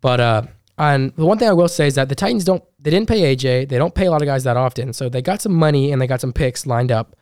But 0.00 0.20
uh, 0.20 0.42
and 0.76 1.14
the 1.16 1.24
one 1.24 1.38
thing 1.38 1.48
I 1.48 1.52
will 1.52 1.68
say 1.68 1.86
is 1.86 1.94
that 1.94 2.08
the 2.08 2.14
Titans 2.14 2.44
don't 2.44 2.62
they 2.80 2.90
didn't 2.90 3.08
pay 3.08 3.34
AJ. 3.34 3.68
They 3.68 3.78
don't 3.78 3.94
pay 3.94 4.06
a 4.06 4.10
lot 4.10 4.22
of 4.22 4.26
guys 4.26 4.44
that 4.44 4.56
often, 4.56 4.92
so 4.92 5.08
they 5.08 5.22
got 5.22 5.40
some 5.40 5.54
money 5.54 5.92
and 5.92 6.02
they 6.02 6.06
got 6.06 6.20
some 6.20 6.32
picks 6.32 6.66
lined 6.66 6.90
up. 6.92 7.16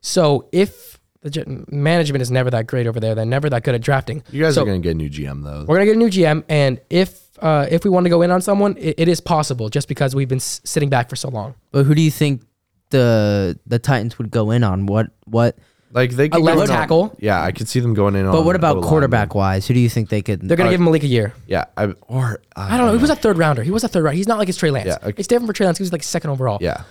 So 0.00 0.48
if 0.52 0.98
the 1.22 1.64
management 1.68 2.22
is 2.22 2.30
never 2.30 2.50
that 2.50 2.66
great 2.68 2.86
over 2.86 3.00
there, 3.00 3.14
they're 3.14 3.24
never 3.24 3.50
that 3.50 3.64
good 3.64 3.74
at 3.74 3.80
drafting. 3.80 4.22
You 4.30 4.44
guys 4.44 4.54
So 4.54 4.62
are 4.62 4.64
going 4.64 4.80
to 4.80 4.86
get 4.86 4.92
a 4.92 4.94
new 4.94 5.10
GM 5.10 5.42
though. 5.42 5.64
We're 5.66 5.76
gonna 5.76 5.86
get 5.86 5.96
a 5.96 5.98
new 5.98 6.10
GM, 6.10 6.44
and 6.48 6.80
if 6.90 7.27
uh, 7.40 7.66
if 7.70 7.84
we 7.84 7.90
want 7.90 8.04
to 8.04 8.10
go 8.10 8.22
in 8.22 8.30
on 8.30 8.40
someone, 8.42 8.76
it, 8.78 8.94
it 8.98 9.08
is 9.08 9.20
possible, 9.20 9.68
just 9.68 9.88
because 9.88 10.14
we've 10.14 10.28
been 10.28 10.36
s- 10.36 10.60
sitting 10.64 10.88
back 10.88 11.08
for 11.08 11.16
so 11.16 11.28
long. 11.28 11.54
But 11.72 11.84
who 11.86 11.94
do 11.94 12.02
you 12.02 12.10
think 12.10 12.42
the 12.90 13.58
the 13.66 13.78
Titans 13.78 14.18
would 14.18 14.30
go 14.30 14.50
in 14.50 14.64
on? 14.64 14.86
What 14.86 15.08
what 15.24 15.56
Like 15.92 16.10
they 16.12 16.28
could 16.28 16.42
left 16.42 16.56
go 16.58 16.62
in 16.64 16.70
on- 16.70 16.76
tackle. 16.76 17.16
yeah, 17.18 17.42
I 17.42 17.52
could 17.52 17.68
see 17.68 17.80
them 17.80 17.94
going 17.94 18.14
in. 18.16 18.26
On 18.26 18.32
But 18.32 18.40
on 18.40 18.44
what 18.46 18.56
about 18.56 18.76
O-line. 18.76 18.88
quarterback 18.88 19.34
wise? 19.34 19.66
Who 19.66 19.74
do 19.74 19.80
you 19.80 19.88
think 19.88 20.08
they 20.08 20.22
could? 20.22 20.40
They're 20.46 20.56
gonna 20.56 20.68
Uh, 20.68 20.72
give 20.72 20.80
him 20.80 20.84
Malik 20.84 21.02
a 21.02 21.06
year. 21.06 21.32
Yeah, 21.46 21.64
I, 21.76 21.92
or 22.08 22.40
I 22.56 22.76
don't 22.76 22.86
know. 22.86 22.92
He 22.94 23.00
was 23.00 23.10
a 23.10 23.16
third 23.16 23.38
rounder. 23.38 23.62
He 23.62 23.70
was 23.70 23.84
a 23.84 23.88
third 23.88 24.04
rounder. 24.04 24.16
He's 24.16 24.28
not 24.28 24.38
like 24.38 24.48
it's 24.48 24.58
Trey 24.58 24.70
Lance. 24.70 24.86
Yeah, 24.86 24.98
okay. 25.02 25.14
It's 25.18 25.28
different 25.28 25.48
for 25.48 25.52
Trey 25.54 25.66
Lance. 25.66 25.78
He 25.78 25.82
was 25.82 25.92
like 25.92 26.02
second 26.02 26.30
overall. 26.30 26.58
Yeah, 26.60 26.82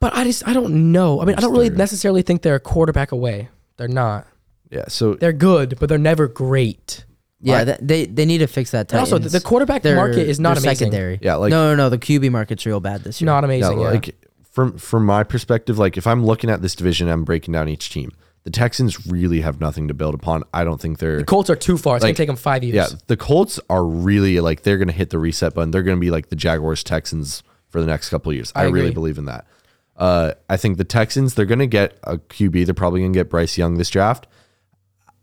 But 0.00 0.14
I 0.16 0.24
just 0.24 0.46
I 0.48 0.52
don't 0.52 0.92
know. 0.92 1.20
I 1.20 1.24
mean, 1.24 1.36
I 1.36 1.40
don't 1.40 1.52
really 1.52 1.70
necessarily 1.70 2.22
think 2.22 2.42
they're 2.42 2.54
a 2.56 2.60
quarterback 2.60 3.12
away. 3.12 3.48
They're 3.76 3.88
not. 3.88 4.26
yeah. 4.70 4.84
So 4.88 5.14
They're 5.14 5.32
good, 5.32 5.76
but 5.80 5.88
they're 5.88 5.98
never 5.98 6.26
great. 6.28 7.04
Yeah, 7.40 7.58
I- 7.58 7.64
th- 7.64 7.78
they 7.80 8.06
they 8.06 8.24
need 8.26 8.38
to 8.38 8.46
fix 8.46 8.70
that. 8.72 8.90
And 8.92 9.00
also, 9.00 9.16
the, 9.16 9.24
Titans. 9.28 9.32
the 9.42 9.48
quarterback 9.48 9.82
Their- 9.82 9.96
market 9.96 10.28
is 10.28 10.38
not 10.40 10.54
their 10.56 10.64
amazing. 10.64 10.90
Secondary. 10.90 11.18
Yeah, 11.22 11.36
like- 11.36 11.50
no, 11.50 11.70
no, 11.70 11.76
no. 11.84 11.88
The 11.90 11.98
QB 11.98 12.30
market's 12.30 12.64
real 12.66 12.80
bad 12.80 13.04
this 13.04 13.20
year. 13.20 13.26
Not 13.26 13.44
amazing. 13.44 13.78
yeah, 13.78 13.84
Yeah, 13.84 13.90
like 13.90 14.14
from 14.50 14.76
from 14.78 15.06
my 15.06 15.22
perspective, 15.24 15.78
like 15.78 15.96
if 15.96 16.06
I'm 16.06 16.24
looking 16.24 16.50
at 16.50 16.62
this 16.62 16.74
division, 16.74 17.08
I'm 17.08 17.24
breaking 17.24 17.52
down 17.52 17.68
each 17.68 17.90
team. 17.90 18.12
The 18.44 18.50
Texans 18.50 19.06
really 19.06 19.42
have 19.42 19.60
nothing 19.60 19.88
to 19.88 19.94
build 19.94 20.14
upon. 20.14 20.44
I 20.54 20.64
don't 20.64 20.80
think 20.80 20.98
they're 20.98 21.18
the 21.18 21.24
Colts 21.24 21.50
are 21.50 21.56
too 21.56 21.76
far. 21.76 21.96
It's 21.96 22.02
Like, 22.02 22.10
gonna 22.10 22.16
take 22.16 22.26
them 22.28 22.36
five 22.36 22.64
years. 22.64 22.74
Yeah, 22.74 22.86
the 23.06 23.16
Colts 23.16 23.60
are 23.68 23.84
really 23.84 24.40
like 24.40 24.62
they're 24.62 24.78
going 24.78 24.88
to 24.88 24.94
hit 24.94 25.10
the 25.10 25.18
reset 25.18 25.52
button. 25.54 25.70
They're 25.72 25.82
going 25.82 25.96
to 25.98 26.00
be 26.00 26.10
like 26.10 26.30
the 26.30 26.36
Jaguars 26.36 26.82
Texans 26.82 27.42
for 27.68 27.80
the 27.82 27.86
next 27.86 28.08
couple 28.08 28.30
of 28.30 28.36
years. 28.36 28.50
I, 28.54 28.62
I 28.62 28.64
really 28.64 28.86
agree. 28.86 28.94
believe 28.94 29.18
in 29.18 29.26
that. 29.26 29.46
Uh, 29.94 30.32
I 30.48 30.56
think 30.56 30.78
the 30.78 30.84
Texans 30.84 31.34
they're 31.34 31.44
going 31.44 31.58
to 31.58 31.66
get 31.66 31.98
a 32.02 32.16
QB. 32.16 32.64
They're 32.64 32.72
probably 32.74 33.00
going 33.00 33.12
to 33.12 33.18
get 33.18 33.28
Bryce 33.28 33.58
Young 33.58 33.76
this 33.76 33.90
draft. 33.90 34.26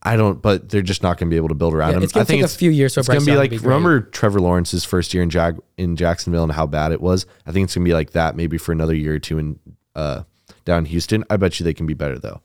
I 0.03 0.15
don't, 0.15 0.41
but 0.41 0.69
they're 0.69 0.81
just 0.81 1.03
not 1.03 1.17
going 1.17 1.29
to 1.29 1.33
be 1.33 1.37
able 1.37 1.49
to 1.49 1.55
build 1.55 1.73
around 1.73 1.91
Yeah, 1.91 1.97
him. 1.97 2.03
it's 2.03 2.15
I 2.15 2.23
think 2.23 2.41
take 2.41 2.51
a 2.51 2.55
few 2.55 2.71
years 2.71 2.93
for 2.93 2.99
it's 3.01 3.09
going 3.09 3.19
to 3.19 3.25
be 3.25 3.35
like 3.35 3.49
be 3.51 3.57
remember 3.57 4.01
Trevor 4.01 4.39
Lawrence's 4.39 4.85
first 4.85 5.13
year 5.13 5.23
in 5.23 5.29
Jag 5.29 5.59
in 5.77 5.95
Jacksonville 5.95 6.43
and 6.43 6.51
how 6.51 6.65
bad 6.65 6.91
it 6.91 7.01
was. 7.01 7.25
I 7.45 7.51
think 7.51 7.65
it's 7.65 7.75
going 7.75 7.83
to 7.85 7.89
be 7.89 7.93
like 7.93 8.11
that 8.11 8.35
maybe 8.35 8.57
for 8.57 8.71
another 8.71 8.95
year 8.95 9.15
or 9.15 9.19
two 9.19 9.37
in 9.37 9.59
uh, 9.95 10.23
down 10.65 10.79
in 10.79 10.85
Houston. 10.85 11.23
I 11.29 11.37
bet 11.37 11.59
you 11.59 11.63
they 11.63 11.73
can 11.73 11.87
be 11.87 11.93
better 11.93 12.19
though. 12.19 12.41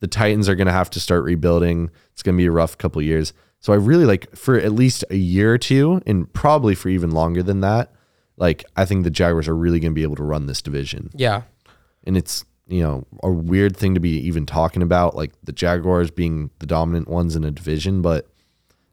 The 0.00 0.06
Titans 0.06 0.48
are 0.48 0.54
going 0.54 0.66
to 0.66 0.72
have 0.72 0.90
to 0.90 1.00
start 1.00 1.24
rebuilding. 1.24 1.90
It's 2.12 2.22
going 2.22 2.36
to 2.36 2.40
be 2.40 2.46
a 2.46 2.50
rough 2.50 2.76
couple 2.78 3.00
years. 3.02 3.32
So 3.60 3.72
I 3.72 3.76
really 3.76 4.04
like 4.04 4.34
for 4.36 4.58
at 4.58 4.72
least 4.72 5.04
a 5.10 5.16
year 5.16 5.52
or 5.54 5.58
two, 5.58 6.02
and 6.06 6.30
probably 6.32 6.74
for 6.74 6.88
even 6.88 7.10
longer 7.10 7.42
than 7.42 7.60
that. 7.60 7.92
Like 8.36 8.64
I 8.76 8.84
think 8.84 9.04
the 9.04 9.10
Jaguars 9.10 9.46
are 9.46 9.56
really 9.56 9.78
going 9.78 9.92
to 9.92 9.94
be 9.94 10.02
able 10.02 10.16
to 10.16 10.24
run 10.24 10.46
this 10.46 10.60
division, 10.60 11.10
yeah. 11.14 11.42
and 12.02 12.16
it's 12.16 12.44
you 12.66 12.82
know 12.82 13.06
a 13.22 13.30
weird 13.30 13.76
thing 13.76 13.94
to 13.94 14.00
be 14.00 14.18
even 14.20 14.46
talking 14.46 14.82
about, 14.82 15.16
like 15.16 15.32
the 15.42 15.52
Jaguars 15.52 16.10
being 16.10 16.50
the 16.58 16.66
dominant 16.66 17.08
ones 17.08 17.36
in 17.36 17.44
a 17.44 17.50
division. 17.50 18.02
But 18.02 18.28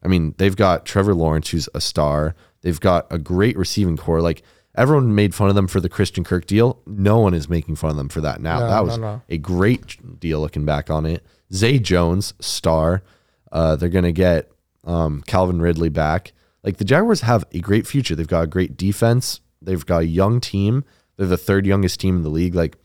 I 0.03 0.07
mean, 0.07 0.35
they've 0.37 0.55
got 0.55 0.85
Trevor 0.85 1.13
Lawrence, 1.13 1.49
who's 1.49 1.69
a 1.73 1.81
star. 1.81 2.35
They've 2.61 2.79
got 2.79 3.07
a 3.09 3.17
great 3.17 3.57
receiving 3.57 3.97
core. 3.97 4.21
Like 4.21 4.43
everyone 4.75 5.15
made 5.15 5.35
fun 5.35 5.49
of 5.49 5.55
them 5.55 5.67
for 5.67 5.79
the 5.79 5.89
Christian 5.89 6.23
Kirk 6.23 6.45
deal. 6.45 6.81
No 6.85 7.19
one 7.19 7.33
is 7.33 7.49
making 7.49 7.75
fun 7.75 7.91
of 7.91 7.97
them 7.97 8.09
for 8.09 8.21
that 8.21 8.41
now. 8.41 8.59
No, 8.59 8.67
that 8.67 8.83
was 8.83 8.97
no, 8.97 9.15
no. 9.15 9.21
a 9.29 9.37
great 9.37 10.19
deal 10.19 10.39
looking 10.39 10.65
back 10.65 10.89
on 10.89 11.05
it. 11.05 11.25
Zay 11.53 11.79
Jones, 11.79 12.33
star. 12.39 13.03
Uh, 13.51 13.75
they're 13.75 13.89
gonna 13.89 14.11
get 14.11 14.51
um, 14.83 15.23
Calvin 15.27 15.61
Ridley 15.61 15.89
back. 15.89 16.33
Like 16.63 16.77
the 16.77 16.85
Jaguars 16.85 17.21
have 17.21 17.45
a 17.51 17.59
great 17.59 17.87
future. 17.87 18.15
They've 18.15 18.27
got 18.27 18.43
a 18.43 18.47
great 18.47 18.77
defense. 18.77 19.41
They've 19.61 19.85
got 19.85 19.99
a 19.99 20.05
young 20.05 20.39
team. 20.39 20.83
They're 21.17 21.27
the 21.27 21.37
third 21.37 21.65
youngest 21.65 21.99
team 21.99 22.17
in 22.17 22.23
the 22.23 22.29
league. 22.29 22.55
Like 22.55 22.77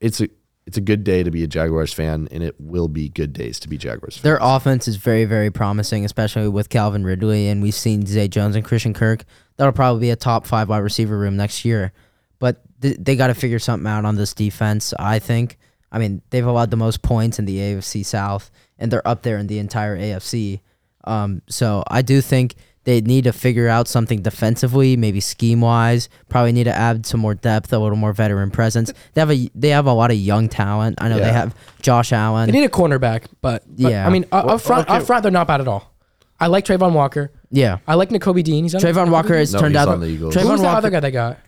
it's 0.00 0.20
a 0.20 0.28
it's 0.66 0.76
a 0.76 0.80
good 0.80 1.04
day 1.04 1.22
to 1.22 1.30
be 1.30 1.44
a 1.44 1.46
Jaguars 1.46 1.92
fan, 1.92 2.26
and 2.32 2.42
it 2.42 2.56
will 2.60 2.88
be 2.88 3.08
good 3.08 3.32
days 3.32 3.60
to 3.60 3.68
be 3.68 3.78
Jaguars 3.78 4.16
fan. 4.16 4.22
Their 4.24 4.38
offense 4.40 4.88
is 4.88 4.96
very, 4.96 5.24
very 5.24 5.50
promising, 5.50 6.04
especially 6.04 6.48
with 6.48 6.68
Calvin 6.70 7.04
Ridley, 7.04 7.48
and 7.48 7.62
we've 7.62 7.74
seen 7.74 8.04
Zay 8.04 8.26
Jones 8.26 8.56
and 8.56 8.64
Christian 8.64 8.92
Kirk. 8.92 9.24
That'll 9.56 9.72
probably 9.72 10.00
be 10.00 10.10
a 10.10 10.16
top 10.16 10.44
five 10.44 10.68
wide 10.68 10.78
receiver 10.78 11.16
room 11.16 11.36
next 11.36 11.64
year. 11.64 11.92
But 12.40 12.62
th- 12.82 12.96
they 12.98 13.14
got 13.14 13.28
to 13.28 13.34
figure 13.34 13.60
something 13.60 13.86
out 13.86 14.04
on 14.04 14.16
this 14.16 14.34
defense. 14.34 14.92
I 14.98 15.20
think. 15.20 15.56
I 15.92 16.00
mean, 16.00 16.20
they've 16.30 16.44
allowed 16.44 16.72
the 16.72 16.76
most 16.76 17.00
points 17.00 17.38
in 17.38 17.44
the 17.44 17.58
AFC 17.58 18.04
South, 18.04 18.50
and 18.76 18.90
they're 18.90 19.06
up 19.06 19.22
there 19.22 19.38
in 19.38 19.46
the 19.46 19.60
entire 19.60 19.96
AFC. 19.96 20.60
Um, 21.04 21.42
so 21.48 21.84
I 21.86 22.02
do 22.02 22.20
think 22.20 22.56
they 22.86 23.02
need 23.02 23.24
to 23.24 23.32
figure 23.32 23.68
out 23.68 23.88
something 23.88 24.22
defensively, 24.22 24.96
maybe 24.96 25.20
scheme 25.20 25.60
wise. 25.60 26.08
Probably 26.30 26.52
need 26.52 26.64
to 26.64 26.74
add 26.74 27.04
some 27.04 27.20
more 27.20 27.34
depth, 27.34 27.72
a 27.72 27.78
little 27.78 27.96
more 27.98 28.12
veteran 28.14 28.50
presence. 28.50 28.92
They 29.12 29.20
have 29.20 29.30
a 29.30 29.50
they 29.54 29.68
have 29.68 29.84
a 29.86 29.92
lot 29.92 30.10
of 30.10 30.16
young 30.16 30.48
talent. 30.48 30.96
I 31.02 31.08
know 31.10 31.18
they 31.18 31.32
have 31.32 31.54
Josh 31.82 32.12
Allen. 32.12 32.46
They 32.50 32.58
need 32.58 32.64
a 32.64 32.68
cornerback, 32.70 33.24
but, 33.42 33.64
but 33.66 33.90
Yeah. 33.92 34.06
I 34.06 34.10
mean, 34.10 34.24
up, 34.32 34.46
Well, 34.46 34.54
up 34.54 34.60
front, 34.62 34.88
okay. 34.88 34.96
up 34.98 35.02
front, 35.02 35.22
they're 35.24 35.30
not 35.32 35.46
bad 35.46 35.60
at 35.60 35.68
all. 35.68 35.92
I 36.40 36.46
like 36.46 36.64
Travon 36.64 36.92
Walker. 36.92 37.32
yeah. 37.50 37.78
I 37.88 37.94
like 37.96 38.10
Nakobe 38.10 38.42
Dean. 38.44 38.64
He's 38.64 38.74
on 38.74 38.80
Travon 38.80 39.06
Nakobe 39.08 39.10
Walker 39.10 39.28
Dean? 39.28 39.38
has 39.38 39.52
No, 39.54 39.60
turned 39.60 39.76
out. 39.76 39.88
on 39.88 40.00
the 40.00 40.06
Eagles. 40.06 40.34
Who's 40.34 40.44
Travon 40.44 40.58
the 40.60 40.68
other 40.68 40.90
guy 40.90 41.00
they 41.00 41.10
got? 41.10 41.38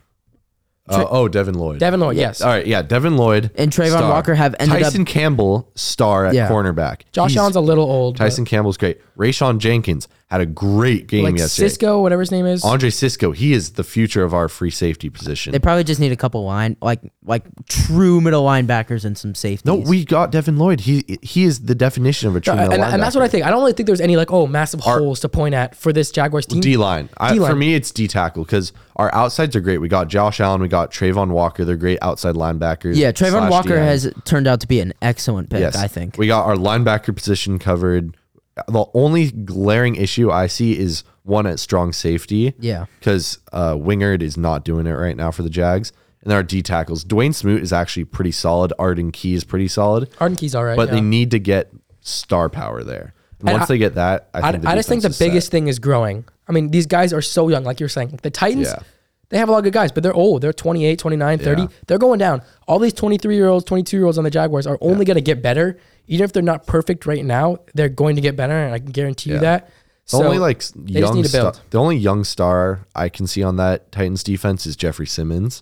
Uh, 0.87 1.05
oh, 1.07 1.27
Devin 1.27 1.53
Lloyd. 1.53 1.77
Devin 1.79 1.99
Lloyd. 1.99 2.17
Yes. 2.17 2.41
All 2.41 2.49
right, 2.49 2.65
yeah, 2.65 2.81
Devin 2.81 3.15
Lloyd 3.15 3.51
and 3.55 3.71
Travon 3.71 4.09
Walker 4.09 4.33
have 4.33 4.55
ended 4.59 4.81
Tyson 4.81 5.01
up. 5.01 5.07
Campbell, 5.07 5.69
star 5.75 6.25
at 6.25 6.33
Yeah. 6.33 6.49
cornerback. 6.49 7.01
Josh 7.11 7.29
He's- 7.31 7.39
Allen's 7.39 7.55
a 7.55 7.61
little 7.61 7.83
old. 7.83 8.17
but 8.17 8.23
Tyson 8.23 8.43
Campbell's 8.43 8.77
great. 8.77 8.99
Rayshawn 9.19 9.57
Jenkins 9.57 10.07
had 10.27 10.39
a 10.39 10.45
great 10.45 11.07
game 11.07 11.23
like 11.23 11.37
yesterday. 11.37 11.67
Cisco, 11.67 12.01
whatever 12.01 12.21
his 12.21 12.31
name 12.31 12.45
is. 12.45 12.63
Andre 12.63 12.89
Cisco, 12.89 13.31
he 13.31 13.51
is 13.51 13.71
the 13.71 13.83
future 13.83 14.23
of 14.23 14.33
our 14.33 14.47
free 14.47 14.69
safety 14.69 15.09
position. 15.09 15.51
They 15.51 15.59
probably 15.59 15.83
just 15.83 15.99
need 15.99 16.11
a 16.11 16.15
couple 16.15 16.45
line 16.45 16.77
like 16.81 17.01
like 17.25 17.43
true 17.67 18.21
middle 18.21 18.45
linebackers 18.45 19.03
and 19.03 19.17
some 19.17 19.35
safeties. 19.35 19.65
no, 19.65 19.75
we 19.75 20.05
got 20.05 20.31
Devin 20.31 20.57
Lloyd. 20.57 20.81
He 20.81 21.19
he 21.21 21.43
is 21.43 21.61
the 21.61 21.75
definition 21.75 22.29
of 22.29 22.35
a 22.35 22.41
true 22.41 22.53
and, 22.53 22.69
middle 22.69 22.85
and 22.85 23.01
that's 23.01 23.15
what 23.15 23.23
I 23.23 23.27
think. 23.27 23.45
I 23.45 23.49
don't 23.49 23.59
really 23.59 23.73
think 23.73 23.87
there's 23.87 24.01
any 24.01 24.15
like 24.15 24.31
oh 24.31 24.47
massive 24.47 24.79
holes 24.79 25.19
to 25.21 25.29
point 25.29 25.53
at 25.53 25.75
for 25.75 25.91
this 25.91 26.11
Jaguars 26.11 26.45
team. 26.45 26.61
D 26.61 26.77
line. 26.77 27.09
D-line. 27.29 27.49
For 27.49 27.55
me, 27.55 27.73
it's 27.73 27.91
D 27.91 28.07
tackle 28.07 28.45
because 28.45 28.71
our 28.95 29.13
outsides 29.13 29.55
are 29.55 29.61
great. 29.61 29.79
We 29.79 29.89
got 29.89 30.07
Josh 30.07 30.39
Allen, 30.39 30.61
we 30.61 30.67
got 30.69 30.91
Travon 30.91 31.31
Walker. 31.31 31.65
They're 31.65 31.75
great 31.75 31.99
outside 32.01 32.35
linebackers. 32.35 32.95
yeah, 32.95 33.11
Travon 33.11 33.31
slash 33.31 33.51
Walker 33.51 33.75
DN. 33.75 33.83
has 33.83 34.13
turned 34.25 34.47
out 34.47 34.61
to 34.61 34.67
be 34.67 34.79
an 34.79 34.93
excellent 35.01 35.49
pick. 35.49 35.59
Yes, 35.59 35.75
I 35.75 35.87
think. 35.87 36.17
we 36.17 36.27
got 36.27 36.45
our 36.45 36.55
linebacker 36.55 37.15
position 37.15 37.59
covered. 37.59 38.15
The 38.67 38.85
only 38.93 39.31
glaring 39.31 39.95
issue 39.95 40.31
I 40.31 40.47
see 40.47 40.77
is 40.77 41.03
one 41.23 41.45
at 41.47 41.59
strong 41.59 41.93
safety. 41.93 42.53
Yeah. 42.59 42.85
because 42.99 43.39
uh, 43.53 43.73
Wingard 43.75 44.21
is 44.21 44.35
not 44.37 44.65
doing 44.65 44.87
it 44.87 44.93
right 44.93 45.15
now 45.15 45.31
for 45.31 45.43
the 45.43 45.49
Jags. 45.49 45.91
And 46.21 46.29
there 46.31 46.39
are 46.39 46.43
D 46.43 46.61
tackles. 46.61 47.05
Dawuane 47.05 47.33
Smoot 47.33 47.61
is 47.61 47.71
actually 47.71 48.03
pretty 48.05 48.31
solid. 48.31 48.73
Arden 48.77 49.11
Key 49.11 49.35
is 49.35 49.43
pretty 49.45 49.67
solid, 49.69 50.09
Arden 50.19 50.35
Key's 50.35 50.53
all 50.53 50.65
right. 50.65 50.75
but 50.75 50.89
yeah. 50.89 50.95
they 50.95 51.01
need 51.01 51.31
to 51.31 51.39
get 51.39 51.71
star 52.01 52.49
power 52.49 52.83
there. 52.83 53.13
And 53.39 53.51
once 53.51 53.63
I- 53.63 53.65
they 53.67 53.77
get 53.77 53.95
that, 53.95 54.29
I, 54.33 54.39
I, 54.41 54.49
I 54.49 54.75
just 54.75 54.89
think 54.89 55.01
the 55.03 55.09
is 55.09 55.15
set. 55.17 55.27
biggest 55.27 55.49
thing 55.49 55.67
is 55.69 55.79
growing. 55.79 56.25
I 56.47 56.51
mean, 56.51 56.71
these 56.71 56.87
guys 56.87 57.13
are 57.13 57.21
so 57.21 57.47
young, 57.47 57.63
like 57.63 57.79
you're 57.79 57.87
saying. 57.87 58.09
Like 58.11 58.21
the 58.21 58.31
Titans, 58.31 58.67
Yeah. 58.67 58.79
They 59.29 59.37
have 59.37 59.47
a 59.49 59.51
lot 59.51 59.59
of 59.59 59.63
good 59.63 59.73
guys, 59.73 59.91
but 59.91 60.03
they're 60.03 60.13
old. 60.13 60.41
They're 60.41 60.53
28, 60.53 60.97
29, 60.99 61.39
30. 61.39 61.61
Yeah. 61.61 61.67
They're 61.87 61.97
going 61.97 62.19
down. 62.19 62.41
All 62.67 62.79
these 62.79 62.93
23 62.93 63.35
year 63.35 63.47
olds, 63.47 63.63
22 63.65 63.97
year 63.97 64.05
olds 64.05 64.17
on 64.17 64.23
the 64.23 64.31
Jaguars 64.31 64.65
are 64.67 64.77
only 64.81 65.05
going 65.05 65.15
to 65.15 65.21
get 65.21 65.41
better. 65.41 65.77
Even 66.07 66.23
if 66.23 66.33
they're 66.33 66.41
not 66.41 66.65
perfect 66.65 67.05
right 67.05 67.23
now, 67.23 67.57
they're 67.75 67.89
going 67.89 68.15
to 68.15 68.21
get 68.21 68.35
better, 68.35 68.53
and 68.53 68.73
I 68.73 68.79
can 68.79 68.91
guarantee 68.91 69.29
you 69.29 69.39
that. 69.39 69.67
The 69.67 70.17
So, 70.17 70.23
only 70.23 70.39
like 70.39 70.63
young 70.85 71.23
star, 71.23 71.53
the 71.69 71.79
only 71.79 71.97
young 71.97 72.23
star 72.23 72.87
I 72.95 73.09
can 73.09 73.27
see 73.27 73.43
on 73.43 73.57
that 73.57 73.91
Titans 73.91 74.23
defense 74.23 74.65
is 74.65 74.75
Jeffrey 74.75 75.05
Simmons. 75.05 75.61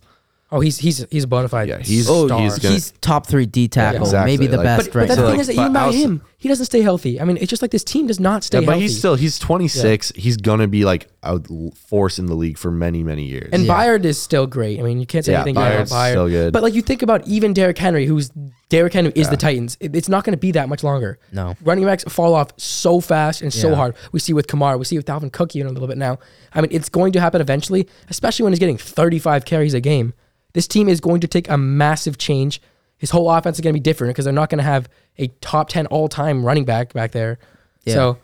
Oh, 0.50 0.62
he's 0.62 0.78
he's 0.78 1.06
he's 1.12 1.26
a 1.26 1.28
bona 1.28 1.50
fide. 1.50 1.68
Yeah, 1.68 1.80
he's- 1.80 2.08
Oh, 2.10 2.26
star. 2.28 2.40
he's 2.40 2.58
gonna- 2.58 2.76
he's 2.76 2.92
top 3.02 3.28
three 3.28 3.46
D 3.46 3.68
tackle, 3.68 4.04
exactly, 4.04 4.32
maybe 4.32 4.48
the 4.48 4.56
like- 4.56 4.64
best 4.64 4.86
but, 4.94 4.96
right 4.96 5.08
but 5.10 5.16
the 5.16 5.22
now. 5.22 5.28
thing 5.28 5.38
like, 5.38 5.42
is 5.42 5.48
that 5.48 5.56
but 5.58 5.62
even 5.64 5.74
by 5.74 5.80
outs- 5.82 5.96
him, 5.98 6.22
he 6.38 6.48
doesn't 6.48 6.66
stay 6.68 6.82
healthy. 6.82 7.20
I 7.20 7.26
mean, 7.26 7.36
it's 7.38 7.50
just 7.50 7.62
like 7.62 7.72
this 7.72 7.84
team 7.84 8.08
does 8.08 8.20
not 8.22 8.46
stay 8.46 8.60
Yeah, 8.60 8.66
but 8.66 8.72
healthy. 8.74 8.84
he's 8.84 8.98
still 8.98 9.16
he's 9.16 9.38
26. 9.40 10.14
He's 10.16 10.38
gonna 10.38 10.68
be 10.70 10.86
like 10.86 11.10
a 11.22 11.42
force 11.90 12.18
in 12.18 12.28
the 12.28 12.34
league 12.34 12.58
for 12.58 12.72
many 12.72 13.04
many 13.04 13.26
years. 13.26 13.50
And 13.52 13.66
Yeah. 13.66 13.74
Byard 13.74 14.06
is 14.06 14.18
still 14.18 14.48
great. 14.48 14.80
I 14.80 14.84
mean, 14.84 15.02
you 15.02 15.06
can't 15.06 15.26
say 15.26 15.34
Yeah, 15.34 15.40
anything 15.42 15.56
bad 15.56 15.74
about 15.74 15.88
Byard's 15.88 15.92
Byard. 15.92 16.12
still 16.12 16.30
good. 16.30 16.54
But 16.54 16.64
like 16.64 16.74
you 16.74 16.82
think 16.82 17.02
about 17.02 17.28
even 17.28 17.52
Derrick 17.54 17.78
Henry, 17.78 18.06
who's 18.06 18.30
Derrick 18.70 18.94
Henry 18.94 19.12
is 19.16 19.28
the 19.28 19.36
Titans. 19.38 19.76
It- 19.82 19.96
it's 19.98 20.08
not 20.08 20.24
going 20.24 20.34
to 20.34 20.38
be 20.38 20.52
that 20.52 20.70
much 20.70 20.82
longer. 20.84 21.20
No. 21.34 21.56
running 21.64 21.84
backs 21.84 22.06
fall 22.08 22.34
off 22.34 22.50
so 22.58 23.02
fast 23.02 23.42
and 23.42 23.52
so 23.54 23.70
Yeah. 23.70 23.76
hard. 23.76 23.96
We 24.14 24.20
see 24.22 24.32
with 24.34 24.48
Kamara, 24.48 24.78
we 24.80 24.86
see 24.86 24.96
with 24.98 25.06
Dalvin 25.06 25.32
Cook 25.32 25.56
even 25.58 25.68
a 25.68 25.72
little 25.72 25.88
bit 25.90 25.98
now. 25.98 26.20
I 26.54 26.62
mean, 26.62 26.70
it's 26.72 26.88
going 26.90 27.12
to 27.14 27.20
happen 27.20 27.42
eventually, 27.42 27.88
especially 28.10 28.44
when 28.44 28.54
he's 28.54 28.60
getting 28.60 28.78
35 28.78 29.44
carries 29.46 29.74
a 29.74 29.80
game. 29.82 30.14
This 30.58 30.68
team 30.68 30.90
is 30.90 31.00
going 31.00 31.20
to 31.20 31.28
take 31.28 31.48
a 31.50 31.56
massive 31.56 32.18
change. 32.18 32.64
His 32.98 33.12
whole 33.12 33.30
offense 33.30 33.58
is 33.58 33.62
going 33.62 33.76
to 33.76 33.80
be 33.80 33.84
different 33.84 34.16
because 34.16 34.26
they're 34.26 34.34
not 34.34 34.50
going 34.50 34.58
to 34.58 34.64
have 34.64 34.90
a 35.20 35.28
top 35.40 35.70
10 35.70 35.86
all-time 35.86 36.44
running 36.44 36.66
back 36.66 36.94
back 36.94 37.12
there. 37.12 37.38
Yeah. 37.84 37.94
So 37.94 38.18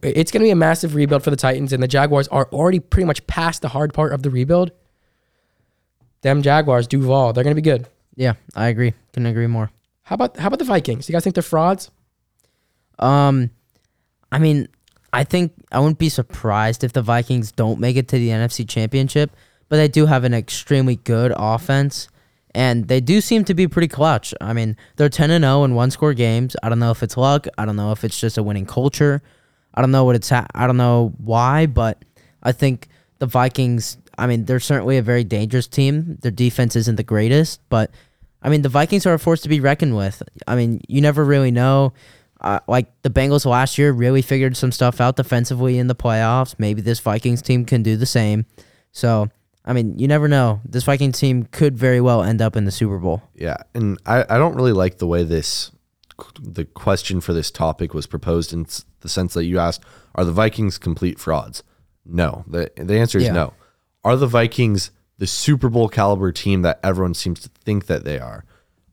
it's 0.00 0.32
going 0.32 0.40
to 0.40 0.46
be 0.46 0.50
a 0.50 0.56
massive 0.56 0.94
rebuild 0.94 1.22
for 1.22 1.28
the 1.28 1.36
Titans, 1.36 1.74
and 1.74 1.82
the 1.82 1.86
Jaguars 1.86 2.26
are 2.28 2.48
already 2.54 2.80
pretty 2.80 3.04
much 3.04 3.26
past 3.26 3.60
the 3.60 3.68
hard 3.68 3.92
part 3.92 4.14
of 4.14 4.22
the 4.22 4.30
rebuild. 4.30 4.70
Them 6.22 6.40
Jaguars, 6.40 6.86
Duval, 6.86 7.34
they're 7.34 7.44
going 7.44 7.54
to 7.54 7.60
be 7.60 7.70
good. 7.70 7.86
yeah, 8.16 8.32
I 8.54 8.68
agree. 8.68 8.94
Couldn't 9.12 9.26
agree 9.26 9.46
more. 9.46 9.70
How 10.04 10.14
about 10.14 10.38
how 10.38 10.46
about 10.46 10.60
the 10.60 10.64
Vikings? 10.64 11.06
You 11.06 11.12
guys 11.12 11.22
think 11.22 11.34
they're 11.34 11.42
frauds? 11.42 11.90
Um, 12.98 13.50
I 14.32 14.38
mean, 14.38 14.68
I 15.12 15.22
think 15.24 15.52
I 15.70 15.80
wouldn't 15.80 15.98
be 15.98 16.08
surprised 16.08 16.82
if 16.82 16.94
the 16.94 17.02
Vikings 17.02 17.52
don't 17.52 17.78
make 17.78 17.96
it 17.96 18.08
to 18.08 18.16
the 18.16 18.30
NFC 18.30 18.66
Championship, 18.66 19.32
but 19.68 19.76
they 19.76 19.88
do 19.88 20.06
have 20.06 20.24
an 20.24 20.34
extremely 20.34 20.96
good 20.96 21.32
offense, 21.36 22.08
and 22.54 22.88
they 22.88 23.00
do 23.00 23.20
seem 23.20 23.44
to 23.44 23.54
be 23.54 23.68
pretty 23.68 23.88
clutch. 23.88 24.34
I 24.40 24.52
mean, 24.52 24.76
they're 24.96 25.08
ten 25.08 25.30
and 25.30 25.44
zero 25.44 25.64
in 25.64 25.74
one 25.74 25.90
score 25.90 26.14
games. 26.14 26.56
I 26.62 26.68
don't 26.68 26.78
know 26.78 26.90
if 26.90 27.02
it's 27.02 27.16
luck. 27.16 27.46
I 27.56 27.64
don't 27.64 27.76
know 27.76 27.92
if 27.92 28.04
it's 28.04 28.18
just 28.18 28.38
a 28.38 28.42
winning 28.42 28.66
culture. 28.66 29.22
I 29.74 29.80
don't 29.80 29.90
know 29.90 30.04
what 30.04 30.16
it's. 30.16 30.30
Ha- 30.30 30.46
I 30.54 30.66
don't 30.66 30.76
know 30.76 31.14
why, 31.18 31.66
but 31.66 32.04
I 32.42 32.52
think 32.52 32.88
the 33.18 33.26
Vikings. 33.26 33.98
I 34.16 34.26
mean, 34.26 34.46
they're 34.46 34.58
certainly 34.58 34.98
a 34.98 35.02
very 35.02 35.22
dangerous 35.22 35.68
team. 35.68 36.18
Their 36.22 36.32
defense 36.32 36.74
isn't 36.74 36.96
the 36.96 37.04
greatest, 37.04 37.60
but 37.68 37.92
I 38.42 38.48
mean, 38.48 38.62
the 38.62 38.68
Vikings 38.68 39.06
are 39.06 39.14
a 39.14 39.18
force 39.18 39.40
to 39.42 39.48
be 39.48 39.60
reckoned 39.60 39.96
with. 39.96 40.22
I 40.46 40.56
mean, 40.56 40.80
you 40.88 41.00
never 41.00 41.24
really 41.24 41.50
know. 41.50 41.92
Uh, 42.40 42.60
like 42.68 42.86
the 43.02 43.10
Bengals 43.10 43.44
last 43.44 43.78
year 43.78 43.90
really 43.90 44.22
figured 44.22 44.56
some 44.56 44.70
stuff 44.70 45.00
out 45.00 45.16
defensively 45.16 45.78
in 45.78 45.88
the 45.88 45.94
playoffs. 45.94 46.54
Maybe 46.56 46.80
this 46.80 47.00
Vikings 47.00 47.42
team 47.42 47.64
can 47.64 47.82
do 47.82 47.96
the 47.96 48.06
same. 48.06 48.46
So, 48.92 49.28
I 49.68 49.74
mean, 49.74 49.98
you 49.98 50.08
never 50.08 50.26
know. 50.28 50.60
This 50.64 50.84
Viking 50.84 51.12
team 51.12 51.44
could 51.44 51.76
very 51.76 52.00
well 52.00 52.22
end 52.22 52.40
up 52.40 52.56
in 52.56 52.64
the 52.64 52.70
Super 52.72 52.98
Bowl. 52.98 53.22
Yeah, 53.34 53.58
and 53.74 53.98
I, 54.06 54.24
I 54.28 54.38
don't 54.38 54.54
really 54.56 54.72
like 54.72 54.96
the 54.98 55.06
way 55.06 55.22
this 55.22 55.70
the 56.40 56.64
question 56.64 57.20
for 57.20 57.32
this 57.32 57.50
topic 57.50 57.94
was 57.94 58.06
proposed 58.06 58.52
in 58.52 58.66
the 59.00 59.08
sense 59.08 59.34
that 59.34 59.44
you 59.44 59.58
asked, 59.60 59.84
are 60.16 60.24
the 60.24 60.32
Vikings 60.32 60.76
complete 60.78 61.18
frauds? 61.20 61.62
No. 62.04 62.44
The 62.48 62.70
the 62.76 62.98
answer 62.98 63.18
is 63.18 63.24
Yeah. 63.24 63.32
no. 63.34 63.52
Are 64.04 64.16
the 64.16 64.26
Vikings 64.26 64.90
the 65.18 65.26
Super 65.26 65.68
Bowl 65.68 65.88
caliber 65.88 66.32
team 66.32 66.62
that 66.62 66.80
everyone 66.82 67.14
seems 67.14 67.40
to 67.40 67.50
think 67.64 67.86
that 67.86 68.04
they 68.04 68.18
are? 68.18 68.44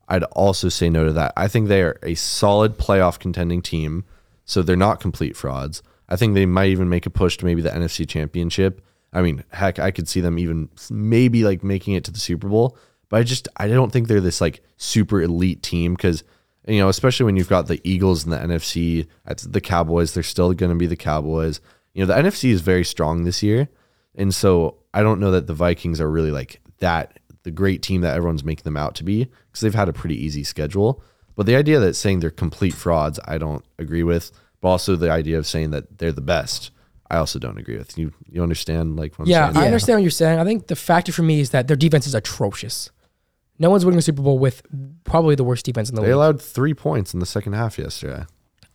I'd 0.08 0.24
also 0.26 0.70
say 0.70 0.90
no 0.90 1.06
to 1.06 1.14
that. 1.14 1.34
I 1.36 1.48
think 1.48 1.68
they 1.68 1.82
are 1.82 1.98
a 2.04 2.14
solid 2.16 2.78
playoff 2.78 3.18
contending 3.18 3.62
team, 3.62 4.04
so 4.44 4.62
they're 4.62 4.76
not 4.76 5.00
complete 5.00 5.36
frauds. 5.36 5.82
I 6.08 6.16
think 6.18 6.36
they 6.36 6.46
might 6.46 6.70
even 6.70 6.90
make 6.90 7.06
a 7.08 7.10
push 7.10 7.38
to 7.38 7.46
maybe 7.46 7.62
the 7.64 7.70
NFC 7.72 8.08
Championship. 8.08 8.86
I 9.16 9.22
mean, 9.22 9.44
heck, 9.50 9.80
I 9.80 9.92
could 9.92 10.08
see 10.08 10.22
them 10.22 10.38
even 10.38 10.70
maybe 10.90 11.44
like 11.44 11.64
making 11.64 11.96
it 11.96 12.04
to 12.04 12.12
the 12.12 12.20
Super 12.20 12.50
Bowl, 12.50 12.78
but 13.10 13.18
I 13.18 13.24
just 13.24 13.48
I 13.58 13.68
don't 13.68 13.92
think 13.92 14.08
they're 14.08 14.22
this 14.22 14.42
like 14.42 14.62
super 14.78 15.22
elite 15.22 15.64
team 15.64 15.94
because 15.94 16.24
you 16.68 16.80
know, 16.80 16.90
especially 16.90 17.26
when 17.26 17.38
you've 17.38 17.50
got 17.50 17.68
the 17.68 17.80
Eagles 17.84 18.24
and 18.24 18.34
the 18.34 18.38
NFC, 18.38 19.08
the 19.44 19.62
Cowboys, 19.62 20.14
they're 20.14 20.24
still 20.24 20.54
going 20.54 20.72
to 20.72 20.78
be 20.78 20.88
the 20.88 20.96
Cowboys. 20.96 21.62
You 21.94 22.06
know, 22.06 22.14
the 22.14 22.22
NFC 22.22 22.50
is 22.50 22.62
very 22.62 22.84
strong 22.84 23.24
this 23.24 23.42
year, 23.42 23.70
and 24.16 24.34
so 24.34 24.78
I 24.94 25.02
don't 25.02 25.20
know 25.20 25.32
that 25.32 25.48
the 25.48 25.54
Vikings 25.54 26.02
are 26.02 26.10
really 26.10 26.32
like 26.32 26.62
that 26.80 27.20
the 27.44 27.52
great 27.52 27.82
team 27.82 28.02
that 28.02 28.16
everyone's 28.16 28.44
making 28.44 28.64
them 28.64 28.76
out 28.76 28.96
to 28.96 29.04
be 29.04 29.24
because 29.24 29.62
they've 29.62 29.76
had 29.76 29.88
a 29.88 29.94
pretty 29.94 30.22
easy 30.22 30.44
schedule. 30.44 31.02
But 31.36 31.46
the 31.46 31.56
idea 31.56 31.80
that 31.80 31.96
saying 31.96 32.20
they're 32.20 32.32
complete 32.32 32.74
frauds, 32.74 33.20
I 33.26 33.38
don't 33.38 33.64
agree 33.78 34.04
with. 34.04 34.32
But 34.62 34.70
also 34.70 34.96
the 34.96 35.12
idea 35.12 35.38
of 35.38 35.46
saying 35.46 35.70
that 35.72 36.00
they're 36.00 36.12
the 36.12 36.22
best, 36.22 36.72
I 37.10 37.18
also 37.18 37.38
don't 37.40 37.58
agree 37.58 37.78
with. 37.78 37.98
You 37.98 38.12
you 38.30 38.42
understand 38.42 38.96
like 38.98 39.18
what 39.18 39.26
I'm 39.26 39.32
Yeah, 39.32 39.46
saying? 39.48 39.58
I 39.58 39.62
Yeah. 39.62 39.66
understand 39.68 39.98
what 39.98 40.04
you're 40.04 40.12
saying. 40.12 40.40
I 40.40 40.44
think 40.44 40.68
the 40.68 40.76
factor 40.76 41.12
for 41.12 41.22
me 41.24 41.40
is 41.40 41.52
that 41.52 41.68
their 41.68 41.78
defense 41.78 42.08
is 42.08 42.16
atrocious. 42.16 42.90
No 43.60 43.70
one's 43.70 43.86
winning 43.86 44.00
a 44.00 44.02
Super 44.02 44.22
Bowl 44.22 44.38
with 44.40 44.64
probably 45.06 45.36
the 45.36 45.44
worst 45.44 45.66
defense 45.66 45.90
in 45.90 45.96
the 45.96 46.02
world. 46.02 46.08
They 46.10 46.14
league. 46.14 46.18
allowed 46.24 46.42
three 46.42 46.74
points 46.74 47.14
in 47.14 47.20
the 47.20 47.26
second 47.26 47.54
half 47.54 47.78
yesterday. 47.78 48.26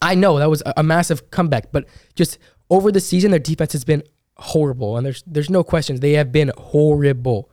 I 0.01 0.15
know 0.15 0.39
that 0.39 0.49
was 0.49 0.63
a, 0.65 0.73
a 0.79 0.83
massive 0.83 1.31
comeback, 1.31 1.71
but 1.73 1.85
just 2.15 2.39
over 2.71 2.91
the 2.91 3.01
season, 3.01 3.31
their 3.33 3.41
defense 3.41 3.73
has 3.73 3.85
been 3.85 4.03
horrible, 4.37 4.97
and 4.97 5.05
there's 5.05 5.23
there's 5.27 5.51
no 5.51 5.63
questions 5.63 6.01
they 6.01 6.13
have 6.13 6.33
been 6.33 6.51
horrible. 6.57 7.51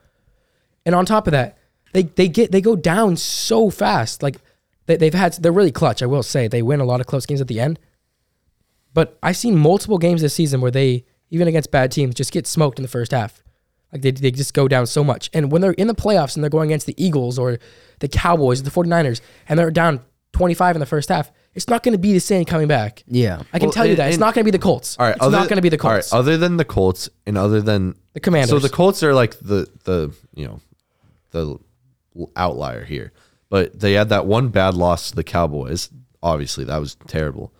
And 0.86 0.96
on 0.96 1.06
top 1.06 1.28
of 1.28 1.32
that, 1.32 1.58
they 1.94 2.04
they 2.04 2.28
get 2.30 2.52
they 2.52 2.62
go 2.62 2.76
down 2.76 3.18
so 3.18 3.70
fast. 3.70 4.24
Like 4.24 4.38
they, 4.86 4.96
they've 4.96 5.13
had 5.13 5.34
they're 5.34 5.52
really 5.52 5.72
clutch. 5.72 6.02
I 6.02 6.06
will 6.06 6.24
say 6.24 6.48
they 6.48 6.62
win 6.62 6.80
a 6.80 6.86
lot 6.86 7.02
of 7.02 7.08
close 7.08 7.26
games 7.26 7.42
at 7.42 7.48
the 7.48 7.60
end. 7.60 7.78
But 8.98 9.16
I've 9.22 9.38
seen 9.38 9.56
multiple 9.56 10.00
games 10.00 10.24
this 10.24 10.34
season 10.34 10.60
where 10.60 10.72
they 10.72 11.06
even 11.30 11.48
against 11.48 11.70
bad 11.70 11.92
teams 11.92 12.16
just 12.16 12.32
get 12.32 12.48
smoked 12.48 12.80
in 12.80 12.82
the 12.82 12.90
first 12.90 13.12
half. 13.12 13.44
Like 13.94 14.02
they, 14.02 14.10
they 14.10 14.32
just 14.32 14.56
go 14.56 14.68
down 14.68 14.88
so 14.88 15.04
much. 15.04 15.30
And 15.36 15.52
when 15.52 15.62
they're 15.62 15.74
in 15.74 15.86
the 15.86 15.94
playoffs 15.94 16.34
and 16.34 16.44
they're 16.44 16.50
going 16.50 16.70
against 16.72 16.88
the 16.88 16.96
Eagles 16.98 17.38
or 17.38 17.60
the 18.00 18.08
Cowboys, 18.08 18.64
the 18.64 18.72
49ers, 18.72 19.22
and 19.48 19.60
they're 19.60 19.70
down 19.70 20.00
25 20.32 20.78
in 20.78 20.80
the 20.80 20.88
first 20.88 21.10
half, 21.10 21.32
it's 21.54 21.68
not 21.68 21.84
going 21.84 21.92
to 21.92 22.00
be 22.00 22.12
the 22.12 22.20
same 22.20 22.44
coming 22.44 22.68
back. 22.68 23.04
Yeah. 23.06 23.44
I 23.54 23.60
can 23.60 23.68
Well, 23.68 23.74
tell 23.74 23.86
you 23.86 23.92
and- 23.92 24.00
that. 24.00 24.10
It's 24.10 24.18
not 24.18 24.34
going 24.34 24.44
to 24.44 24.52
be 24.52 24.58
the 24.58 24.64
Colts. 24.64 24.98
All 24.98 25.06
right, 25.06 25.16
it's 25.16 25.24
other- 25.24 25.38
not 25.38 25.48
going 25.48 25.58
to 25.58 25.62
be 25.62 25.70
the 25.70 25.78
Colts. 25.78 26.12
all 26.12 26.18
right, 26.18 26.20
other 26.26 26.36
than 26.38 26.58
the 26.58 26.66
Colts 26.66 27.08
and 27.28 27.38
other 27.38 27.62
than 27.62 27.94
The 28.14 28.20
Commanders. 28.20 28.50
So 28.50 28.58
the 28.58 28.68
Colts 28.68 29.04
are 29.04 29.14
like 29.14 29.38
the 29.38 29.70
the 29.84 30.12
you 30.34 30.48
know 30.48 30.60
the 31.30 31.60
outlier 32.36 32.84
here, 32.84 33.12
but 33.52 33.80
they 33.80 33.94
had 33.94 34.10
that 34.10 34.26
one 34.26 34.50
bad 34.50 34.74
loss 34.74 35.12
to 35.12 35.16
the 35.16 35.24
Cowboys. 35.24 35.92
Obviously, 36.24 36.64
that 36.66 36.78
was 36.80 36.96
terrible. 37.06 37.54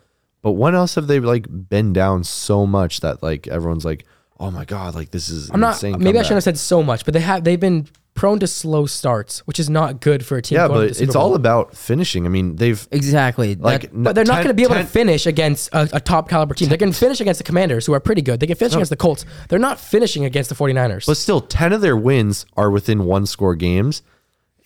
But 0.48 0.54
when 0.54 0.76
else 0.76 0.96
have 0.96 1.08
they 1.08 1.20
like 1.20 1.46
been 1.50 1.92
down 1.92 2.24
so 2.24 2.66
much 2.66 3.02
that 3.02 3.22
like 3.22 3.48
everyone's 3.48 3.84
like, 3.84 4.06
oh 4.40 4.50
my 4.50 4.64
god, 4.64 4.96
like 4.96 5.12
this 5.12 5.28
is 5.28 5.50
I'm 5.50 5.60
not. 5.60 5.74
insane. 5.74 5.98
Maybe 6.00 6.18
I 6.18 6.22
shouldn't 6.22 6.38
have 6.38 6.44
said 6.46 6.58
so 6.58 6.82
much, 6.82 7.04
but 7.04 7.14
they 7.14 7.20
have. 7.20 7.44
They've 7.44 7.60
been 7.60 7.86
prone 8.14 8.40
to 8.40 8.48
slow 8.48 8.86
starts, 8.86 9.40
which 9.40 9.60
is 9.60 9.70
not 9.70 10.00
good 10.00 10.26
for 10.26 10.38
a 10.38 10.42
team. 10.42 10.56
Yeah, 10.56 10.70
going 10.70 10.80
to 10.80 10.86
but 10.86 10.88
the 10.88 10.94
Super 10.96 11.10
it's 11.10 11.16
all 11.18 11.36
about 11.36 11.76
finishing. 11.76 12.26
I 12.26 12.30
mean, 12.30 12.56
they've 12.56 12.88
Exactly. 12.92 13.56
like, 13.56 13.82
That- 13.82 14.04
But 14.04 14.16
they're 14.16 14.24
not 14.24 14.38
going 14.38 14.48
to 14.48 14.54
be 14.54 14.64
able 14.64 14.76
to 14.76 14.86
finish 14.86 15.26
against 15.26 15.68
a, 15.74 15.90
a 15.92 16.00
top 16.00 16.30
caliber 16.30 16.54
team. 16.54 16.70
They 16.70 16.78
can 16.78 16.94
finish 16.94 17.20
against 17.20 17.40
the 17.40 17.44
Commanders, 17.44 17.86
who 17.86 17.92
are 17.92 18.00
pretty 18.00 18.22
good. 18.22 18.40
They 18.40 18.48
can 18.48 18.56
finish 18.56 18.74
against 18.74 18.90
the 18.92 18.96
Colts. 18.96 19.26
They're 19.50 19.60
not 19.60 19.82
finishing 19.82 20.24
against 20.24 20.50
the 20.50 20.56
49ers. 20.56 21.08
But 21.08 21.18
still, 21.18 21.42
ten 21.42 21.74
of 21.74 21.82
their 21.82 21.98
wins 21.98 22.46
are 22.56 22.72
within 22.72 23.04
one 23.04 23.26
score 23.26 23.54
games. 23.54 24.02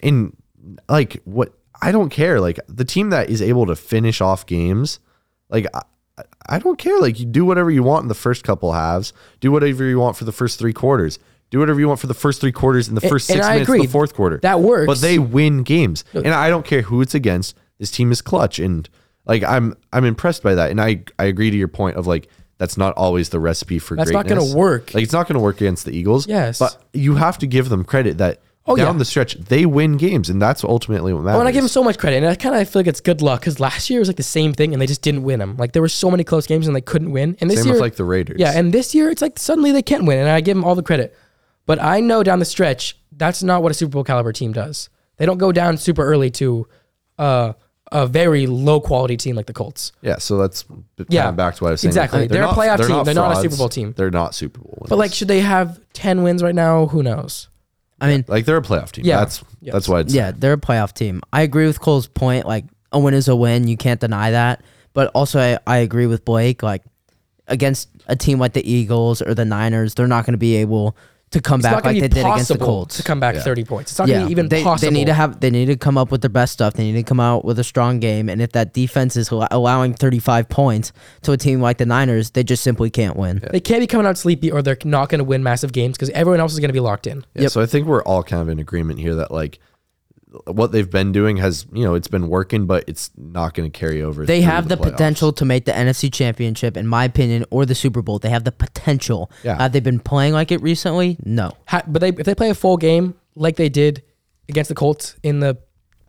And 0.04 0.38
like 0.88 1.22
what 1.26 1.54
I 1.82 1.92
don't 1.92 2.10
care. 2.10 2.40
Like 2.40 2.60
the 2.70 2.86
team 2.86 3.10
that 3.10 3.32
is 3.32 3.42
able 3.42 3.66
to 3.66 3.76
finish 3.76 4.22
off 4.22 4.46
games, 4.46 5.00
like 5.52 5.68
I, 5.74 5.82
I 6.50 6.60
don't 6.60 6.78
care. 6.78 7.00
Like 7.00 7.20
you 7.20 7.26
do 7.26 7.46
whatever 7.46 7.70
you 7.70 7.84
want 7.84 8.04
in 8.04 8.08
the 8.08 8.16
first 8.16 8.44
couple 8.44 8.74
halves. 8.74 9.14
Do 9.40 9.52
whatever 9.52 9.84
you 9.84 10.00
want 10.00 10.18
for 10.18 10.26
the 10.26 10.32
first 10.32 10.58
three 10.58 10.74
quarters. 10.74 11.20
Do 11.50 11.60
whatever 11.60 11.80
you 11.80 11.88
want 11.88 12.00
for 12.00 12.08
the 12.08 12.14
first 12.14 12.40
three 12.40 12.54
quarters 12.54 12.88
in 12.88 12.96
the 12.96 13.02
first 13.02 13.30
and 13.30 13.38
six 13.38 13.46
I 13.46 13.54
minutes 13.54 13.70
agree. 13.70 13.80
of 13.82 13.86
the 13.88 13.92
fourth 13.92 14.14
quarter. 14.14 14.38
That 14.38 14.62
works. 14.62 14.88
But 14.88 15.02
they 15.02 15.20
win 15.20 15.64
games. 15.64 16.06
And 16.14 16.30
I 16.30 16.50
don't 16.50 16.66
care 16.66 16.82
who 16.82 17.02
it's 17.02 17.14
against. 17.14 17.58
This 17.78 17.92
team 17.92 18.12
is 18.12 18.22
clutch. 18.22 18.58
And 18.58 18.90
like 19.26 19.44
I'm 19.44 19.76
I'm 19.92 20.06
impressed 20.06 20.44
by 20.44 20.56
that. 20.56 20.72
And 20.72 20.82
I 20.82 21.04
I 21.20 21.26
agree 21.26 21.52
to 21.52 21.58
your 21.58 21.68
point 21.68 21.98
of 21.98 22.08
like 22.08 22.30
that's 22.58 22.78
not 22.78 22.94
always 22.96 23.30
the 23.30 23.40
recipe 23.40 23.80
for 23.80 23.98
That's 23.98 24.12
not 24.12 24.28
gonna 24.28 24.56
work. 24.56 24.94
Like 24.94 25.04
it's 25.04 25.14
not 25.14 25.28
going 25.28 25.34
to 25.34 25.42
work 25.42 25.60
against 25.62 25.86
the 25.86 25.92
Eagles. 25.92 26.28
Yes. 26.28 26.60
But 26.60 26.78
you 26.94 27.16
have 27.16 27.40
to 27.40 27.48
give 27.48 27.70
them 27.70 27.84
credit 27.84 28.20
that 28.20 28.40
Oh, 28.72 28.76
down 28.76 28.96
yeah. 28.96 29.00
the 29.00 29.06
stretch 29.06 29.36
they 29.36 29.66
win 29.66 29.98
games, 29.98 30.30
and 30.30 30.42
that's 30.42 30.64
ultimately 30.64 31.14
what 31.14 31.24
matters. 31.24 31.38
Oh, 31.38 31.40
and 31.40 31.48
I 31.50 31.52
give 31.52 31.62
them 31.64 31.70
so 31.70 31.84
much 31.84 31.98
credit, 31.98 32.18
and 32.18 32.28
I 32.28 32.36
kind 32.36 32.56
of 32.56 32.70
feel 32.70 32.80
like 32.82 32.88
it's 32.88 33.02
good 33.02 33.22
luck 33.22 33.42
because 33.42 33.60
last 33.60 33.90
year 33.90 34.00
was 34.00 34.08
like 34.10 34.18
the 34.18 34.24
same 34.24 34.54
thing, 34.54 34.74
and 34.74 34.82
they 34.82 34.88
just 34.88 35.02
didn't 35.02 35.24
win 35.24 35.40
them. 35.40 35.56
Like 35.58 35.72
there 35.74 35.82
were 35.82 35.90
so 35.90 36.10
many 36.12 36.24
close 36.24 36.48
games, 36.48 36.68
and 36.68 36.76
they 36.76 36.82
couldn't 36.82 37.12
win. 37.12 37.38
And 37.42 37.50
this 37.50 37.60
Same 37.60 37.68
year, 37.68 37.74
with 37.76 37.82
like 37.82 37.96
the 37.96 38.04
Raiders. 38.06 38.38
yeah, 38.40 38.52
and 38.56 38.74
this 38.74 38.94
year 38.96 39.10
it's 39.10 39.22
like 39.22 39.38
suddenly 39.40 39.72
they 39.72 39.82
can't 39.82 40.06
win, 40.06 40.18
and 40.20 40.30
I 40.30 40.42
give 40.42 40.56
them 40.58 40.64
all 40.64 40.76
the 40.76 40.84
credit. 40.84 41.16
But 41.66 41.82
I 41.82 42.00
know 42.00 42.24
down 42.24 42.40
the 42.40 42.46
stretch, 42.46 42.98
that's 43.12 43.44
not 43.44 43.62
what 43.62 43.72
a 43.72 43.76
Super 43.76 43.92
Bowl 43.92 44.04
caliber 44.04 44.34
team 44.34 44.52
does. 44.52 44.90
They 45.18 45.26
don't 45.26 45.38
go 45.38 45.52
down 45.52 45.78
super 45.78 46.04
early 46.04 46.32
to 46.32 46.68
uh, 47.20 47.54
a 47.92 48.08
very 48.08 48.48
low 48.48 48.82
quality 48.82 49.16
team 49.18 49.36
like 49.36 49.46
the 49.46 49.54
Colts. 49.54 49.92
yeah. 50.02 50.18
So 50.18 50.38
that's 50.38 50.66
Yeah, 51.10 51.30
back 51.32 51.56
to 51.56 51.64
what 51.64 51.68
I 51.70 51.72
was 51.74 51.82
saying. 51.82 51.90
exactly. 51.90 52.26
They're 52.28 52.44
a 52.44 52.48
playoff 52.48 52.86
team. 52.88 53.04
They're 53.04 53.14
not 53.14 53.38
a. 53.38 53.42
Super 53.42 53.58
Bowl 53.58 53.70
team. 53.70 53.94
They're 53.96 54.10
not 54.10 54.34
Super 54.34 54.60
Bowl. 54.60 54.76
Winners. 54.80 54.90
But 54.90 54.98
like, 54.98 55.14
should 55.14 55.28
they 55.28 55.42
have 55.42 55.80
ten 55.94 56.24
wins 56.24 56.42
right 56.42 56.56
now? 56.56 56.88
Who 56.88 57.04
knows? 57.04 57.50
I 58.02 58.08
mean, 58.08 58.26
like 58.28 58.46
they're 58.46 58.58
a 58.58 58.62
playoff 58.62 58.92
team. 58.92 59.06
Yeah. 59.06 59.20
That's 59.20 59.44
Yes. 59.62 59.74
that's 59.74 59.88
why 59.88 60.00
it's 60.02 60.14
yeah, 60.14 60.32
they're 60.36 60.54
a 60.54 60.58
playoff 60.58 60.94
team. 60.94 61.22
I 61.32 61.44
agree 61.44 61.68
with 61.68 61.80
Cole's 61.80 62.08
point. 62.08 62.46
Like 62.48 62.66
a 62.92 63.00
win 63.00 63.14
is 63.14 63.28
a 63.28 63.36
win. 63.36 63.68
You 63.68 63.78
can't 63.78 64.00
deny 64.02 64.32
that. 64.32 64.64
But 64.94 65.12
also, 65.14 65.40
I, 65.40 65.60
I 65.68 65.78
agree 65.78 66.08
with 66.08 66.26
Blake. 66.26 66.64
Like 66.64 66.84
against 67.48 67.90
a 68.08 68.16
team 68.16 68.40
like 68.40 68.54
the 68.54 68.70
Eagles 68.70 69.22
or 69.22 69.34
the 69.36 69.46
Niners, 69.46 69.94
they're 69.94 70.08
not 70.08 70.26
going 70.26 70.34
to 70.34 70.40
be 70.40 70.56
able 70.56 70.98
to 71.32 71.40
come 71.42 71.60
It's 71.62 71.68
back 71.68 71.86
like 71.86 71.96
they 72.00 72.08
did 72.10 72.18
against 72.26 72.50
the 72.50 72.58
Colts. 72.58 72.98
to 72.98 73.04
come 73.04 73.20
back 73.20 73.36
Yeah. 73.36 73.42
thirty 73.42 73.64
points. 73.64 73.92
It's 73.92 74.00
not 74.00 74.08
going 74.08 74.20
to 74.22 74.26
be 74.28 74.32
even 74.32 74.50
they, 74.50 74.64
possible. 74.64 74.92
They 74.92 74.94
need 75.00 75.06
to 75.06 75.14
have. 75.14 75.40
They 75.40 75.50
need 75.50 75.66
to 75.68 75.78
come 75.78 75.98
up 75.98 76.12
with 76.12 76.22
their 76.22 76.30
best 76.30 76.52
stuff. 76.54 76.74
They 76.74 76.84
need 76.84 76.94
to 77.00 77.04
come 77.04 77.20
out 77.20 77.46
with 77.46 77.58
a 77.60 77.64
strong 77.64 78.00
game. 78.00 78.28
And 78.30 78.42
if 78.42 78.52
that 78.52 78.74
defense 78.74 79.16
is 79.16 79.30
allowing 79.32 79.94
35 79.94 80.50
points 80.50 80.92
to 81.22 81.32
a 81.32 81.38
team 81.38 81.62
like 81.62 81.78
the 81.78 81.86
Niners, 81.86 82.32
they 82.32 82.44
just 82.44 82.64
simply 82.64 82.90
can't 82.90 83.16
win. 83.16 83.42
They 83.52 83.60
can't 83.62 83.80
be 83.82 83.88
coming 83.88 84.06
out 84.08 84.18
sleepy, 84.18 84.52
or 84.52 84.62
they're 84.62 84.78
not 84.84 85.10
going 85.10 85.20
to 85.20 85.26
win 85.26 85.42
massive 85.42 85.72
games 85.72 85.96
because 85.98 86.10
everyone 86.10 86.40
else 86.42 86.52
is 86.54 86.60
going 86.60 86.70
to 86.70 86.74
be 86.74 86.80
locked 86.82 87.08
in. 87.08 87.24
Yeah, 87.34 87.48
So 87.48 87.62
I 87.62 87.66
think 87.66 87.88
we're 87.88 88.04
all 88.04 88.24
kind 88.24 88.42
of 88.42 88.50
in 88.50 88.60
agreement 88.60 89.00
here 89.00 89.16
that 89.16 89.32
like 89.32 89.60
what 90.46 90.72
they've 90.72 90.90
been 90.90 91.12
doing 91.12 91.38
has 91.38 91.66
you 91.74 91.84
know 91.84 91.94
it's 91.96 92.08
been 92.08 92.28
working, 92.30 92.66
but 92.66 92.84
it's 92.88 93.12
not 93.18 93.54
going 93.54 93.70
to 93.70 93.78
carry 93.78 94.02
over. 94.02 94.26
They 94.26 94.42
have 94.42 94.70
the, 94.70 94.78
playoffs. 94.78 94.92
potential 94.92 95.34
to 95.34 95.46
make 95.46 95.66
the 95.66 95.74
NFC 95.74 96.12
Championship, 96.12 96.78
in 96.78 96.88
my 96.88 97.04
opinion, 97.06 97.46
or 97.52 97.66
the 97.66 97.76
Super 97.76 98.02
Bowl. 98.02 98.20
They 98.20 98.30
have 98.30 98.44
the 98.46 98.52
potential. 98.52 99.30
Yeah. 99.44 99.58
Have 99.58 99.74
they 99.74 99.80
been 99.82 100.00
playing 100.00 100.34
like 100.34 100.52
it 100.52 100.62
recently? 100.62 101.18
No. 101.24 101.52
Ha- 101.68 101.84
but 101.88 102.00
they 102.00 102.10
if 102.10 102.26
they 102.26 102.36
play 102.36 102.50
a 102.50 102.56
full 102.56 102.78
game 102.78 103.16
like 103.36 103.56
they 103.58 103.70
did 103.70 104.04
against 104.50 104.70
the 104.70 104.76
Colts 104.76 105.16
in 105.24 105.40
the 105.40 105.58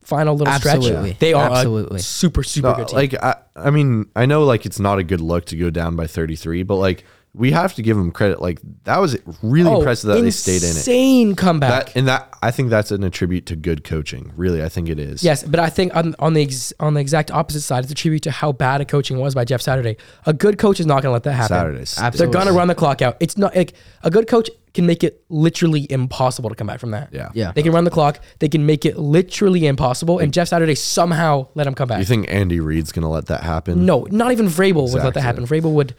final 0.03 0.35
little 0.37 0.53
Absolutely. 0.53 1.11
stretch, 1.11 1.19
they 1.21 1.33
are 1.33 1.51
Absolutely. 1.51 1.97
a 1.97 2.03
super 2.03 2.43
super 2.43 2.69
No, 2.71 2.75
good 2.75 2.89
team. 2.89 2.97
like 2.97 3.15
I, 3.23 3.37
I 3.57 3.71
mean, 3.71 4.07
I 4.17 4.27
know 4.27 4.45
like 4.45 4.67
it's 4.67 4.81
not 4.81 4.99
a 4.99 5.05
good 5.05 5.21
look 5.21 5.47
to 5.47 5.57
go 5.57 5.71
down 5.71 5.97
by 5.97 6.07
33, 6.07 6.63
but 6.65 6.77
like 6.77 7.05
we 7.35 7.51
have 7.51 7.75
to 7.75 7.83
give 7.83 7.97
them 7.97 8.11
credit. 8.11 8.43
Like 8.43 8.61
that 8.85 8.99
was 8.99 9.17
really 9.43 9.71
Oh, 9.71 9.79
impressive 9.79 10.09
that 10.09 10.21
they 10.21 10.31
stayed 10.31 10.63
in 10.63 10.71
it. 10.71 10.77
Insane 10.77 11.35
comeback. 11.35 11.87
That 11.87 11.97
and 11.97 12.09
that 12.09 12.35
I 12.43 12.51
think 12.51 12.69
that's 12.69 12.91
an 12.91 13.05
attribute 13.05 13.47
to 13.47 13.57
good 13.57 13.85
coaching. 13.85 14.33
Really, 14.37 14.63
I 14.63 14.69
think 14.69 14.89
it 14.89 14.99
is. 14.99 15.23
Yes, 15.23 15.43
but 15.43 15.59
I 15.59 15.71
think 15.71 15.97
on, 15.97 16.15
on 16.19 16.35
the 16.35 16.43
ex, 16.43 16.73
on 16.79 16.95
the 16.95 17.01
exact 17.01 17.31
opposite 17.31 17.63
side, 17.63 17.85
it's 17.85 17.93
a 17.93 17.95
tribute 17.95 18.23
to 18.25 18.31
how 18.31 18.53
bad 18.53 18.81
a 18.81 18.85
coaching 18.85 19.19
was 19.19 19.35
by 19.35 19.45
Jeff 19.45 19.63
Saturday. 19.63 19.97
A 20.27 20.35
good 20.35 20.59
coach 20.59 20.79
is 20.79 20.87
not 20.87 21.03
going 21.03 21.11
to 21.11 21.13
let 21.13 21.23
that 21.23 21.33
happen. 21.33 21.87
Saturdays. 21.87 22.19
They're 22.19 22.27
going 22.29 22.49
to 22.49 22.53
run 22.53 22.69
the 22.69 22.75
clock 22.75 23.01
out. 23.01 23.17
It's 23.21 23.39
not 23.39 23.57
like 23.57 23.75
a 24.03 24.11
good 24.11 24.27
coach 24.29 24.51
can 24.75 24.87
make 24.87 25.05
it 25.05 25.23
literally 25.29 25.87
impossible 25.91 26.49
to 26.49 26.57
come 26.57 26.67
back 26.67 26.81
from 26.81 26.93
that. 26.93 27.11
Yeah. 27.13 27.31
Yeah. 27.35 27.53
They 27.53 27.63
can 27.63 27.73
run 27.73 27.85
the 27.85 27.91
clock. 27.91 28.21
They 28.39 28.49
can 28.49 28.65
make 28.65 28.85
it 28.87 28.99
literally 28.99 29.67
impossible. 29.67 30.19
And 30.19 30.33
Jeff 30.33 30.49
Saturday 30.49 30.75
somehow 30.75 31.49
let 31.55 31.67
him 31.67 31.75
come 31.75 31.89
back. 31.89 31.99
You 31.99 32.05
think 32.05 32.27
Andy 32.31 32.59
Reid's 32.61 32.93
gonna 32.93 33.11
let 33.11 33.27
that 33.27 33.43
happen? 33.43 33.85
no, 33.87 34.07
not 34.11 34.33
even 34.33 34.47
Vrabel 34.47 34.91
would 34.93 35.03
let 35.03 35.15
that 35.15 35.21
happen. 35.23 35.43
Exactly. 35.45 35.61
Vrabel 35.61 35.75
would. 35.75 35.95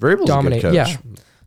Vrabel's 0.00 0.26
Dominate, 0.26 0.58
a 0.64 0.70
good 0.70 0.76
coach. 0.86 0.88
yeah. 0.90 0.96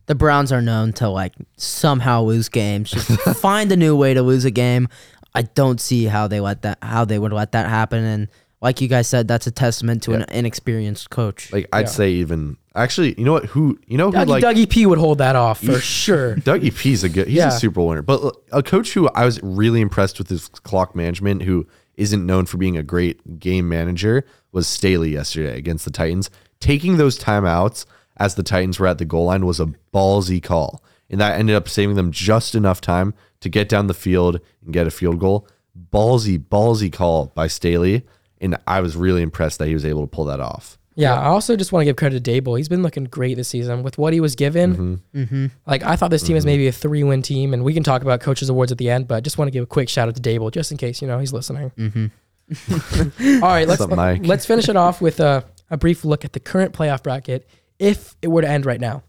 The 0.06 0.14
Browns 0.14 0.52
are 0.52 0.62
known 0.62 0.92
to 0.94 1.08
like 1.08 1.34
somehow 1.56 2.22
lose 2.22 2.48
games. 2.48 2.90
Just 2.90 3.08
find 3.40 3.70
a 3.72 3.76
new 3.76 3.94
way 3.96 4.14
to 4.14 4.22
lose 4.22 4.44
a 4.44 4.50
game. 4.50 4.88
I 5.34 5.42
don't 5.42 5.80
see 5.80 6.04
how 6.06 6.26
they 6.28 6.40
let 6.40 6.62
that 6.62 6.78
how 6.82 7.04
they 7.04 7.18
would 7.18 7.32
let 7.32 7.52
that 7.52 7.68
happen. 7.68 8.02
And 8.02 8.28
like 8.62 8.80
you 8.80 8.88
guys 8.88 9.06
said, 9.06 9.28
that's 9.28 9.46
a 9.46 9.50
testament 9.50 10.02
to 10.04 10.14
an 10.14 10.24
inexperienced 10.30 11.10
coach. 11.10 11.52
Like 11.52 11.68
I'd 11.72 11.80
Yeah. 11.80 11.86
say 11.86 12.10
even 12.12 12.56
actually, 12.74 13.14
you 13.18 13.24
know 13.24 13.34
what? 13.34 13.44
Who 13.46 13.78
you 13.86 13.98
know 13.98 14.10
who 14.10 14.16
Dougie, 14.16 14.26
like 14.28 14.42
Dougie 14.44 14.68
P 14.68 14.86
would 14.86 14.98
hold 14.98 15.18
that 15.18 15.36
off 15.36 15.62
for 15.62 15.78
sure. 15.80 16.36
Dougie 16.36 16.74
P's 16.74 17.04
a 17.04 17.10
good. 17.10 17.28
He's 17.28 17.36
Yeah. 17.36 17.48
a 17.48 17.58
Super 17.58 17.74
Bowl 17.74 17.88
winner, 17.88 18.02
but 18.02 18.34
a 18.50 18.62
coach 18.62 18.94
who 18.94 19.08
I 19.10 19.26
was 19.26 19.38
really 19.42 19.82
impressed 19.82 20.18
with 20.18 20.28
his 20.30 20.48
clock 20.48 20.96
management, 20.96 21.42
who 21.42 21.66
isn't 21.96 22.24
known 22.24 22.46
for 22.46 22.56
being 22.56 22.78
a 22.78 22.82
great 22.82 23.38
game 23.38 23.68
manager, 23.68 24.24
was 24.52 24.66
Staley 24.66 25.10
yesterday 25.10 25.58
against 25.58 25.84
the 25.84 25.90
Titans. 25.90 26.30
Taking 26.60 26.96
those 26.96 27.18
timeouts 27.18 27.84
as 28.18 28.34
the 28.34 28.42
Titans 28.42 28.78
were 28.78 28.86
at 28.86 28.98
the 28.98 29.04
goal 29.04 29.26
line 29.26 29.46
was 29.46 29.60
a 29.60 29.72
ballsy 29.94 30.42
call, 30.42 30.82
and 31.10 31.20
that 31.20 31.38
ended 31.38 31.56
up 31.56 31.68
saving 31.68 31.96
them 31.96 32.12
just 32.12 32.54
enough 32.54 32.80
time 32.80 33.14
to 33.40 33.48
get 33.48 33.68
down 33.68 33.86
the 33.86 33.94
field 33.94 34.40
and 34.64 34.72
get 34.72 34.86
a 34.86 34.90
field 34.90 35.18
goal. 35.18 35.46
Ballsy, 35.92 36.38
ballsy 36.38 36.92
call 36.92 37.26
by 37.34 37.46
Staley, 37.46 38.04
and 38.40 38.56
I 38.66 38.80
was 38.80 38.96
really 38.96 39.22
impressed 39.22 39.58
that 39.58 39.68
he 39.68 39.74
was 39.74 39.84
able 39.84 40.02
to 40.02 40.08
pull 40.08 40.24
that 40.26 40.40
off. 40.40 40.78
Yeah, 40.98 41.14
I 41.14 41.26
also 41.26 41.54
just 41.54 41.70
want 41.70 41.82
to 41.82 41.84
give 41.84 41.94
credit 41.94 42.24
to 42.24 42.30
Daboll. 42.30 42.56
He's 42.56 42.68
been 42.68 42.82
looking 42.82 43.04
great 43.04 43.36
this 43.36 43.46
season 43.46 43.84
with 43.84 43.98
what 43.98 44.12
he 44.12 44.18
was 44.18 44.34
given. 44.34 44.72
Mm-hmm. 44.74 45.20
mm-hmm. 45.20 45.46
Like 45.64 45.84
I 45.84 45.94
thought 45.94 46.10
this 46.10 46.24
team 46.24 46.34
is 46.34 46.42
mm-hmm. 46.42 46.50
maybe 46.50 46.66
a 46.66 46.72
three-win 46.72 47.22
team, 47.22 47.54
and 47.54 47.62
we 47.62 47.72
can 47.72 47.84
talk 47.84 48.02
about 48.02 48.20
coaches 48.20 48.48
awards 48.48 48.72
at 48.72 48.78
the 48.78 48.90
end. 48.90 49.06
But 49.06 49.22
just 49.22 49.38
want 49.38 49.46
to 49.46 49.52
give 49.52 49.62
a 49.62 49.66
quick 49.66 49.88
shout 49.88 50.08
out 50.08 50.16
to 50.16 50.20
Daboll, 50.20 50.50
just 50.50 50.72
in 50.72 50.76
case 50.76 51.00
you 51.00 51.06
know 51.06 51.20
he's 51.20 51.32
listening. 51.32 51.70
Mm-hmm. 51.78 52.06
All 53.44 53.48
right, 53.48 53.68
let's 53.68 53.80
What's 53.80 53.92
up, 53.92 54.26
let's 54.26 54.44
finish 54.44 54.68
it 54.68 54.76
off 54.76 55.00
with 55.00 55.20
a, 55.20 55.44
a 55.70 55.76
brief 55.76 56.04
look 56.04 56.24
at 56.24 56.32
the 56.32 56.40
current 56.40 56.72
playoff 56.72 57.04
bracket 57.04 57.48
if 57.78 58.16
it 58.22 58.28
were 58.28 58.42
to 58.42 58.48
end 58.48 58.66
right 58.66 58.80
now. 58.80 59.02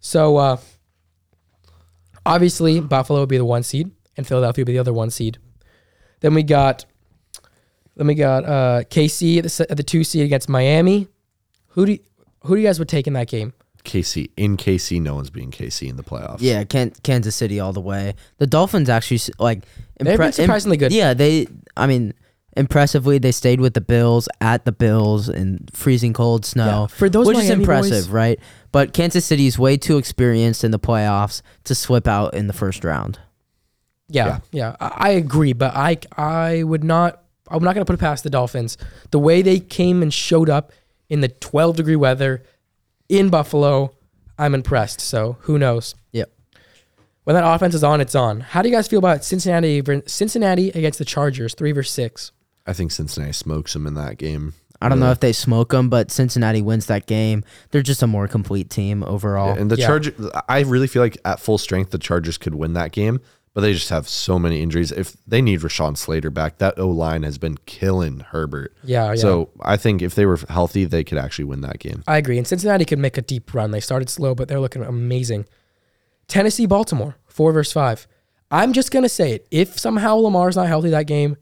So 0.00 0.36
uh, 0.38 0.56
obviously 2.24 2.80
Buffalo 2.80 3.20
would 3.20 3.28
be 3.28 3.38
the 3.38 3.44
one 3.44 3.62
seed, 3.62 3.90
and 4.16 4.26
Philadelphia 4.26 4.62
would 4.62 4.66
be 4.66 4.72
the 4.74 4.78
other 4.78 4.92
one 4.92 5.10
seed. 5.10 5.38
Then 6.20 6.34
we 6.34 6.42
got 6.42 6.84
then 7.96 8.06
we 8.06 8.14
got 8.14 8.44
uh, 8.44 8.82
KC 8.88 9.38
at 9.38 9.44
the, 9.44 9.66
at 9.70 9.76
the 9.76 9.82
two 9.82 10.04
seed 10.04 10.24
against 10.24 10.48
Miami. 10.48 11.08
Who 11.68 11.86
do 11.86 11.92
you, 11.92 11.98
who 12.44 12.54
do 12.56 12.60
you 12.60 12.66
guys 12.66 12.78
would 12.78 12.88
take 12.88 13.06
in 13.06 13.12
that 13.14 13.28
game? 13.28 13.52
KC 13.84 14.30
in 14.36 14.56
KC, 14.56 15.00
no 15.00 15.14
one's 15.14 15.30
being 15.30 15.50
KC 15.50 15.88
in 15.88 15.96
the 15.96 16.02
playoffs. 16.02 16.38
Yeah, 16.40 16.64
Kan- 16.64 16.92
Kansas 17.02 17.34
City 17.34 17.60
all 17.60 17.72
the 17.72 17.80
way. 17.80 18.14
The 18.36 18.46
Dolphins 18.46 18.88
actually 18.90 19.16
s- 19.16 19.30
like 19.38 19.64
They've 19.98 20.18
been 20.18 20.32
surprisingly 20.32 20.76
good. 20.76 20.92
Yeah, 20.92 21.14
they. 21.14 21.46
I 21.76 21.86
mean, 21.86 22.12
impressively, 22.56 23.18
they 23.18 23.32
stayed 23.32 23.60
with 23.60 23.74
the 23.74 23.80
Bills 23.80 24.28
at 24.40 24.64
the 24.64 24.72
Bills 24.72 25.28
in 25.28 25.66
freezing 25.72 26.12
cold 26.12 26.44
snow. 26.44 26.64
Yeah, 26.82 26.86
for 26.86 27.08
those 27.08 27.26
which 27.26 27.38
is 27.38 27.50
impressive, 27.50 28.04
boys- 28.06 28.08
right? 28.08 28.38
But 28.72 28.92
Kansas 28.92 29.24
City 29.24 29.46
is 29.46 29.58
way 29.58 29.76
too 29.76 29.98
experienced 29.98 30.62
in 30.64 30.70
the 30.70 30.78
playoffs 30.78 31.42
to 31.64 31.74
slip 31.74 32.06
out 32.06 32.34
in 32.34 32.46
the 32.46 32.52
first 32.52 32.84
round. 32.84 33.18
Yeah, 34.08 34.40
yeah, 34.50 34.76
I, 34.80 34.92
I 34.96 35.08
agree, 35.10 35.52
but 35.52 35.74
I 35.76 35.98
I 36.16 36.62
would 36.64 36.82
not. 36.84 37.22
I'm 37.48 37.62
not 37.64 37.74
going 37.74 37.84
to 37.84 37.90
put 37.90 37.94
it 37.94 38.00
past 38.00 38.22
the 38.24 38.30
Dolphins. 38.30 38.76
The 39.10 39.18
way 39.18 39.42
they 39.42 39.58
came 39.58 40.02
and 40.02 40.14
showed 40.14 40.48
up 40.48 40.72
in 41.08 41.20
the 41.20 41.28
12 41.28 41.76
degree 41.76 41.96
weather 41.96 42.44
in 43.08 43.28
Buffalo, 43.28 43.92
I'm 44.38 44.54
impressed. 44.54 45.00
So 45.00 45.36
who 45.40 45.58
knows? 45.58 45.96
Yep. 46.12 46.30
When 47.24 47.34
that 47.34 47.44
offense 47.44 47.74
is 47.74 47.82
on, 47.84 48.00
it's 48.00 48.14
on. 48.14 48.40
How 48.40 48.62
do 48.62 48.68
you 48.68 48.74
guys 48.74 48.86
feel 48.88 49.00
about 49.00 49.24
Cincinnati? 49.24 49.82
Cincinnati 50.06 50.70
against 50.70 50.98
the 51.00 51.04
Chargers, 51.04 51.54
three 51.54 51.72
versus 51.72 51.92
six. 51.92 52.30
I 52.66 52.72
think 52.72 52.92
Cincinnati 52.92 53.32
smokes 53.32 53.72
them 53.72 53.86
in 53.86 53.94
that 53.94 54.18
game. 54.18 54.54
I 54.82 54.88
don't 54.88 54.98
know 55.00 55.10
if 55.10 55.20
they 55.20 55.32
smoke 55.34 55.70
them, 55.72 55.90
but 55.90 56.10
Cincinnati 56.10 56.62
wins 56.62 56.86
that 56.86 57.06
game. 57.06 57.44
They're 57.70 57.82
just 57.82 58.02
a 58.02 58.06
more 58.06 58.26
complete 58.26 58.70
team 58.70 59.02
overall. 59.04 59.54
Yeah, 59.54 59.60
and 59.60 59.70
the 59.70 59.76
Yeah. 59.76 59.86
Chargers, 59.86 60.30
I 60.48 60.60
really 60.60 60.86
feel 60.86 61.02
like 61.02 61.18
at 61.24 61.38
full 61.38 61.58
strength, 61.58 61.90
the 61.90 61.98
Chargers 61.98 62.38
could 62.38 62.54
win 62.54 62.72
that 62.72 62.90
game, 62.92 63.20
but 63.52 63.60
they 63.60 63.74
just 63.74 63.90
have 63.90 64.08
so 64.08 64.38
many 64.38 64.62
injuries. 64.62 64.90
If 64.90 65.18
they 65.26 65.42
need 65.42 65.60
Rashawn 65.60 65.98
Slater 65.98 66.30
back, 66.30 66.58
that 66.58 66.78
O 66.78 66.88
line 66.88 67.24
has 67.24 67.36
been 67.36 67.58
killing 67.66 68.20
Herbert. 68.20 68.74
Yeah, 68.82 69.10
yeah. 69.10 69.16
So 69.16 69.50
I 69.60 69.76
think 69.76 70.00
if 70.00 70.14
they 70.14 70.24
were 70.24 70.38
healthy, 70.48 70.86
they 70.86 71.04
could 71.04 71.18
actually 71.18 71.44
win 71.44 71.60
that 71.60 71.78
game. 71.78 72.02
I 72.08 72.16
agree. 72.16 72.38
And 72.38 72.46
Cincinnati 72.46 72.86
could 72.86 72.98
make 72.98 73.18
a 73.18 73.22
deep 73.22 73.52
run. 73.52 73.72
They 73.72 73.80
started 73.80 74.08
slow, 74.08 74.34
but 74.34 74.48
they're 74.48 74.60
looking 74.60 74.82
amazing. 74.82 75.44
Tennessee, 76.26 76.64
Baltimore, 76.64 77.16
four 77.26 77.52
versus 77.52 77.72
five. 77.74 78.06
I'm 78.50 78.72
just 78.72 78.90
gonna 78.90 79.08
say 79.10 79.32
it. 79.32 79.46
If 79.50 79.78
somehow 79.78 80.14
Lamar's 80.16 80.56
not 80.56 80.68
healthy 80.68 80.90
that 80.90 81.06
game, 81.06 81.36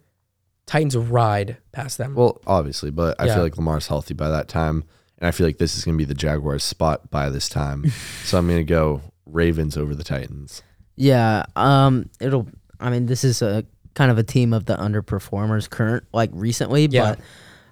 Titans 0.69 0.97
ride 0.97 1.57
past 1.73 1.99
them. 1.99 2.14
Well, 2.14 2.41
obviously, 2.47 2.91
but 2.91 3.21
I 3.21 3.27
Yeah. 3.27 3.35
feel 3.35 3.43
like 3.43 3.57
Lamar's 3.57 3.87
healthy 3.89 4.14
by 4.14 4.29
that 4.29 4.47
time, 4.49 4.85
and 5.19 5.27
I 5.27 5.31
feel 5.33 5.47
like 5.47 5.59
this 5.59 5.77
is 5.77 5.85
going 5.85 5.97
to 5.97 5.99
be 5.99 6.05
the 6.05 6.14
Jaguars' 6.14 6.62
spot 6.62 7.11
by 7.11 7.31
this 7.31 7.49
time. 7.49 7.91
so 8.25 8.39
I'm 8.39 8.47
going 8.47 8.59
to 8.61 8.64
go 8.64 9.01
Ravens 9.27 9.77
over 9.77 9.95
the 9.95 10.05
Titans. 10.05 10.62
Yeah, 10.95 11.45
um, 11.57 12.11
it'll. 12.21 12.47
I 12.81 12.91
mean, 12.91 13.07
this 13.07 13.25
is 13.25 13.43
a 13.43 13.64
kind 13.95 14.11
of 14.11 14.19
a 14.19 14.23
team 14.23 14.53
of 14.53 14.66
the 14.66 14.77
underperformers 14.77 15.69
current, 15.69 16.05
like 16.12 16.31
recently. 16.33 16.87
Yeah. 16.87 17.14
But 17.16 17.21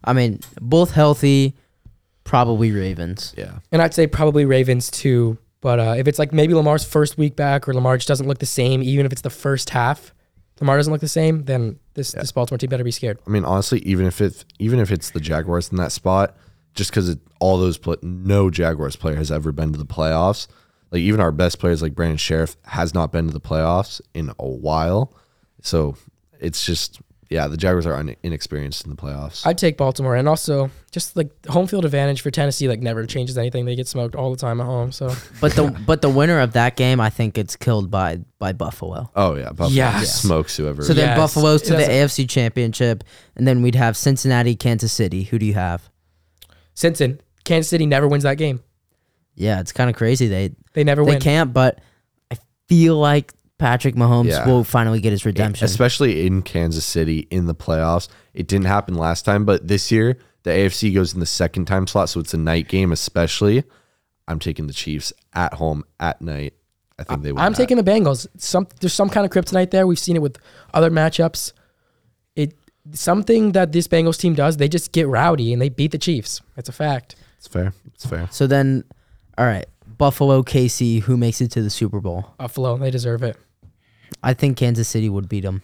I 0.02 0.12
mean, 0.12 0.40
both 0.60 0.90
healthy, 0.92 1.54
probably 2.24 2.72
Ravens. 2.72 3.34
Yeah. 3.36 3.58
and 3.72 3.80
I'd 3.82 3.94
say 3.94 4.06
probably 4.06 4.44
Ravens 4.44 4.90
too. 4.90 5.38
But 5.60 5.80
uh, 5.80 5.94
if 5.98 6.06
it's 6.08 6.18
like 6.18 6.32
maybe 6.32 6.54
Lamar's 6.54 6.84
first 6.84 7.18
week 7.18 7.34
back, 7.36 7.68
or 7.68 7.74
Lamar 7.74 7.96
just 7.96 8.08
doesn't 8.08 8.26
look 8.28 8.38
the 8.38 8.46
same, 8.46 8.82
even 8.82 9.04
if 9.06 9.12
it's 9.12 9.22
the 9.22 9.30
first 9.30 9.70
half, 9.70 10.12
Lamar 10.60 10.76
doesn't 10.76 10.92
look 10.92 11.00
the 11.02 11.08
same, 11.08 11.44
then 11.44 11.78
this 11.94 12.12
this 12.12 12.32
Baltimore 12.32 12.58
team 12.58 12.70
better 12.70 12.84
be 12.84 12.90
scared. 12.90 13.18
I 13.26 13.30
mean, 13.30 13.44
honestly, 13.44 13.80
even 13.80 14.06
if 14.06 14.20
it 14.20 14.44
even 14.58 14.78
if 14.80 14.90
it's 14.90 15.10
the 15.10 15.20
Jaguars 15.20 15.70
in 15.70 15.76
that 15.76 15.92
spot, 15.92 16.36
just 16.74 16.90
because 16.90 17.16
all 17.40 17.58
those 17.58 17.78
pla 17.78 17.96
no 18.02 18.50
Jaguars 18.50 18.96
player 18.96 19.16
has 19.16 19.30
ever 19.30 19.52
been 19.52 19.72
to 19.72 19.78
the 19.78 19.86
playoffs. 19.86 20.46
Like 20.90 21.00
even 21.00 21.20
our 21.20 21.32
best 21.32 21.58
players, 21.58 21.82
like 21.82 21.94
Brandon 21.94 22.16
Scherff, 22.16 22.56
has 22.64 22.94
not 22.94 23.12
been 23.12 23.26
to 23.26 23.32
the 23.32 23.40
playoffs 23.40 24.00
in 24.14 24.32
a 24.38 24.48
while. 24.48 25.12
So 25.62 25.96
it's 26.38 26.64
just 26.64 27.00
yeah, 27.28 27.48
the 27.48 27.56
Jaguars 27.56 27.86
are 27.86 27.94
un- 27.94 28.14
inexperienced 28.22 28.84
in 28.84 28.90
the 28.90 28.96
playoffs. 28.96 29.46
I'd 29.46 29.58
take 29.58 29.76
Baltimore, 29.76 30.14
and 30.16 30.28
also 30.28 30.70
just 30.92 31.16
like 31.16 31.30
home 31.46 31.66
field 31.66 31.84
advantage 31.84 32.20
for 32.20 32.30
Tennessee, 32.30 32.68
like 32.68 32.80
never 32.80 33.04
changes 33.06 33.36
anything. 33.36 33.64
They 33.64 33.74
get 33.76 33.88
smoked 33.88 34.14
all 34.14 34.30
the 34.30 34.36
time 34.36 34.60
at 34.60 34.64
home. 34.66 34.92
So 34.92 35.14
But 35.40 35.52
the 35.54 35.68
but 35.86 36.02
the 36.02 36.08
winner 36.10 36.38
of 36.40 36.52
that 36.52 36.76
game, 36.76 37.00
I 37.00 37.10
think, 37.10 37.34
gets 37.34 37.56
killed 37.56 37.90
by 37.90 38.20
by 38.38 38.52
Buffalo. 38.52 39.10
oh 39.16 39.34
yeah, 39.34 39.48
Buffalo 39.48 39.68
Yes. 39.70 40.20
smokes 40.22 40.56
whoever. 40.56 40.82
So 40.82 40.94
then 40.94 41.08
Yes. 41.08 41.18
Buffalo's 41.18 41.62
to 41.62 41.72
the 41.74 41.82
AFC 41.82 42.28
Championship, 42.28 43.02
and 43.34 43.46
then 43.48 43.62
we'd 43.62 43.74
have 43.74 43.96
Cincinnati, 43.96 44.54
Kansas 44.54 44.92
City. 44.92 45.24
Who 45.24 45.38
do 45.38 45.46
you 45.46 45.54
have? 45.54 45.88
Simpson, 46.74 47.20
Kansas 47.44 47.68
City 47.70 47.86
never 47.86 48.06
wins 48.06 48.22
that 48.24 48.36
game. 48.38 48.60
Yeah, 49.34 49.60
it's 49.60 49.72
kind 49.72 49.90
of 49.90 49.96
crazy. 49.96 50.28
They 50.28 50.52
They 50.74 50.84
never 50.84 51.04
they 51.04 51.12
win. 51.12 51.20
can't, 51.20 51.52
but 51.52 51.80
I 52.30 52.36
feel 52.68 52.96
like 52.96 53.32
Patrick 53.58 53.94
Mahomes 53.94 54.28
Yeah. 54.30 54.46
will 54.46 54.64
finally 54.64 55.00
get 55.00 55.12
his 55.12 55.24
redemption. 55.24 55.64
especially 55.64 56.26
in 56.26 56.42
Kansas 56.42 56.84
City 56.84 57.26
in 57.30 57.46
the 57.46 57.54
playoffs. 57.54 58.08
It 58.34 58.46
didn't 58.48 58.66
happen 58.66 58.94
last 58.94 59.24
time, 59.24 59.44
but 59.46 59.66
this 59.66 59.90
year 59.90 60.18
the 60.42 60.50
AFC 60.50 60.92
goes 60.94 61.14
in 61.14 61.20
the 61.20 61.26
second 61.26 61.64
time 61.64 61.86
slot, 61.86 62.08
so 62.10 62.20
it's 62.20 62.34
a 62.34 62.38
night 62.38 62.68
game. 62.68 62.92
Especially, 62.92 63.64
I'm 64.28 64.38
taking 64.38 64.66
the 64.66 64.72
Chiefs 64.74 65.12
at 65.32 65.54
home 65.54 65.84
at 65.98 66.20
night. 66.20 66.54
I 66.98 67.04
think 67.04 67.22
they. 67.22 67.32
Win 67.32 67.40
I'm 67.42 67.52
that. 67.52 67.58
taking 67.58 67.76
the 67.78 67.82
Bengals. 67.82 68.26
Some 68.38 68.68
there's 68.80 68.92
some 68.94 69.08
kind 69.08 69.24
of 69.26 69.32
kryptonite 69.32 69.70
there. 69.70 69.86
We've 69.86 69.98
seen 69.98 70.16
it 70.16 70.22
with 70.22 70.38
other 70.74 70.90
matchups. 70.90 71.52
It 72.36 72.54
something 72.92 73.52
that 73.52 73.72
this 73.72 73.88
Bengals 73.88 74.18
team 74.18 74.34
does. 74.34 74.58
They 74.58 74.68
just 74.68 74.92
get 74.92 75.08
rowdy 75.08 75.52
and 75.52 75.60
they 75.60 75.68
beat 75.70 75.90
the 75.92 75.98
Chiefs. 75.98 76.40
That's 76.54 76.68
a 76.68 76.72
fact. 76.72 77.16
It's 77.38 77.48
fair. 77.48 77.72
It's 77.94 78.06
fair. 78.06 78.28
So 78.30 78.46
then, 78.46 78.84
all 79.36 79.44
right, 79.46 79.66
Buffalo, 79.98 80.42
KC, 80.42 81.00
who 81.02 81.16
makes 81.16 81.40
it 81.40 81.50
to 81.52 81.62
the 81.62 81.70
Super 81.70 82.00
Bowl? 82.00 82.34
Buffalo, 82.38 82.76
they 82.76 82.90
deserve 82.90 83.22
it. 83.22 83.36
I 84.22 84.34
think 84.34 84.56
Kansas 84.56 84.88
City 84.88 85.08
would 85.08 85.28
beat 85.28 85.42
them. 85.42 85.62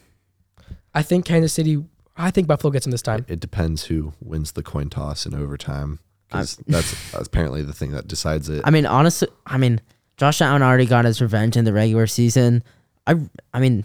I 0.94 1.02
think 1.02 1.24
Kansas 1.24 1.52
City. 1.52 1.84
I 2.16 2.30
think 2.30 2.46
Buffalo 2.46 2.70
gets 2.70 2.84
them 2.84 2.90
this 2.90 3.02
time. 3.02 3.24
It 3.28 3.40
depends 3.40 3.84
who 3.84 4.12
wins 4.20 4.52
the 4.52 4.62
coin 4.62 4.90
toss 4.90 5.24
in 5.24 5.34
overtime, 5.34 5.98
because 6.28 6.56
that's 6.66 7.14
apparently 7.14 7.62
the 7.62 7.72
thing 7.72 7.92
that 7.92 8.06
decides 8.06 8.48
it. 8.48 8.62
I 8.64 8.70
mean, 8.70 8.84
honestly, 8.84 9.28
I 9.46 9.56
mean, 9.56 9.80
Josh 10.18 10.42
Allen 10.42 10.62
already 10.62 10.86
got 10.86 11.04
his 11.04 11.22
revenge 11.22 11.56
in 11.56 11.64
the 11.64 11.72
regular 11.72 12.06
season. 12.06 12.62
I, 13.06 13.16
I 13.54 13.60
mean, 13.60 13.84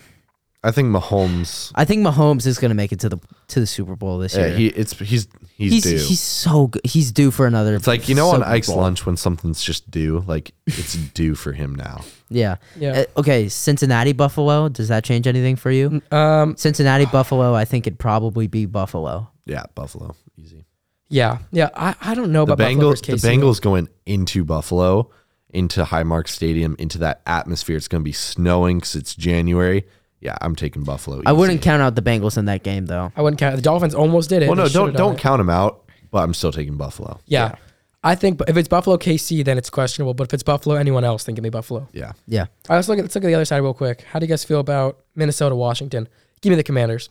I 0.63 0.71
think 0.71 0.89
Mahomes. 0.89 1.71
I 1.75 1.85
think 1.85 2.05
Mahomes 2.05 2.45
is 2.47 2.57
going 2.57 2.69
to 2.69 2.75
make 2.75 2.91
it 2.91 2.99
to 3.01 3.09
the 3.09 3.17
to 3.49 3.59
the 3.59 3.67
Super 3.67 3.95
Bowl 3.95 4.17
this 4.17 4.35
Yeah, 4.35 4.47
year. 4.47 4.55
he 4.57 4.67
it's 4.67 4.97
he's 4.97 5.27
he's, 5.55 5.71
he's 5.71 5.83
due. 5.83 5.91
he's 5.97 6.19
so 6.19 6.67
good. 6.67 6.81
He's 6.85 7.11
due 7.11 7.31
for 7.31 7.45
another. 7.45 7.75
it's 7.75 7.87
like 7.87 8.09
you 8.09 8.15
know 8.15 8.29
on 8.29 8.39
Super 8.39 8.49
Ike's 8.49 8.67
Bowl. 8.67 8.77
lunch 8.77 9.05
when 9.05 9.17
something's 9.17 9.61
just 9.63 9.89
due, 9.91 10.23
like 10.27 10.51
it's 10.65 10.93
due 11.13 11.35
for 11.35 11.53
him 11.53 11.75
now. 11.75 12.01
Yeah. 12.29 12.55
Yeah. 12.77 13.05
Uh, 13.15 13.19
okay, 13.19 13.47
Cincinnati 13.49 14.13
Buffalo. 14.13 14.67
Does 14.67 14.87
that 14.89 15.03
change 15.03 15.27
anything 15.27 15.55
for 15.55 15.71
you? 15.71 16.01
Um. 16.11 16.57
Cincinnati 16.57 17.05
Buffalo. 17.05 17.53
I 17.53 17.63
think 17.65 17.85
it'd 17.87 17.99
probably 17.99 18.47
be 18.47 18.65
Buffalo. 18.65 19.29
Yeah, 19.45 19.63
Buffalo, 19.75 20.15
easy. 20.37 20.65
Yeah. 21.07 21.37
Yeah. 21.51 21.69
I, 21.75 21.95
I 22.01 22.15
don't 22.15 22.33
know 22.33 22.43
the 22.45 22.53
about 22.53 22.65
Buffalo 22.65 22.91
Bengals, 22.93 23.05
versus 23.07 23.21
the 23.21 23.27
KC. 23.29 23.37
Bengals 23.39 23.61
going 23.61 23.87
into 24.05 24.43
Buffalo, 24.43 25.09
into 25.51 25.85
Highmark 25.85 26.27
Stadium, 26.27 26.75
into 26.79 26.97
that 26.97 27.21
atmosphere. 27.25 27.77
It's 27.77 27.87
going 27.87 28.01
to 28.01 28.05
be 28.05 28.11
snowing 28.11 28.79
because 28.79 28.95
it's 28.95 29.15
January. 29.15 29.85
Yeah, 30.19 30.35
I'm 30.41 30.55
taking 30.55 30.83
Buffalo. 30.83 31.21
I 31.25 31.31
easy. 31.31 31.37
wouldn't 31.39 31.61
count 31.61 31.81
out 31.81 31.95
the 31.95 32.01
Bengals 32.01 32.37
in 32.37 32.45
that 32.45 32.63
game 32.63 32.85
though. 32.87 33.11
I 33.15 33.21
wouldn't 33.21 33.39
count. 33.39 33.55
The 33.55 33.61
Dolphins 33.61 33.93
almost 33.95 34.29
did 34.29 34.41
it. 34.43 34.47
Well, 34.47 34.55
They 34.55 34.63
no, 34.63 34.67
should've 34.67 34.73
don't 34.73 34.93
done 34.93 34.97
don't 35.09 35.15
it. 35.15 35.19
count 35.21 35.39
them 35.39 35.49
out. 35.49 35.83
But 36.09 36.19
I'm 36.23 36.33
still 36.33 36.51
taking 36.53 36.77
Buffalo. 36.77 37.19
Yeah. 37.25 37.55
I 38.03 38.15
think 38.15 38.39
if 38.47 38.55
it's 38.55 38.69
Buffalo 38.69 38.95
KC, 38.97 39.43
then 39.43 39.57
it's 39.57 39.69
questionable. 39.69 40.13
But 40.13 40.27
if 40.27 40.33
it's 40.33 40.43
Buffalo, 40.43 40.75
anyone 40.75 41.03
else, 41.03 41.25
then 41.25 41.35
give 41.35 41.43
me 41.43 41.49
Buffalo. 41.49 41.89
Yeah, 41.91 42.13
Yeah. 42.27 42.41
All 42.43 42.47
right, 42.69 42.75
let's 42.77 42.87
look 42.87 42.97
at 42.99 43.03
let's 43.03 43.15
look 43.15 43.25
at 43.25 43.27
the 43.27 43.35
other 43.35 43.43
side 43.45 43.57
real 43.57 43.73
quick. 43.73 44.01
How 44.03 44.19
do 44.19 44.25
you 44.25 44.29
guys 44.29 44.43
feel 44.45 44.59
about 44.61 44.99
Minnesota 45.15 45.55
Washington? 45.55 46.07
Give 46.41 46.51
me 46.51 46.55
the 46.55 46.63
Commanders. 46.63 47.09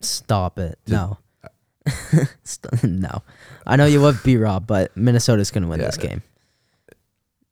Stop 0.00 0.58
it. 0.60 0.78
No. 0.86 1.18
St- 2.44 2.84
no. 2.84 3.22
I 3.66 3.76
know 3.76 3.86
you 3.86 4.00
love 4.00 4.20
B 4.24 4.36
Rob, 4.36 4.66
but 4.66 4.96
Minnesota's 4.96 5.50
going 5.50 5.62
to 5.64 5.68
win 5.68 5.80
Yeah. 5.80 5.86
this 5.86 5.96
game. 5.96 6.22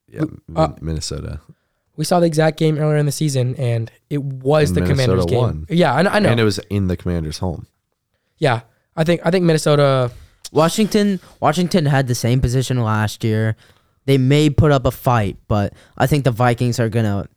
Yeah, 0.09 0.25
Uh, 0.55 0.69
Minnesota. 0.81 1.41
We 1.97 2.05
saw 2.05 2.19
the 2.21 2.27
exact 2.27 2.59
game 2.59 2.79
earlier 2.79 2.97
in 2.97 3.07
the 3.07 3.13
season, 3.13 3.55
and 3.57 3.91
it 4.11 4.23
was 4.23 4.71
And 4.71 4.79
the 4.79 4.87
Commanders 4.91 5.27
game. 5.27 5.39
won. 5.39 5.67
Yeah, 5.69 5.95
I 5.95 6.03
know. 6.03 6.11
I 6.11 6.19
know. 6.19 6.29
And 6.31 6.41
it 6.41 6.45
was 6.45 6.59
in 6.71 6.89
the 6.89 6.97
Commanders' 6.97 7.39
home. 7.39 7.67
yeah, 8.39 8.63
I 8.97 9.05
think 9.05 9.21
I 9.25 9.31
think 9.31 9.45
Minnesota. 9.45 10.11
Washington 10.53 11.19
Washington 11.41 11.87
had 11.87 12.07
the 12.07 12.15
same 12.15 12.41
position 12.41 12.81
last 12.81 13.25
year. 13.25 13.57
They 14.07 14.19
may 14.19 14.51
put 14.51 14.71
up 14.71 14.87
a 14.87 14.91
fight, 14.91 15.37
but 15.49 15.73
I 15.97 16.07
think 16.07 16.25
the 16.25 16.31
Vikings 16.31 16.79
are 16.79 16.89
going 16.89 17.07
to 17.07 17.29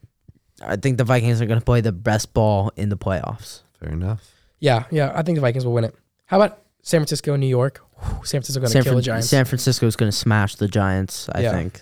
I 0.61 0.75
think 0.75 0.97
the 0.97 1.03
Vikings 1.03 1.41
are 1.41 1.45
going 1.45 1.59
to 1.59 1.65
play 1.65 1.81
the 1.81 1.91
best 1.91 2.33
ball 2.33 2.71
in 2.75 2.89
the 2.89 2.97
playoffs. 2.97 3.61
Fair 3.79 3.89
enough. 3.91 4.29
Yeah, 4.59 4.83
yeah, 4.91 5.11
I 5.15 5.21
think 5.23 5.35
the 5.35 5.41
Vikings 5.41 5.65
will 5.65 5.73
win 5.73 5.83
it. 5.85 5.95
How 6.25 6.39
about 6.41 6.59
San 6.81 6.99
Francisco 6.99 7.33
and 7.33 7.41
New 7.41 7.47
York? 7.47 7.81
Whew, 7.99 8.25
San 8.25 8.41
Francisco 8.41 8.59
going 8.59 8.67
to 8.67 8.71
San, 8.73 8.83
kill 8.83 8.91
Fran- 8.91 8.95
the 8.97 9.01
Giants. 9.03 9.29
San 9.29 9.45
Francisco 9.45 9.85
is 9.87 9.95
going 9.95 10.11
to 10.11 10.17
smash 10.17 10.55
the 10.55 10.67
Giants, 10.67 11.29
I 11.33 11.41
Yeah. 11.41 11.51
think. 11.53 11.81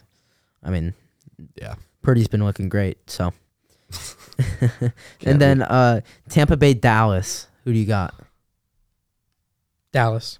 I 0.63 0.69
mean, 0.69 0.93
Yeah. 1.55 1.75
Purdy's 2.05 2.27
been 2.29 2.43
looking 2.45 2.69
great, 2.69 2.97
so. 3.09 3.33
And 5.25 5.39
then 5.41 5.61
uh, 5.61 6.01
Tampa 6.29 6.57
Bay 6.57 6.73
Dallas. 6.73 7.47
Who 7.63 7.73
do 7.73 7.79
you 7.79 7.85
got? 7.85 8.13
Dallas. 9.91 10.39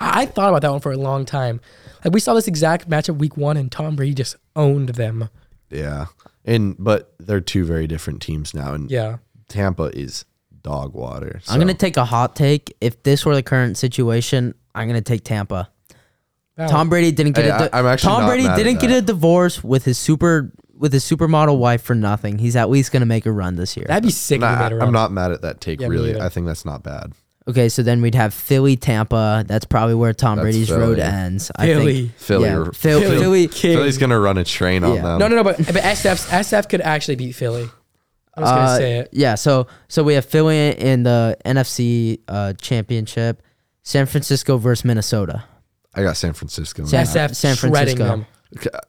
I 0.00 0.22
I 0.22 0.26
thought 0.26 0.48
about 0.48 0.62
that 0.62 0.70
one 0.70 0.80
for 0.80 0.92
a 0.92 0.96
long 0.96 1.24
time. 1.24 1.60
Like 2.04 2.14
we 2.14 2.20
saw 2.20 2.34
this 2.34 2.46
exact 2.48 2.88
matchup 2.88 3.18
week 3.18 3.36
one, 3.36 3.56
and 3.56 3.70
Tom 3.72 3.96
Brady 3.96 4.14
just 4.14 4.36
owned 4.56 4.90
them. 4.90 5.28
Yeah. 5.70 6.06
And 6.44 6.76
but 6.78 7.14
they're 7.18 7.40
two 7.40 7.64
very 7.64 7.86
different 7.86 8.22
teams 8.22 8.54
now, 8.54 8.72
and 8.72 8.90
Yeah, 8.90 9.18
Tampa 9.48 9.84
is 9.94 10.24
dog 10.62 10.94
water. 10.94 11.40
I'm 11.48 11.56
going 11.56 11.68
to 11.68 11.74
take 11.74 11.96
a 11.96 12.04
hot 12.04 12.36
take. 12.36 12.74
If 12.80 13.02
this 13.02 13.24
were 13.26 13.34
the 13.34 13.42
current 13.42 13.76
situation, 13.76 14.54
I'm 14.74 14.88
going 14.88 15.02
to 15.02 15.04
take 15.12 15.24
Tampa. 15.24 15.70
Wow. 16.56 16.66
Tom 16.68 16.88
Brady 16.88 17.12
didn't 17.12 17.32
get 17.32 17.44
Hey, 17.44 17.50
a 17.50 17.58
di- 17.58 17.68
I- 17.72 17.78
I'm 17.80 17.86
actually 17.86 18.08
Tom 18.08 18.22
not 18.22 18.28
Brady 18.28 18.44
mad 18.44 18.52
at 18.52 18.56
didn't 18.64 18.80
get 18.80 18.88
that. 18.88 18.98
a 18.98 19.02
divorce 19.02 19.62
with 19.62 19.84
his 19.84 19.98
super 19.98 20.52
with 20.78 20.92
his 20.92 21.04
supermodel 21.04 21.58
wife 21.58 21.82
for 21.82 21.94
nothing. 21.94 22.38
He's 22.38 22.56
at 22.56 22.70
least 22.70 22.92
going 22.92 23.00
to 23.00 23.06
make 23.06 23.26
a 23.26 23.32
run 23.32 23.56
this 23.56 23.76
year. 23.76 23.86
That'd 23.88 24.04
be 24.04 24.10
sick. 24.10 24.36
if 24.40 24.48
he 24.48 24.54
Nah, 24.54 24.58
made 24.62 24.72
a 24.72 24.76
run. 24.76 24.86
I'm 24.88 24.92
not 24.92 25.12
mad 25.12 25.32
at 25.32 25.42
that 25.42 25.60
take. 25.60 25.80
Yeah, 25.80 25.88
me 25.88 25.96
really, 25.96 26.10
either. 26.10 26.22
I 26.22 26.28
think 26.28 26.46
that's 26.46 26.64
not 26.64 26.82
bad. 26.82 27.12
Okay, 27.48 27.68
so 27.70 27.82
then 27.82 28.02
we'd 28.02 28.14
have 28.14 28.34
Philly, 28.34 28.76
Tampa. 28.76 29.42
That's 29.46 29.64
probably 29.64 29.94
where 29.94 30.12
Tom 30.12 30.36
That's 30.36 30.44
Brady's 30.44 30.68
Philly. 30.68 30.80
road 30.80 30.98
ends. 30.98 31.50
I 31.56 31.66
Philly. 31.66 31.94
think. 32.08 32.16
Philly, 32.18 32.44
Yeah, 32.48 32.56
or- 32.56 32.72
Phil- 32.72 33.00
Philly. 33.00 33.18
Philly. 33.18 33.48
King. 33.48 33.76
Philly's 33.78 33.96
gonna 33.98 34.20
run 34.20 34.36
a 34.36 34.44
train 34.44 34.84
on 34.84 34.96
Yeah. 34.96 35.02
them. 35.02 35.18
No, 35.18 35.28
no, 35.28 35.36
no. 35.36 35.44
But 35.44 35.56
but 35.56 35.76
SF's 35.76 36.26
SF 36.30 36.68
could 36.68 36.82
actually 36.82 37.16
beat 37.16 37.32
Philly. 37.32 37.62
I'm 38.36 38.44
just 38.44 38.54
gonna 38.54 38.60
Uh, 38.70 38.76
say 38.76 38.98
it. 38.98 39.08
Yeah, 39.12 39.34
so 39.34 39.66
so 39.88 40.02
we 40.04 40.12
have 40.14 40.26
Philly 40.26 40.70
in 40.78 41.04
the 41.04 41.38
NFC 41.46 42.18
uh, 42.28 42.52
championship, 42.60 43.42
San 43.82 44.04
Francisco 44.04 44.58
versus 44.58 44.84
Minnesota. 44.84 45.44
I 45.94 46.02
got 46.02 46.18
San 46.18 46.34
Francisco. 46.34 46.82
in 46.82 46.88
San- 46.88 47.06
that. 47.06 47.30
SF 47.30 47.34
San 47.34 47.56
shredding 47.56 47.96
Francisco. 47.96 48.04
them. 48.04 48.26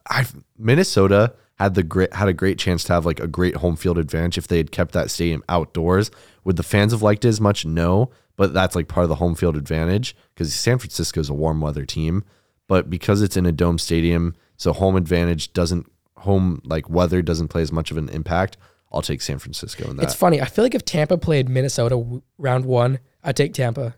I 0.10 0.26
Minnesota 0.58 1.34
had 1.60 1.76
the 1.76 1.84
great 1.84 2.14
had 2.14 2.28
a 2.28 2.34
great 2.34 2.58
chance 2.58 2.84
to 2.86 2.94
have 2.94 3.06
like 3.06 3.20
a 3.20 3.28
great 3.28 3.58
home 3.58 3.76
field 3.76 3.98
advantage 3.98 4.38
if 4.38 4.48
they 4.48 4.58
had 4.58 4.72
kept 4.72 4.94
that 4.94 5.12
stadium 5.12 5.44
outdoors. 5.50 6.10
Would 6.46 6.56
the 6.56 6.64
fans 6.64 6.94
have 6.94 7.02
liked 7.02 7.26
it 7.26 7.30
as 7.30 7.42
much? 7.42 7.66
No, 7.66 8.12
but 8.38 8.54
that's 8.54 8.76
like 8.76 8.88
part 8.88 9.04
of 9.04 9.10
the 9.10 9.16
home 9.16 9.36
field 9.36 9.58
advantage 9.58 10.16
because 10.34 10.54
San 10.54 10.78
Francisco 10.78 11.20
is 11.20 11.30
a 11.30 11.34
warm 11.34 11.60
weather 11.60 11.86
team, 11.86 12.24
but 12.68 12.90
because 12.90 13.22
it's 13.22 13.36
in 13.36 13.46
a 13.46 13.52
dome 13.52 13.78
stadium, 13.78 14.36
so 14.56 14.72
home 14.72 14.96
advantage 14.96 15.52
doesn't 15.52 15.92
home 16.18 16.62
like 16.64 16.90
weather 16.90 17.22
doesn't 17.22 17.50
play 17.50 17.62
as 17.62 17.72
much 17.72 17.92
of 17.92 17.98
an 17.98 18.10
impact. 18.10 18.58
I'll 18.92 19.02
take 19.02 19.22
San 19.22 19.38
Francisco 19.38 19.90
in 19.90 19.98
that. 19.98 20.04
It's 20.04 20.16
funny. 20.16 20.42
I 20.42 20.46
feel 20.46 20.66
like 20.66 20.74
if 20.74 20.86
Tampa 20.86 21.18
played 21.18 21.48
Minnesota 21.48 21.96
w- 21.96 22.22
round 22.38 22.66
one, 22.66 23.00
I'd 23.24 23.36
take 23.36 23.54
Tampa 23.54 23.96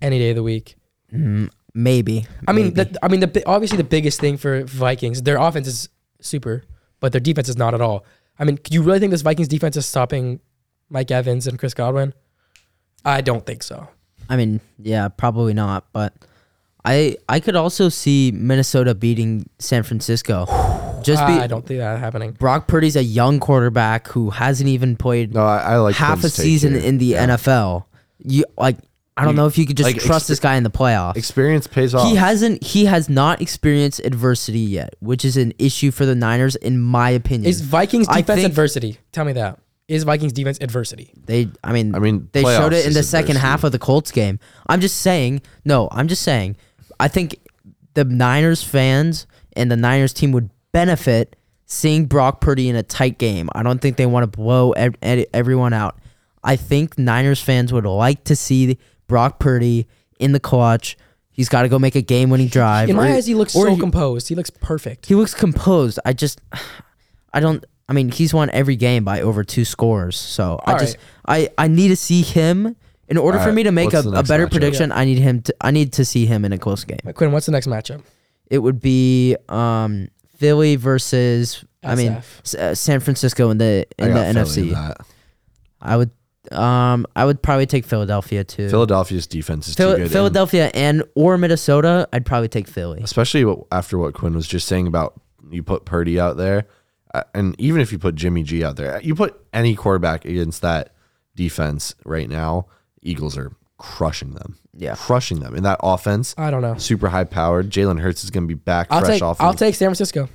any 0.00 0.18
day 0.18 0.30
of 0.30 0.36
the 0.36 0.42
week. 0.42 0.76
Mm, 1.12 1.50
maybe. 1.74 2.26
I 2.46 2.52
mean, 2.52 2.74
maybe. 2.74 2.90
the, 2.90 3.04
I 3.04 3.08
mean, 3.08 3.20
the 3.20 3.42
obviously 3.46 3.76
the 3.76 3.84
biggest 3.84 4.20
thing 4.20 4.36
for 4.36 4.62
Vikings, 4.64 5.22
their 5.22 5.38
offense 5.38 5.66
is 5.66 5.88
super, 6.20 6.64
but 7.00 7.12
their 7.12 7.20
defense 7.20 7.48
is 7.48 7.56
not 7.56 7.74
at 7.74 7.80
all. 7.80 8.04
I 8.38 8.44
mean, 8.44 8.58
do 8.62 8.74
you 8.74 8.82
really 8.82 8.98
think 9.00 9.10
this 9.10 9.22
Vikings 9.22 9.48
defense 9.48 9.76
is 9.76 9.86
stopping 9.86 10.40
Mike 10.90 11.10
Evans 11.10 11.46
and 11.46 11.58
Chris 11.58 11.74
Godwin? 11.74 12.14
I 13.04 13.20
don't 13.20 13.44
think 13.44 13.62
so. 13.62 13.88
I 14.28 14.36
mean, 14.36 14.60
yeah, 14.78 15.08
probably 15.08 15.54
not. 15.54 15.86
But 15.92 16.14
I 16.84 17.16
I 17.28 17.40
could 17.40 17.56
also 17.56 17.88
see 17.88 18.30
Minnesota 18.32 18.94
beating 18.94 19.48
San 19.58 19.82
Francisco. 19.82 20.46
Just 21.02 21.24
be 21.26 21.32
I 21.32 21.46
don't 21.46 21.64
think 21.64 21.78
that 21.78 22.00
happening. 22.00 22.32
Brock 22.32 22.66
Purdy's 22.66 22.96
a 22.96 23.02
young 23.02 23.38
quarterback 23.40 24.08
who 24.08 24.30
hasn't 24.30 24.68
even 24.68 24.96
played 24.96 25.32
no, 25.32 25.44
I, 25.44 25.58
I 25.58 25.76
like 25.76 25.94
half 25.94 26.18
a 26.18 26.20
Quinn's 26.22 26.36
take 26.36 26.44
season 26.44 26.74
here. 26.74 26.82
in 26.82 26.98
the 26.98 27.06
Yeah. 27.06 27.26
NFL. 27.28 27.84
You 28.24 28.44
like 28.56 28.76
I 29.18 29.24
don't 29.24 29.32
You- 29.34 29.36
know 29.38 29.46
if 29.46 29.58
you 29.58 29.66
could 29.66 29.76
just 29.76 29.92
like, 29.92 30.00
trust 30.00 30.26
expe- 30.26 30.28
this 30.28 30.40
guy 30.40 30.54
in 30.56 30.62
the 30.62 30.70
playoffs. 30.70 31.16
Experience 31.16 31.66
pays 31.66 31.94
off. 31.94 32.08
He 32.08 32.14
hasn't 32.16 32.62
he 32.62 32.84
has 32.86 33.08
not 33.08 33.42
experienced 33.42 34.00
adversity 34.04 34.60
yet, 34.60 34.94
which 35.00 35.24
is 35.24 35.36
an 35.36 35.52
issue 35.58 35.90
for 35.90 36.06
the 36.06 36.14
Niners 36.14 36.54
in 36.56 36.78
my 36.80 37.10
opinion. 37.10 37.48
Is 37.50 37.60
Vikings 37.60 38.06
I 38.08 38.20
defense 38.20 38.40
think- 38.42 38.48
adversity? 38.50 38.98
Tell 39.12 39.24
me 39.24 39.32
that. 39.32 39.58
Is 39.88 40.04
Vikings 40.04 40.32
defense 40.34 40.58
adversity? 40.60 41.10
They, 41.24 41.48
I 41.64 41.72
mean, 41.72 41.94
I 41.94 41.98
mean, 41.98 42.28
they 42.32 42.42
showed 42.42 42.72
it 42.74 42.86
in 42.86 42.92
the 42.92 43.00
is 43.00 43.08
second 43.08 43.30
adversity. 43.36 43.46
half 43.48 43.64
of 43.64 43.72
the 43.72 43.78
Colts 43.78 44.12
game. 44.12 44.38
I'm 44.68 44.80
just 44.82 44.98
saying, 44.98 45.40
no, 45.64 45.88
I'm 45.90 46.08
just 46.08 46.22
saying, 46.22 46.56
I 47.00 47.08
think 47.08 47.38
the 47.94 48.04
Niners 48.04 48.62
fans 48.62 49.26
and 49.56 49.70
the 49.70 49.76
Niners 49.76 50.12
team 50.12 50.30
would 50.32 50.50
benefit 50.72 51.36
seeing 51.64 52.04
Brock 52.04 52.40
Purdy 52.42 52.68
in 52.68 52.76
a 52.76 52.82
tight 52.82 53.18
game. 53.18 53.48
I 53.54 53.62
don't 53.62 53.80
think 53.80 53.96
they 53.96 54.06
want 54.06 54.30
to 54.30 54.36
blow 54.38 54.72
ev- 54.72 54.94
ed- 55.02 55.26
everyone 55.32 55.72
out. 55.72 55.98
I 56.44 56.56
think 56.56 56.98
Niners 56.98 57.40
fans 57.42 57.72
would 57.72 57.86
like 57.86 58.24
to 58.24 58.36
see 58.36 58.78
Brock 59.08 59.40
Purdy 59.40 59.88
in 60.20 60.30
the 60.32 60.40
clutch. 60.40 60.96
He's 61.30 61.48
got 61.48 61.62
to 61.62 61.68
go 61.68 61.78
make 61.78 61.94
a 61.94 62.02
game-winning 62.02 62.48
drive. 62.48 62.88
In 62.90 62.96
my 62.96 63.10
or- 63.10 63.14
eyes, 63.14 63.26
he 63.26 63.34
looks 63.34 63.52
so 63.52 63.64
he- 63.74 63.80
composed. 63.80 64.28
He 64.28 64.34
looks 64.34 64.50
perfect. 64.50 65.06
he 65.06 65.14
looks 65.14 65.34
composed. 65.34 65.98
I 66.04 66.12
just, 66.12 66.40
I 67.32 67.40
don't. 67.40 67.64
I 67.88 67.94
mean, 67.94 68.10
he's 68.10 68.34
won 68.34 68.50
every 68.50 68.76
game 68.76 69.02
by 69.04 69.22
over 69.22 69.42
two 69.44 69.64
scores. 69.64 70.16
So 70.16 70.60
I 70.66 70.72
All 70.72 70.78
just, 70.78 70.96
I, 71.26 71.48
I 71.56 71.68
need 71.68 71.88
to 71.88 71.96
see 71.96 72.20
him 72.22 72.76
in 73.08 73.16
order 73.16 73.38
All 73.38 73.44
for 73.44 73.48
right, 73.50 73.54
me 73.54 73.62
to 73.62 73.72
make 73.72 73.94
a, 73.94 74.00
a 74.00 74.22
better 74.22 74.46
matchup? 74.46 74.50
prediction. 74.50 74.92
I 74.92 75.04
need 75.06 75.18
him 75.18 75.40
to, 75.42 75.54
I 75.62 75.70
need 75.70 75.94
to 75.94 76.04
see 76.04 76.26
him 76.26 76.44
in 76.44 76.52
a 76.52 76.58
close 76.58 76.84
game. 76.84 76.98
Quinn, 77.14 77.32
what's 77.32 77.46
the 77.46 77.52
next 77.52 77.66
matchup? 77.66 78.02
It 78.48 78.58
would 78.58 78.80
be 78.80 79.36
um 79.48 80.08
Philly 80.36 80.76
versus, 80.76 81.64
I 81.82 81.94
mean, 81.94 82.12
S- 82.44 82.54
uh, 82.54 82.74
San 82.74 83.00
Francisco 83.00 83.48
in 83.50 83.56
the 83.58 83.86
I 83.98 84.06
in 84.06 84.14
the 84.14 84.44
Philly 84.44 84.68
NFC. 84.68 84.72
that. 84.72 84.98
I 85.80 85.96
would, 85.96 86.10
um, 86.52 87.06
I 87.16 87.24
would 87.24 87.42
probably 87.42 87.66
take 87.66 87.84
Philadelphia 87.84 88.44
too. 88.44 88.68
Philadelphia's 88.68 89.26
defense 89.26 89.68
is 89.68 89.74
Phil- 89.74 89.96
too 89.96 90.02
good. 90.04 90.10
Philadelphia 90.12 90.70
and 90.74 91.02
or 91.14 91.36
Minnesota. 91.38 92.08
I'd 92.12 92.24
probably 92.26 92.48
take 92.48 92.68
Philly. 92.68 93.00
especially 93.02 93.44
what, 93.44 93.60
after 93.72 93.98
what 93.98 94.14
Quinn 94.14 94.34
was 94.34 94.46
just 94.48 94.66
saying 94.68 94.86
about 94.86 95.20
you 95.50 95.62
put 95.62 95.84
Purdy 95.84 96.18
out 96.20 96.36
there, 96.36 96.66
uh, 97.14 97.22
and 97.34 97.54
even 97.58 97.80
if 97.80 97.92
you 97.92 97.98
put 97.98 98.14
Jimmy 98.14 98.42
G 98.42 98.64
out 98.64 98.76
there, 98.76 99.00
you 99.02 99.14
put 99.14 99.40
any 99.52 99.74
quarterback 99.74 100.24
against 100.24 100.62
that 100.62 100.94
defense 101.34 101.94
right 102.04 102.28
now, 102.28 102.66
Eagles 103.02 103.36
are 103.38 103.52
crushing 103.78 104.34
them. 104.34 104.56
Yeah. 104.76 104.94
crushing 104.94 105.40
them 105.40 105.56
in 105.56 105.64
that 105.64 105.80
offense. 105.82 106.34
I 106.38 106.50
don't 106.52 106.62
know. 106.62 106.76
Super 106.78 107.08
high 107.08 107.24
powered. 107.24 107.68
Jalen 107.70 108.00
Hurts 108.00 108.22
is 108.22 108.30
going 108.30 108.44
to 108.44 108.48
be 108.48 108.54
back 108.54 108.86
I'll 108.90 109.00
fresh 109.00 109.14
take. 109.14 109.22
off. 109.22 109.40
I'll 109.40 109.50
of- 109.50 109.56
take 109.56 109.74
San 109.74 109.88
Francisco. 109.88 110.28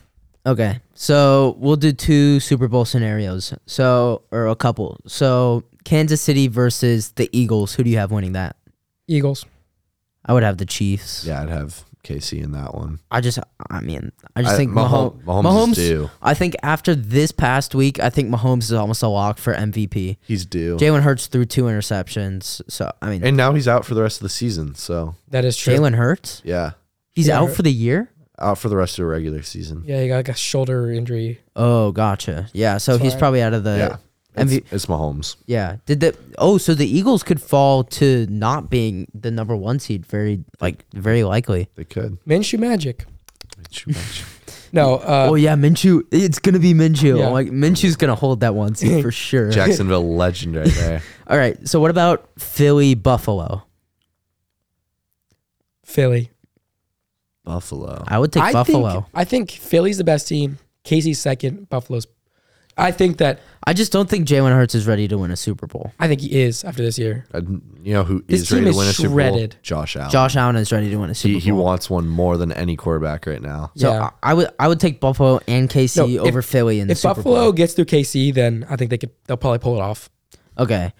Okay, 0.45 0.81
so 0.93 1.55
we'll 1.59 1.77
do 1.77 1.93
two 1.93 2.41
Super 2.41 2.67
Bowl 2.67 2.83
scenarios. 2.83 3.53
So, 3.65 4.23
or 4.29 4.47
a 4.47 4.55
couple. 4.57 4.99
So, 5.07 5.63
Kansas 5.83 6.21
City 6.21 6.47
versus 6.47 7.11
the 7.13 7.29
Eagles. 7.31 7.73
Who 7.75 7.83
do 7.83 7.89
you 7.89 7.97
have 7.97 8.11
winning 8.11 8.33
that? 8.33 8.55
Eagles. 9.07 9.45
I 10.25 10.33
would 10.33 10.43
have 10.43 10.57
the 10.57 10.65
Chiefs. 10.65 11.25
Yeah, 11.25 11.41
I'd 11.41 11.49
have 11.49 11.83
KC 12.05 12.41
in 12.41 12.51
that 12.53 12.73
one. 12.73 12.99
I 13.11 13.19
just, 13.21 13.39
I 13.69 13.81
mean, 13.81 14.11
I 14.35 14.41
just 14.41 14.53
I- 14.53 14.57
think 14.57 14.71
Mahom- 14.71 15.21
Mahomes. 15.23 15.23
Mahomes 15.23 15.43
Mahomes. 15.43 15.69
is 15.71 15.75
due. 15.89 16.09
I 16.21 16.33
think 16.33 16.55
after 16.63 16.95
this 16.95 17.31
past 17.31 17.75
week, 17.75 17.99
I 17.99 18.09
think 18.09 18.29
Mahomes 18.29 18.63
is 18.63 18.73
almost 18.73 19.03
a 19.03 19.07
lock 19.09 19.37
for 19.37 19.53
MVP. 19.53 20.17
He's 20.21 20.45
due. 20.45 20.77
Jalen 20.77 21.01
Hurts 21.01 21.27
threw 21.27 21.45
two 21.45 21.63
interceptions. 21.63 22.61
So, 22.69 22.91
I 23.01 23.09
mean, 23.09 23.23
and 23.25 23.35
now 23.37 23.53
he's 23.53 23.67
out 23.67 23.85
for 23.85 23.95
the 23.95 24.01
rest 24.01 24.17
of 24.17 24.23
the 24.23 24.29
season. 24.29 24.75
So 24.75 25.15
That 25.29 25.45
is 25.45 25.57
true. 25.57 25.73
Jalen 25.75 25.95
Hurts, 25.95 26.41
yeah, 26.45 26.71
he's 27.11 27.27
Yeah, 27.27 27.39
out 27.39 27.47
Hurt- 27.47 27.55
for 27.57 27.61
the 27.63 27.71
year. 27.73 28.09
out 28.39 28.57
for 28.57 28.67
the 28.69 28.75
rest 28.77 28.93
of 28.99 29.03
the 29.03 29.07
regular 29.09 29.41
season. 29.43 29.83
Yeah, 29.85 30.01
he 30.01 30.07
got 30.07 30.15
like 30.17 30.29
a 30.29 30.33
shoulder 30.35 30.89
injury. 30.91 31.39
Oh, 31.55 31.91
gotcha. 31.91 32.47
Yeah, 32.53 32.77
so 32.77 32.93
That's 32.93 33.03
he's 33.03 33.13
fine. 33.13 33.19
probably 33.19 33.41
out 33.41 33.53
of 33.53 33.63
the. 33.63 33.77
yeah, 33.77 33.97
it's, 34.35 34.53
MV 34.53 34.63
it's 34.71 34.85
Mahomes. 34.87 35.35
Yeah. 35.45 35.77
Did 35.85 35.99
the 35.99 36.17
oh 36.37 36.57
so 36.57 36.73
the 36.73 36.87
Eagles 36.87 37.23
could 37.23 37.41
fall 37.41 37.83
to 37.85 38.25
not 38.29 38.69
being 38.69 39.07
the 39.13 39.31
number 39.31 39.55
one 39.55 39.79
seed 39.79 40.05
very 40.05 40.43
like 40.59 40.85
very 40.93 41.23
likely. 41.23 41.69
They 41.75 41.85
could. 41.85 42.19
Minshew 42.25 42.59
magic. 42.59 43.05
No. 44.73 44.95
Uh, 44.95 45.27
oh 45.29 45.35
yeah, 45.35 45.55
Minshew. 45.55 46.01
It's 46.11 46.39
gonna 46.39 46.57
be 46.57 46.73
Minshew. 46.73 47.19
Yeah. 47.19 47.27
Like 47.27 47.49
Minshew's 47.49 47.95
gonna 47.95 48.15
hold 48.15 48.39
that 48.39 48.55
one 48.55 48.73
seed 48.73 49.03
for 49.03 49.11
sure. 49.29 49.51
Jacksonville 49.51 50.15
legend 50.15 50.55
right 50.55 50.65
there. 50.73 51.03
All 51.27 51.37
right. 51.37 51.67
So 51.67 51.79
what 51.79 51.91
about 51.91 52.27
Philly 52.39 52.95
Buffalo? 52.95 53.63
Philly. 55.85 56.31
Buffalo. 57.43 58.03
I 58.07 58.17
would 58.17 58.31
take 58.31 58.41
I 58.41 58.51
Buffalo. 58.51 58.91
Think, 58.91 59.05
I 59.13 59.23
think 59.25 59.51
Philly's 59.51 59.99
the 59.99 60.03
best 60.03 60.27
team. 60.27 60.57
KC's 60.85 61.19
second. 61.19 61.69
Buffalo's. 61.69 62.07
I 62.75 62.91
think 62.91 63.17
that 63.17 63.41
I 63.65 63.73
just 63.73 63.91
don't 63.93 64.09
think 64.09 64.27
Jalen 64.27 64.53
Hurts 64.53 64.75
is 64.75 64.85
ready 64.85 65.07
to 65.07 65.17
win 65.17 65.31
a 65.31 65.37
Super 65.37 65.67
Bowl. 65.67 65.93
I 65.99 66.07
think 66.09 66.19
he 66.21 66.41
is 66.41 66.63
after 66.65 66.83
this 66.83 66.99
year. 66.99 67.25
Uh, 67.33 67.41
you 67.81 67.93
know 67.93 68.03
who 68.03 68.21
This 68.27 68.41
is 68.41 68.51
ready 68.51 68.65
team 68.65 68.73
to 68.73 68.77
win 68.77 68.87
is 68.87 68.99
a 68.99 69.01
Super 69.01 69.29
Bowl? 69.29 69.47
Josh 69.61 69.95
Allen. 69.95 70.11
Josh 70.11 70.35
Allen 70.35 70.55
is 70.57 70.71
ready 70.71 70.89
to 70.89 70.97
win 70.97 71.09
a 71.09 71.15
Super 71.15 71.29
he, 71.29 71.33
Bowl. 71.35 71.41
he 71.41 71.51
wants 71.53 71.89
one 71.89 72.07
more 72.07 72.35
than 72.37 72.51
any 72.51 72.75
quarterback 72.75 73.25
right 73.25 73.41
now. 73.41 73.71
So 73.77 73.91
Yeah. 73.91 74.09
I, 74.21 74.31
I 74.31 74.33
would 74.33 74.49
I 74.59 74.67
would 74.67 74.79
take 74.79 74.99
Buffalo 74.99 75.39
and 75.47 75.69
KC 75.69 75.97
No, 75.97 76.07
if- 76.23 76.27
over 76.27 76.41
Philly 76.41 76.79
in 76.81 76.87
the 76.87 76.91
If 76.93 76.97
Super 76.99 77.15
Buffalo 77.15 77.35
Bowl. 77.43 77.51
gets 77.53 77.73
through 77.73 77.85
KC, 77.85 78.33
then 78.33 78.65
I 78.69 78.75
think 78.75 78.89
they 78.89 78.97
could. 78.97 79.11
They'll 79.27 79.37
probably 79.37 79.59
pull 79.59 79.75
it 79.75 79.81
off. 79.81 80.09
Okay. 80.57 80.91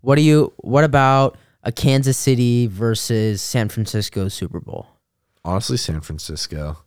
What 0.00 0.14
do 0.16 0.22
you 0.22 0.52
what 0.58 0.84
about 0.84 1.36
a 1.64 1.72
Kansas 1.72 2.16
City 2.18 2.66
versus 2.68 3.42
San 3.42 3.68
Francisco 3.68 4.28
Super 4.28 4.60
Bowl? 4.60 4.86
Honestly, 5.44 5.76
San 5.76 6.00
Francisco 6.00 6.78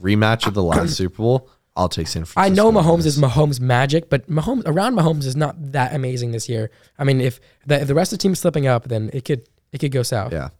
rematch 0.00 0.46
of 0.46 0.54
the 0.54 0.62
last 0.64 0.94
Super 0.96 1.16
Bowl. 1.18 1.48
I'll 1.80 1.88
take 1.88 2.06
San 2.08 2.24
Francisco. 2.24 2.40
I 2.40 2.48
know 2.54 2.70
Mahomes 2.70 3.06
is 3.06 3.18
Mahomes 3.18 3.58
magic, 3.58 4.10
but 4.10 4.28
Mahomes 4.28 4.62
around 4.66 4.94
Mahomes 4.94 5.24
is 5.24 5.34
not 5.34 5.54
that 5.72 5.94
amazing 5.94 6.32
this 6.32 6.48
year. 6.48 6.70
I 6.98 7.04
mean, 7.04 7.20
if 7.20 7.40
the, 7.66 7.80
if 7.80 7.88
the 7.88 7.94
rest 7.94 8.12
of 8.12 8.18
the 8.18 8.22
team's 8.22 8.38
slipping 8.38 8.66
up, 8.66 8.84
then 8.88 9.08
it 9.12 9.24
could 9.24 9.48
it 9.72 9.78
could 9.78 9.90
go 9.92 10.02
south. 10.02 10.32
Yeah, 10.32 10.50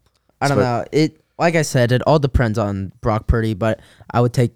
I 0.41 0.49
don't 0.49 0.57
So- 0.57 0.63
know. 0.63 0.85
It 0.93 1.21
like 1.39 1.55
I 1.57 1.63
said, 1.63 1.93
it 1.93 2.03
all 2.07 2.19
depends 2.19 2.59
on 2.59 2.93
Brock 3.01 3.27
Purdy, 3.27 3.55
but 3.55 3.81
I 4.11 4.21
would 4.21 4.33
take 4.33 4.53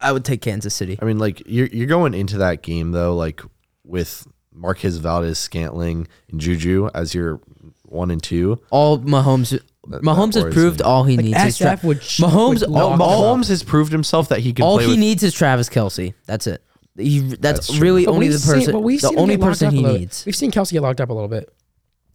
I 0.00 0.12
would 0.12 0.24
take 0.24 0.40
Kansas 0.42 0.74
City. 0.74 0.98
I 1.00 1.04
mean, 1.04 1.18
like 1.18 1.42
you're 1.46 1.66
you're 1.68 1.86
going 1.86 2.14
into 2.14 2.38
that 2.38 2.62
game 2.62 2.92
though, 2.92 3.14
like 3.14 3.42
with 3.84 4.26
Marquez 4.52 4.96
Valdes, 4.98 5.38
Scantling, 5.38 6.08
and 6.30 6.40
Juju 6.40 6.90
as 6.94 7.14
your 7.14 7.40
one 7.84 8.10
and 8.10 8.22
two. 8.22 8.60
All 8.70 8.98
Mahomes 8.98 9.60
Mahomes 9.88 10.34
has 10.34 10.52
proved 10.54 10.80
me. 10.80 10.84
all 10.84 11.04
he 11.04 11.16
Like 11.16 11.24
needs 11.26 11.44
is 11.44 11.58
SF 11.58 11.80
Tra- 11.80 11.88
would 11.88 12.02
sh- 12.02 12.20
Mahomes. 12.20 12.60
would 12.60 12.76
all, 12.76 12.90
lock 12.96 13.00
Mahomes 13.00 13.48
has 13.48 13.62
proved 13.62 13.90
himself 13.92 14.28
that 14.28 14.40
he 14.40 14.52
can 14.52 14.64
all 14.64 14.76
play 14.76 14.84
he 14.84 14.90
with. 14.90 14.98
needs 15.00 15.22
is 15.22 15.32
Travis 15.34 15.68
Kelce. 15.68 16.14
That's 16.26 16.46
it. 16.46 16.62
He, 16.96 17.20
that's, 17.20 17.40
That's 17.40 17.66
true. 17.68 17.80
really 17.80 18.04
But 18.06 18.12
only 18.12 18.26
we've 18.26 18.32
the 18.34 18.38
seen- 18.40 18.54
person. 18.54 18.72
but 18.72 18.80
we've 18.80 19.00
the 19.00 19.08
seen 19.08 19.16
him 19.16 19.22
only 19.22 19.36
get 19.36 19.40
locked 19.42 19.50
person 19.50 19.66
up 19.68 19.72
a 19.72 19.76
he 19.76 19.82
little- 19.82 19.98
needs. 19.98 20.26
We've 20.26 20.36
seen 20.36 20.50
Kelsey 20.50 20.74
get 20.74 20.82
locked 20.82 21.00
up 21.00 21.10
a 21.10 21.12
little 21.12 21.28
bit 21.28 21.52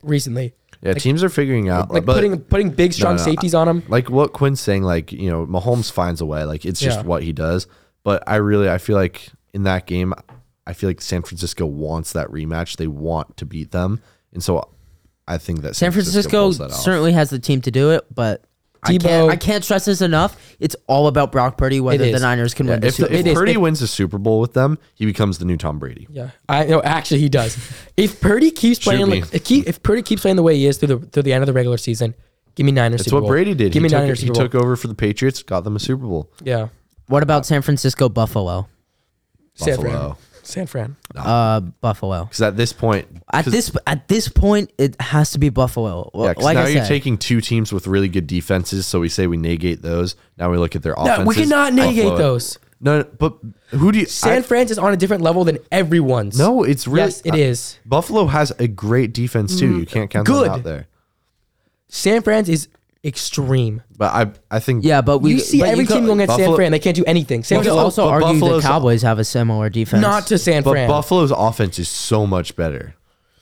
recently, 0.04 0.54
yeah, 0.82 0.94
teams 0.94 1.24
are 1.24 1.30
figuring 1.30 1.70
out, 1.70 1.90
like 1.92 2.06
but 2.06 2.16
putting 2.16 2.38
putting 2.42 2.70
big 2.72 2.92
strong 2.94 3.16
no, 3.16 3.22
safeties 3.24 3.56
on 3.56 3.68
him. 3.70 3.84
like 3.88 4.10
what 4.10 4.34
Quinn's 4.34 4.60
saying, 4.60 4.84
like 4.84 5.12
you 5.14 5.30
know, 5.30 5.46
Mahomes 5.46 5.90
finds 5.92 6.20
a 6.22 6.26
way. 6.26 6.44
Like 6.44 6.66
it's 6.66 6.80
just 6.82 7.00
Yeah. 7.00 7.06
what 7.06 7.24
he 7.24 7.32
does. 7.32 7.68
But 8.04 8.22
I 8.28 8.36
really, 8.36 8.70
I 8.70 8.78
feel 8.80 8.98
like 8.98 9.30
in 9.54 9.64
that 9.64 9.86
game, 9.88 10.14
I 10.68 10.74
feel 10.74 10.90
like 10.90 11.00
San 11.02 11.22
Francisco 11.22 11.66
wants 11.66 12.12
that 12.14 12.28
rematch. 12.28 12.76
They 12.76 12.88
want 12.88 13.38
to 13.38 13.46
beat 13.46 13.72
them, 13.72 14.02
and 14.34 14.44
so 14.44 14.68
I 15.28 15.38
think 15.38 15.62
that 15.62 15.76
San 15.76 15.92
Francisco 15.92 16.30
pulls 16.46 16.58
that 16.58 16.72
off. 16.72 16.82
certainly 16.82 17.14
has 17.14 17.30
the 17.30 17.40
team 17.40 17.62
to 17.62 17.72
do 17.72 17.92
it, 17.92 18.06
but 18.14 18.44
I 18.86 18.98
Tebow- 18.98 19.02
can't, 19.04 19.32
I 19.32 19.36
can't 19.38 19.64
stress 19.64 19.86
this 19.86 20.02
enough. 20.02 20.36
It's 20.60 20.76
all 20.88 21.08
about 21.08 21.32
Brock 21.32 21.58
Purdy 21.58 21.80
whether 21.80 22.04
It 22.04 22.10
the 22.12 22.16
is. 22.18 22.22
Niners 22.22 22.54
can 22.54 22.66
Yeah, 22.66 22.74
win 22.74 22.82
the 22.82 22.88
if, 22.88 22.96
Super 22.96 23.14
if 23.14 23.20
It 23.22 23.28
is. 23.28 23.34
Purdy 23.34 23.52
If- 23.54 23.58
wins 23.60 23.80
the 23.80 23.88
Super 23.88 24.18
Bowl 24.18 24.42
with 24.42 24.52
them, 24.54 24.78
he 24.96 25.06
becomes 25.06 25.38
the 25.38 25.46
new 25.46 25.56
Tom 25.56 25.80
Brady. 25.80 26.06
Yeah, 26.12 26.32
I 26.50 26.66
know. 26.66 26.82
Actually, 26.84 27.22
he 27.22 27.30
does. 27.30 27.56
If 27.96 28.20
Purdy 28.20 28.52
keeps 28.52 28.80
playing 28.80 29.08
me. 29.10 29.22
like 29.22 29.34
if, 29.34 29.48
he, 29.48 29.60
if 29.62 29.82
Purdy 29.82 30.02
keeps 30.02 30.22
playing 30.24 30.36
the 30.36 30.44
way 30.44 30.58
he 30.58 30.66
is 30.68 30.78
through 30.78 30.98
the 31.00 31.06
through 31.08 31.24
the 31.24 31.32
end 31.32 31.42
of 31.44 31.48
the 31.48 31.54
regular 31.54 31.78
season, 31.78 32.14
give 32.56 32.66
me 32.66 32.74
Niners. 32.74 33.00
That's 33.00 33.06
Super 33.06 33.16
what 33.16 33.22
Bowl. 33.22 33.30
Brady 33.30 33.54
did. 33.54 33.72
Give 33.72 33.80
he 33.82 33.84
me 33.84 33.90
took, 33.90 34.00
Niners 34.00 34.20
he 34.20 34.28
Super 34.28 34.40
Bowl. 34.40 34.44
took 34.50 34.56
over 34.56 34.76
for 34.76 34.88
the 34.90 34.96
Patriots, 34.96 35.42
got 35.44 35.64
them 35.64 35.78
a 35.78 35.80
Super 35.80 36.06
Bowl. 36.06 36.30
Yeah, 36.44 36.68
What 37.08 37.24
about 37.24 37.46
San 37.46 37.62
Francisco 37.62 38.10
Buffalo? 38.10 38.68
San 39.56 39.80
Fran. 39.80 39.94
Buffalo. 39.94 40.18
San 40.44 40.68
Fran. 40.68 40.96
Uh, 41.16 41.60
Buffalo. 41.60 42.26
Because 42.26 42.42
at 42.42 42.58
this 42.58 42.74
point, 42.74 43.08
At 43.32 43.46
'cause- 43.46 43.54
this 43.54 43.72
at 43.88 44.08
this 44.08 44.28
point, 44.28 44.72
it 44.78 45.00
has 45.02 45.32
to 45.32 45.40
be 45.40 45.50
Buffalo. 45.50 46.12
Well, 46.14 46.28
yeah, 46.28 46.34
'cause 46.34 46.44
like 46.44 46.56
now 46.56 46.64
I 46.64 46.68
you're 46.68 46.82
said, 46.84 46.88
taking 46.90 47.18
two 47.18 47.42
teams 47.42 47.72
with 47.74 47.88
really 47.88 48.10
good 48.10 48.28
defenses. 48.28 48.86
So 48.86 49.00
we 49.00 49.10
say 49.10 49.26
we 49.28 49.38
negate 49.38 49.82
those. 49.82 50.16
Now 50.38 50.52
we 50.52 50.58
look 50.58 50.76
at 50.76 50.84
their 50.84 50.94
No, 50.98 51.04
offenses. 51.04 51.28
we 51.28 51.36
cannot 51.36 51.74
negate 51.74 52.04
Buffalo- 52.04 52.18
those. 52.18 52.58
No, 52.82 53.00
no, 53.00 53.08
but 53.18 53.36
who 53.70 53.94
do 53.94 54.00
you? 54.00 54.06
San 54.06 54.40
I- 54.40 54.42
Fran 54.42 54.68
is 54.70 54.78
on 54.78 54.92
a 54.92 54.98
different 54.98 55.24
level 55.24 55.46
than 55.46 55.58
everyone's. 55.72 56.38
no, 56.38 56.64
it's 56.64 56.86
really. 56.88 57.08
yes, 57.08 57.22
it 57.24 57.36
is. 57.36 57.78
Buffalo 57.86 58.26
has 58.28 58.52
a 58.60 58.68
great 58.68 59.14
defense 59.14 59.58
too. 59.58 59.80
You 59.80 59.86
can't 59.86 60.10
count 60.10 60.28
good. 60.28 60.46
them 60.48 60.52
out 60.56 60.64
there. 60.64 60.88
San 61.88 62.22
Fran's 62.22 62.50
is 62.50 62.68
extreme. 63.04 63.82
But 63.98 64.14
I, 64.14 64.32
I 64.56 64.60
think. 64.60 64.84
yeah, 64.84 65.02
but 65.02 65.20
we 65.20 65.34
you 65.34 65.40
see 65.40 65.60
but 65.60 65.70
every 65.70 65.86
go- 65.86 65.96
team 65.96 66.06
going 66.06 66.20
against 66.20 66.36
San 66.38 66.40
Buffalo- 66.46 66.56
Fran. 66.56 66.72
They 66.72 66.80
can't 66.80 66.96
do 66.96 67.04
anything. 67.06 67.44
San 67.44 67.58
You 67.60 67.64
could 67.64 67.72
Fran, 67.74 67.84
also 67.84 68.06
but 68.06 68.10
argue 68.10 68.28
the 68.28 68.40
Buffalo's- 68.40 68.64
Cowboys 68.64 69.02
have 69.02 69.20
a 69.20 69.24
similar 69.24 69.70
defense. 69.70 70.02
not 70.02 70.28
to 70.28 70.38
San 70.38 70.64
But 70.64 70.72
Fran. 70.72 70.88
Buffalo's 70.90 71.32
offense 71.32 71.80
is 71.80 71.90
so 71.90 72.26
much 72.26 72.56
better. 72.56 72.96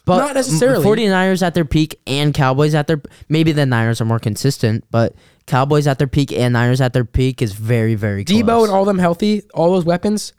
but 0.05 0.17
not 0.17 0.33
necessarily. 0.35 0.83
49ers 0.83 1.41
at 1.43 1.53
their 1.53 1.65
peak 1.65 1.99
and 2.07 2.33
Cowboys 2.33 2.73
at 2.73 2.87
their 2.87 3.01
maybe 3.29 3.51
the 3.51 3.65
Niners 3.65 4.01
are 4.01 4.05
more 4.05 4.19
consistent, 4.19 4.83
but 4.89 5.13
Cowboys 5.45 5.85
at 5.87 5.99
their 5.99 6.07
peak 6.07 6.31
and 6.31 6.53
Niners 6.53 6.81
at 6.81 6.93
their 6.93 7.05
peak 7.05 7.41
is 7.41 7.53
very 7.53 7.95
very 7.95 8.25
close. 8.25 8.41
Deebo 8.41 8.63
and 8.63 8.71
all 8.73 8.83
them 8.85 8.97
healthy, 8.99 9.43
all 9.53 9.71
those 9.71 9.85
weapons, 9.85 10.33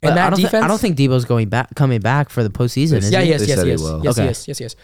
But 0.00 0.10
and 0.12 0.20
I 0.20 0.22
that 0.24 0.30
don't 0.30 0.36
thi- 0.36 0.42
defense. 0.44 0.64
I 0.64 0.68
don't 0.68 0.80
think 0.80 0.96
Deebo's 0.96 1.24
going 1.24 1.48
back 1.48 1.74
coming 1.74 2.00
back 2.00 2.30
for 2.30 2.42
the 2.44 2.50
postseason. 2.50 2.98
Is 2.98 3.10
Yeah, 3.10 3.22
he? 3.22 3.30
yes, 3.30 3.40
They 3.40 3.46
yes, 3.48 3.56
said 3.58 3.64
he 3.66 3.70
yes, 3.72 3.80
will. 3.80 4.04
yes, 4.04 4.16
Okay. 4.18 4.26
yes, 4.26 4.48
yes, 4.48 4.60
yes. 4.60 4.76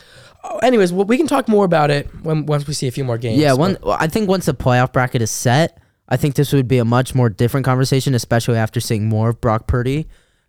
Oh, 0.42 0.58
anyways, 0.58 0.92
well, 0.92 1.04
we 1.04 1.16
can 1.16 1.26
talk 1.26 1.48
more 1.48 1.64
about 1.64 1.90
it 1.90 2.08
when 2.24 2.46
once 2.46 2.66
we 2.66 2.74
see 2.74 2.86
a 2.88 2.90
few 2.90 3.04
more 3.04 3.18
games. 3.18 3.38
Yeah, 3.38 3.52
one. 3.52 3.76
well, 3.82 3.96
I 4.00 4.06
think 4.06 4.28
once 4.28 4.46
the 4.46 4.54
playoff 4.54 4.92
bracket 4.92 5.20
is 5.22 5.30
set, 5.30 5.78
I 6.08 6.16
think 6.16 6.34
this 6.34 6.52
would 6.52 6.66
be 6.68 6.78
a 6.78 6.84
much 6.84 7.14
more 7.14 7.28
different 7.28 7.64
conversation, 7.66 8.14
especially 8.14 8.56
after 8.56 8.80
seeing 8.80 9.08
more 9.08 9.28
of 9.30 9.40
Brock 9.40 9.66
Purdy. 9.66 10.08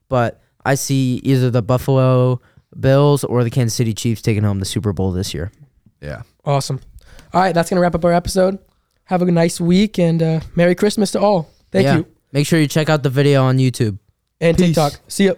But 0.09 0.41
I 0.65 0.75
see 0.75 1.19
either 1.23 1.49
the 1.49 1.61
Buffalo 1.61 2.41
Bills 2.79 3.23
or 3.23 3.43
the 3.43 3.49
Kansas 3.49 3.75
City 3.75 3.93
Chiefs 3.93 4.21
taking 4.21 4.43
home 4.43 4.59
the 4.59 4.65
Super 4.65 4.93
Bowl 4.93 5.11
this 5.11 5.33
year. 5.33 5.51
Yeah. 6.01 6.23
Awesome. 6.45 6.79
All 7.33 7.41
right, 7.41 7.53
that's 7.53 7.69
gonna 7.69 7.81
wrap 7.81 7.95
up 7.95 8.03
our 8.05 8.13
episode. 8.13 8.59
Have 9.05 9.21
a 9.21 9.25
nice 9.31 9.59
week 9.59 9.99
and 9.99 10.21
uh, 10.23 10.39
Merry 10.55 10.73
Christmas 10.75 11.11
to 11.11 11.19
all. 11.19 11.49
Thank 11.71 11.85
Yeah. 11.85 11.97
you 11.97 12.07
Make 12.33 12.47
sure 12.47 12.59
you 12.59 12.67
check 12.67 12.89
out 12.89 13.03
the 13.03 13.09
video 13.09 13.43
on 13.43 13.57
YouTube. 13.57 13.99
and 14.39 14.55
Peace. 14.57 14.67
TikTok. 14.67 14.93
See 15.09 15.25
ya. 15.25 15.33